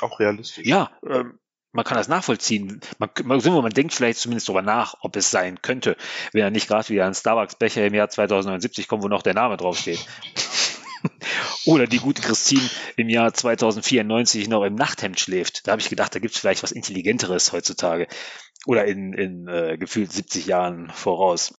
[0.00, 0.66] auch realistisch.
[0.66, 1.38] Ja, ähm,
[1.74, 2.80] man kann das nachvollziehen.
[2.98, 5.96] Man, man, man denkt vielleicht zumindest darüber nach, ob es sein könnte,
[6.32, 9.56] wenn er nicht gerade wieder ein Starbucks-Becher im Jahr 2079 kommt, wo noch der Name
[9.56, 9.98] draufsteht.
[11.66, 12.62] Oder die gute Christine
[12.96, 15.66] im Jahr 2094 noch im Nachthemd schläft.
[15.66, 18.06] Da habe ich gedacht, da gibt es vielleicht was Intelligenteres heutzutage.
[18.66, 21.54] Oder in, in äh, gefühlt 70 Jahren voraus.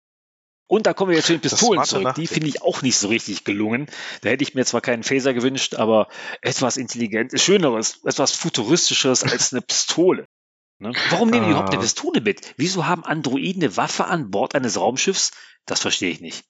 [0.66, 2.14] Und da kommen wir jetzt zu den Pistolen zurück.
[2.14, 3.86] Die finde ich auch nicht so richtig gelungen.
[4.22, 6.08] Da hätte ich mir zwar keinen Phaser gewünscht, aber
[6.40, 10.26] etwas Intelligentes, Schöneres, etwas Futuristischeres als eine Pistole.
[10.78, 10.92] Ne?
[11.10, 11.82] Warum nehmen die überhaupt eine ah.
[11.82, 12.54] Pistole mit?
[12.56, 15.32] Wieso haben Androiden eine Waffe an Bord eines Raumschiffs?
[15.66, 16.44] Das verstehe ich nicht.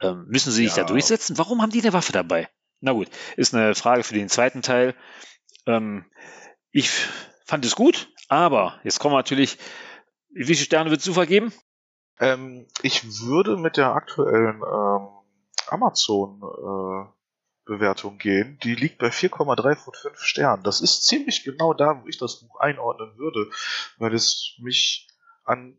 [0.00, 0.82] Ähm, müssen sie sich ja.
[0.82, 1.38] da durchsetzen?
[1.38, 2.48] Warum haben die eine Waffe dabei?
[2.80, 4.94] Na gut, ist eine Frage für den zweiten Teil.
[5.66, 6.04] Ähm,
[6.70, 6.90] ich
[7.46, 9.58] fand es gut, aber jetzt kommen wir natürlich,
[10.30, 11.52] wie viele Sterne würdest du vergeben?
[12.20, 15.08] Ähm, ich würde mit der aktuellen ähm,
[15.68, 17.14] Amazon äh,
[17.64, 18.58] Bewertung gehen.
[18.62, 20.62] Die liegt bei 4,3 von 5 Sternen.
[20.62, 23.50] Das ist ziemlich genau da, wo ich das Buch einordnen würde,
[23.98, 25.08] weil es mich
[25.44, 25.76] an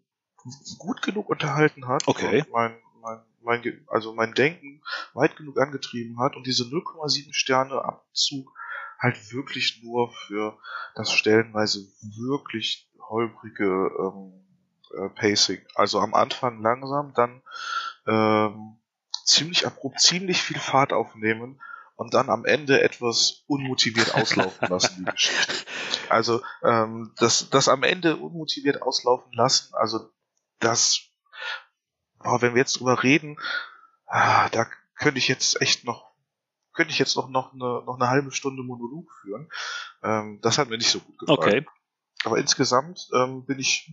[0.78, 2.07] gut genug unterhalten hat.
[2.07, 2.44] Okay.
[2.52, 4.82] Mein, mein, mein, also mein Denken
[5.14, 8.52] weit genug angetrieben hat und diese 0,7 Sterne Abzug
[8.99, 10.57] halt wirklich nur für
[10.95, 14.44] das stellenweise wirklich holprige ähm,
[14.94, 15.66] äh, Pacing.
[15.76, 17.41] Also am Anfang langsam, dann
[18.07, 18.78] ähm,
[19.26, 21.62] ziemlich abrupt, ziemlich viel Fahrt aufnehmen
[21.95, 25.53] und dann am Ende etwas unmotiviert auslaufen lassen, die Geschichte.
[26.07, 30.12] Also ähm, das, das am Ende unmotiviert auslaufen lassen, also
[30.60, 30.99] das,
[32.20, 33.38] boah, wenn wir jetzt drüber reden,
[34.06, 34.68] ah, da
[34.99, 36.16] könnte ich jetzt echt noch
[36.76, 39.49] könnte ich jetzt noch, noch, eine, noch eine halbe Stunde Monolog führen.
[40.03, 41.38] Ähm, das hat mir nicht so gut gefallen.
[41.38, 41.66] Okay.
[42.26, 43.91] Aber insgesamt ähm, bin ich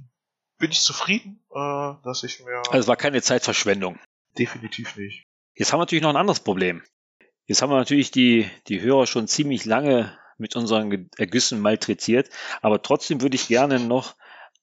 [0.63, 2.59] bin ich zufrieden, äh, dass ich mir.
[2.69, 3.99] Also es war keine Zeitverschwendung.
[4.39, 5.27] Definitiv nicht.
[5.55, 6.85] Jetzt haben wir natürlich noch ein anderes Problem.
[7.47, 12.31] Jetzt haben wir natürlich die, die Hörer schon ziemlich lange mit unseren Ergüssen malträtiert,
[12.61, 14.15] aber trotzdem würde ich gerne noch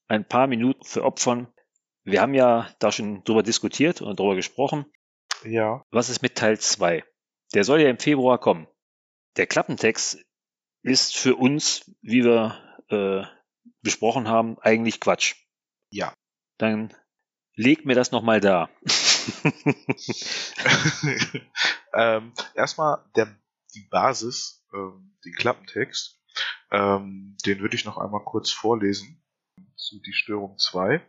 [0.08, 1.48] ein paar Minuten veropfern.
[2.02, 4.86] Wir haben ja da schon drüber diskutiert und drüber gesprochen.
[5.44, 5.84] Ja.
[5.90, 7.04] Was ist mit Teil 2?
[7.52, 8.66] Der soll ja im Februar kommen.
[9.36, 10.18] Der Klappentext
[10.82, 12.56] ist für uns, wie wir
[12.88, 13.22] äh,
[13.82, 15.34] besprochen haben, eigentlich Quatsch.
[15.90, 16.14] Ja.
[16.58, 16.94] Dann
[17.54, 18.70] leg mir das nochmal da.
[21.94, 23.36] ähm, erstmal der,
[23.74, 26.20] die Basis, ähm, den Klappentext,
[26.70, 29.22] ähm, den würde ich noch einmal kurz vorlesen
[29.76, 31.06] zu die Störung 2.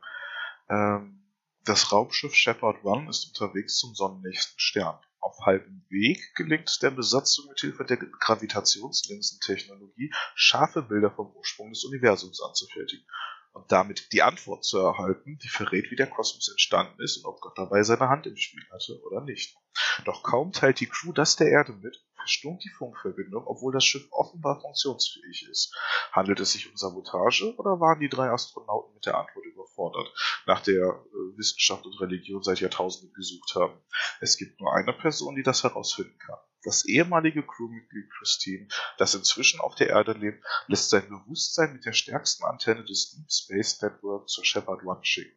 [0.69, 1.17] Ähm,
[1.63, 4.99] das Raumschiff Shepard One ist unterwegs zum sonnennächsten Stern.
[5.19, 11.69] Auf halbem Weg gelingt es der Besatzung mit Hilfe der Gravitationslinsentechnologie, scharfe Bilder vom Ursprung
[11.69, 13.05] des Universums anzufertigen
[13.53, 17.41] und damit die Antwort zu erhalten, die verrät, wie der Kosmos entstanden ist und ob
[17.41, 19.55] Gott dabei seine Hand im Spiel hatte oder nicht.
[20.05, 24.07] Doch kaum teilt die Crew das der Erde mit, verstummt die Funkverbindung, obwohl das Schiff
[24.11, 25.75] offenbar funktionsfähig ist.
[26.11, 30.13] Handelt es sich um Sabotage oder waren die drei Astronauten mit der Antwort überfordert,
[30.45, 33.79] nach der äh, Wissenschaft und Religion seit Jahrtausenden gesucht haben?
[34.19, 36.39] Es gibt nur eine Person, die das herausfinden kann.
[36.63, 38.67] Das ehemalige Crewmitglied Christine,
[38.97, 43.31] das inzwischen auf der Erde lebt, lässt sein Bewusstsein mit der stärksten Antenne des Deep
[43.31, 45.35] Space Network zur Shepard One schicken.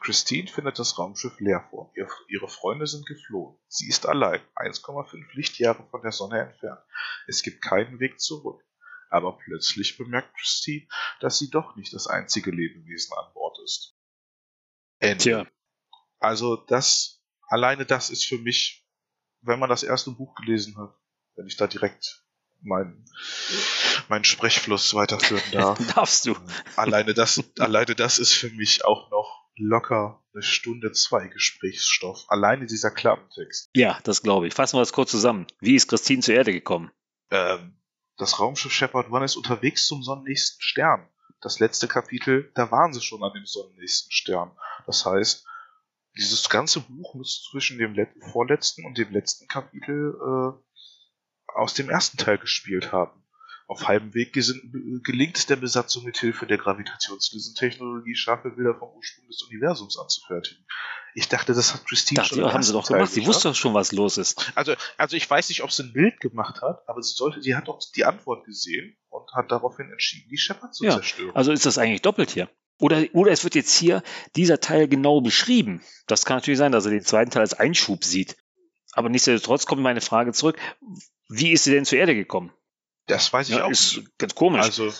[0.00, 1.92] Christine findet das Raumschiff leer vor.
[2.28, 3.56] Ihre Freunde sind geflohen.
[3.68, 6.80] Sie ist allein, 1,5 Lichtjahre von der Sonne entfernt.
[7.26, 8.62] Es gibt keinen Weg zurück.
[9.08, 10.86] Aber plötzlich bemerkt Christine,
[11.20, 13.96] dass sie doch nicht das einzige Lebewesen an Bord ist.
[14.98, 15.22] Ende.
[15.22, 15.46] Tja.
[16.18, 18.82] Also das, alleine das ist für mich
[19.42, 20.94] wenn man das erste Buch gelesen hat,
[21.36, 22.24] wenn ich da direkt
[22.60, 23.04] meinen
[24.08, 25.78] meinen Sprechfluss weiterführen darf.
[25.94, 26.36] Darfst du.
[26.76, 32.24] Alleine das, alleine das ist für mich auch noch locker eine Stunde zwei Gesprächsstoff.
[32.28, 33.70] Alleine dieser Klappentext.
[33.74, 34.54] Ja, das glaube ich.
[34.54, 35.46] Fassen wir das kurz zusammen.
[35.60, 36.90] Wie ist Christine zur Erde gekommen?
[37.30, 37.76] Ähm,
[38.16, 41.08] das Raumschiff Shepard One ist unterwegs zum sonnennächsten Stern.
[41.40, 44.52] Das letzte Kapitel, da waren sie schon an dem sonnennächsten Stern.
[44.86, 45.44] Das heißt,
[46.16, 47.96] dieses ganze Buch muss zwischen dem
[48.32, 53.21] vorletzten und dem letzten Kapitel äh, aus dem ersten Teil gespielt haben.
[53.72, 59.26] Auf halbem Weg gelingt es der Besatzung mit Hilfe der Gravitationslinsentechnologie scharfe Bilder vom Ursprung
[59.28, 60.62] des Universums anzufertigen.
[61.14, 62.52] Ich dachte, das hat Christine dachte, schon.
[62.52, 63.10] haben sie doch gemacht.
[63.10, 64.52] Sie wusste doch schon, was los ist.
[64.56, 67.56] Also, also ich weiß nicht, ob sie ein Bild gemacht hat, aber sie sollte, sie
[67.56, 71.34] hat doch die Antwort gesehen und hat daraufhin entschieden, die Shepard zu ja, zerstören.
[71.34, 72.50] Also ist das eigentlich doppelt hier.
[72.78, 74.02] Oder, oder es wird jetzt hier
[74.36, 75.80] dieser Teil genau beschrieben.
[76.06, 78.36] Das kann natürlich sein, dass er den zweiten Teil als Einschub sieht.
[78.92, 80.58] Aber nichtsdestotrotz kommt meine Frage zurück.
[81.30, 82.52] Wie ist sie denn zur Erde gekommen?
[83.06, 84.62] Das weiß ich ja, auch ist ganz komisch.
[84.62, 84.92] Also,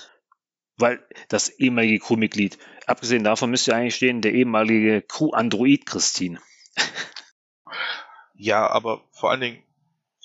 [0.76, 6.40] weil das ehemalige Crewmitglied, abgesehen davon müsste ja eigentlich stehen, der ehemalige Crew-Android Christine.
[8.34, 9.62] ja, aber vor allen Dingen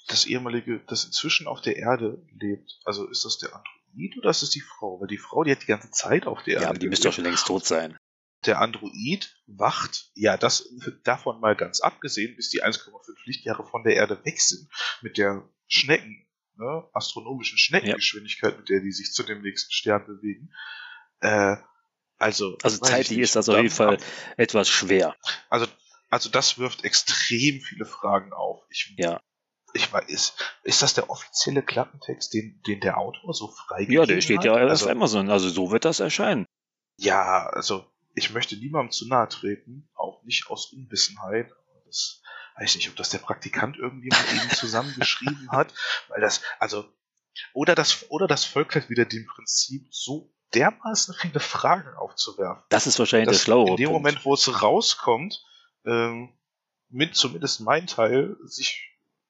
[0.08, 2.80] das ehemalige, das inzwischen auf der Erde lebt.
[2.86, 4.18] Also ist das der Android?
[4.18, 4.99] Oder ist es die Frau?
[5.02, 6.64] Weil die Frau, die hat die ganze Zeit auf der Erde.
[6.64, 7.98] Ja, aber die müsste doch schon längst tot sein.
[8.45, 10.70] Der Android wacht, ja, das
[11.04, 12.91] davon mal ganz abgesehen, bis die 1,5
[13.26, 14.70] Lichtjahre von der Erde weg sind,
[15.02, 16.27] mit der Schnecken,
[16.58, 18.58] ne, astronomischen Schneckengeschwindigkeit, ja.
[18.58, 20.52] mit der die sich zu dem nächsten Stern bewegen.
[21.22, 21.58] Äh,
[22.18, 23.98] also, also zeitlich ist das auf jeden Fall
[24.38, 25.16] etwas schwer.
[25.50, 25.68] Also
[26.10, 28.64] also das wirft extrem viele Fragen auf.
[28.70, 29.22] Ich, Ja.
[29.74, 34.06] ich weiß, ist, ist das der offizielle Klappentext, den, den der Autor so freigegeben Ja,
[34.06, 34.46] der steht hat?
[34.46, 36.46] ja auf also, Amazon, also so wird das erscheinen.
[36.98, 37.86] Ja, also
[38.16, 41.52] ich möchte niemandem zu nahe treten, auch nicht aus Unwissenheit.
[41.86, 42.22] Das
[42.60, 45.74] weiß nicht, ob das der Praktikant irgendwie mit ihm zusammengeschrieben hat,
[46.10, 46.86] weil das, also,
[47.54, 52.64] oder das, oder das folgt halt wieder dem Prinzip, so dermaßen viele Fragen aufzuwerfen.
[52.70, 54.04] Das ist wahrscheinlich der dass schlauere in dem Punkt.
[54.04, 55.44] Moment, wo es rauskommt,
[55.86, 56.34] ähm,
[56.90, 58.84] mit zumindest mein Teil sich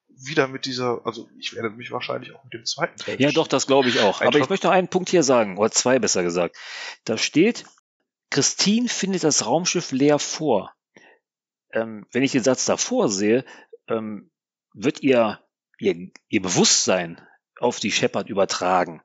[0.10, 3.22] wieder mit dieser, also ich werde mich wahrscheinlich auch mit dem zweiten Teil.
[3.22, 4.18] Ja, doch, das glaube ich auch.
[4.22, 6.56] Aber Einfach- ich möchte noch einen Punkt hier sagen, oder zwei besser gesagt.
[7.04, 7.66] Da steht,
[8.30, 10.74] Christine findet das Raumschiff leer vor.
[11.72, 13.45] Ähm, wenn ich den Satz davor sehe,
[13.88, 14.31] ähm,
[14.73, 15.39] wird ihr,
[15.80, 17.22] ihr, ihr Bewusstsein
[17.60, 19.02] auf die Shepard übertragen.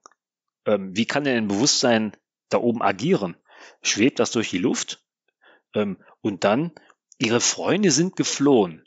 [0.66, 2.16] Ähm, wie kann denn ein Bewusstsein
[2.48, 3.36] da oben agieren?
[3.82, 5.04] Schwebt das durch die Luft?
[5.74, 6.72] Ähm, und dann,
[7.18, 8.86] ihre Freunde sind geflohen.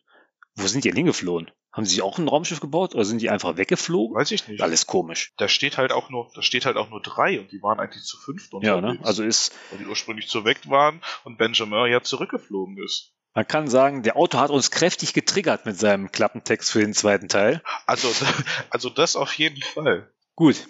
[0.55, 1.51] Wo sind die denn hingeflohen?
[1.73, 4.15] Haben sie auch ein Raumschiff gebaut oder sind die einfach weggeflogen?
[4.15, 4.61] Weiß ich nicht.
[4.61, 5.33] Alles komisch.
[5.35, 8.03] Da steht halt auch nur, da steht halt auch nur drei und die waren eigentlich
[8.05, 8.87] zu fünft Ja, ne?
[8.91, 13.14] unterwegs, Also ist, weil die ursprünglich zu weg waren und Benjamin ja zurückgeflogen ist.
[13.35, 17.27] Man kann sagen, der Autor hat uns kräftig getriggert mit seinem Klappentext für den zweiten
[17.27, 17.61] Teil.
[17.85, 18.07] Also,
[18.69, 20.09] also das auf jeden Fall.
[20.35, 20.67] Gut.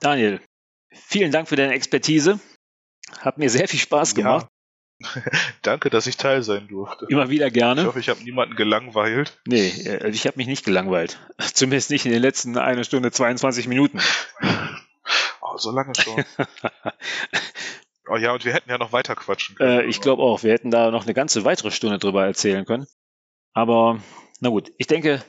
[0.00, 0.40] Daniel,
[0.90, 2.40] vielen Dank für deine Expertise.
[3.20, 4.46] Hat mir sehr viel Spaß gemacht.
[4.46, 4.50] Ja.
[5.62, 7.06] Danke, dass ich Teil sein durfte.
[7.08, 7.84] Immer wieder Ich gerne.
[7.84, 9.40] hoffe, ich habe niemanden gelangweilt.
[9.46, 11.18] Nee, äh, ich habe mich nicht gelangweilt.
[11.54, 14.00] Zumindest nicht in den letzten eine Stunde 22 Minuten.
[15.40, 16.24] Oh, so lange schon.
[18.08, 19.80] Oh ja, und wir hätten ja noch weiter quatschen können.
[19.80, 22.86] Äh, ich glaube auch, wir hätten da noch eine ganze weitere Stunde drüber erzählen können.
[23.52, 24.00] Aber
[24.40, 25.22] na gut, ich denke,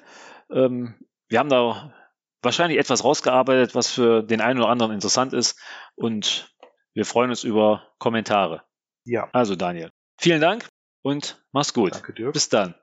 [0.51, 0.95] ähm,
[1.27, 1.93] wir haben da
[2.41, 5.59] wahrscheinlich etwas rausgearbeitet, was für den einen oder anderen interessant ist.
[5.95, 6.53] Und
[6.93, 8.63] wir freuen uns über Kommentare.
[9.03, 10.67] Ja, Also Daniel, vielen Dank
[11.03, 11.93] und mach's gut.
[11.93, 12.31] danke dir.
[12.31, 12.75] Bis dann.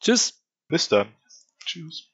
[0.00, 0.44] Tschüss.
[0.68, 1.08] Bis dann.
[1.64, 2.09] Tschüss.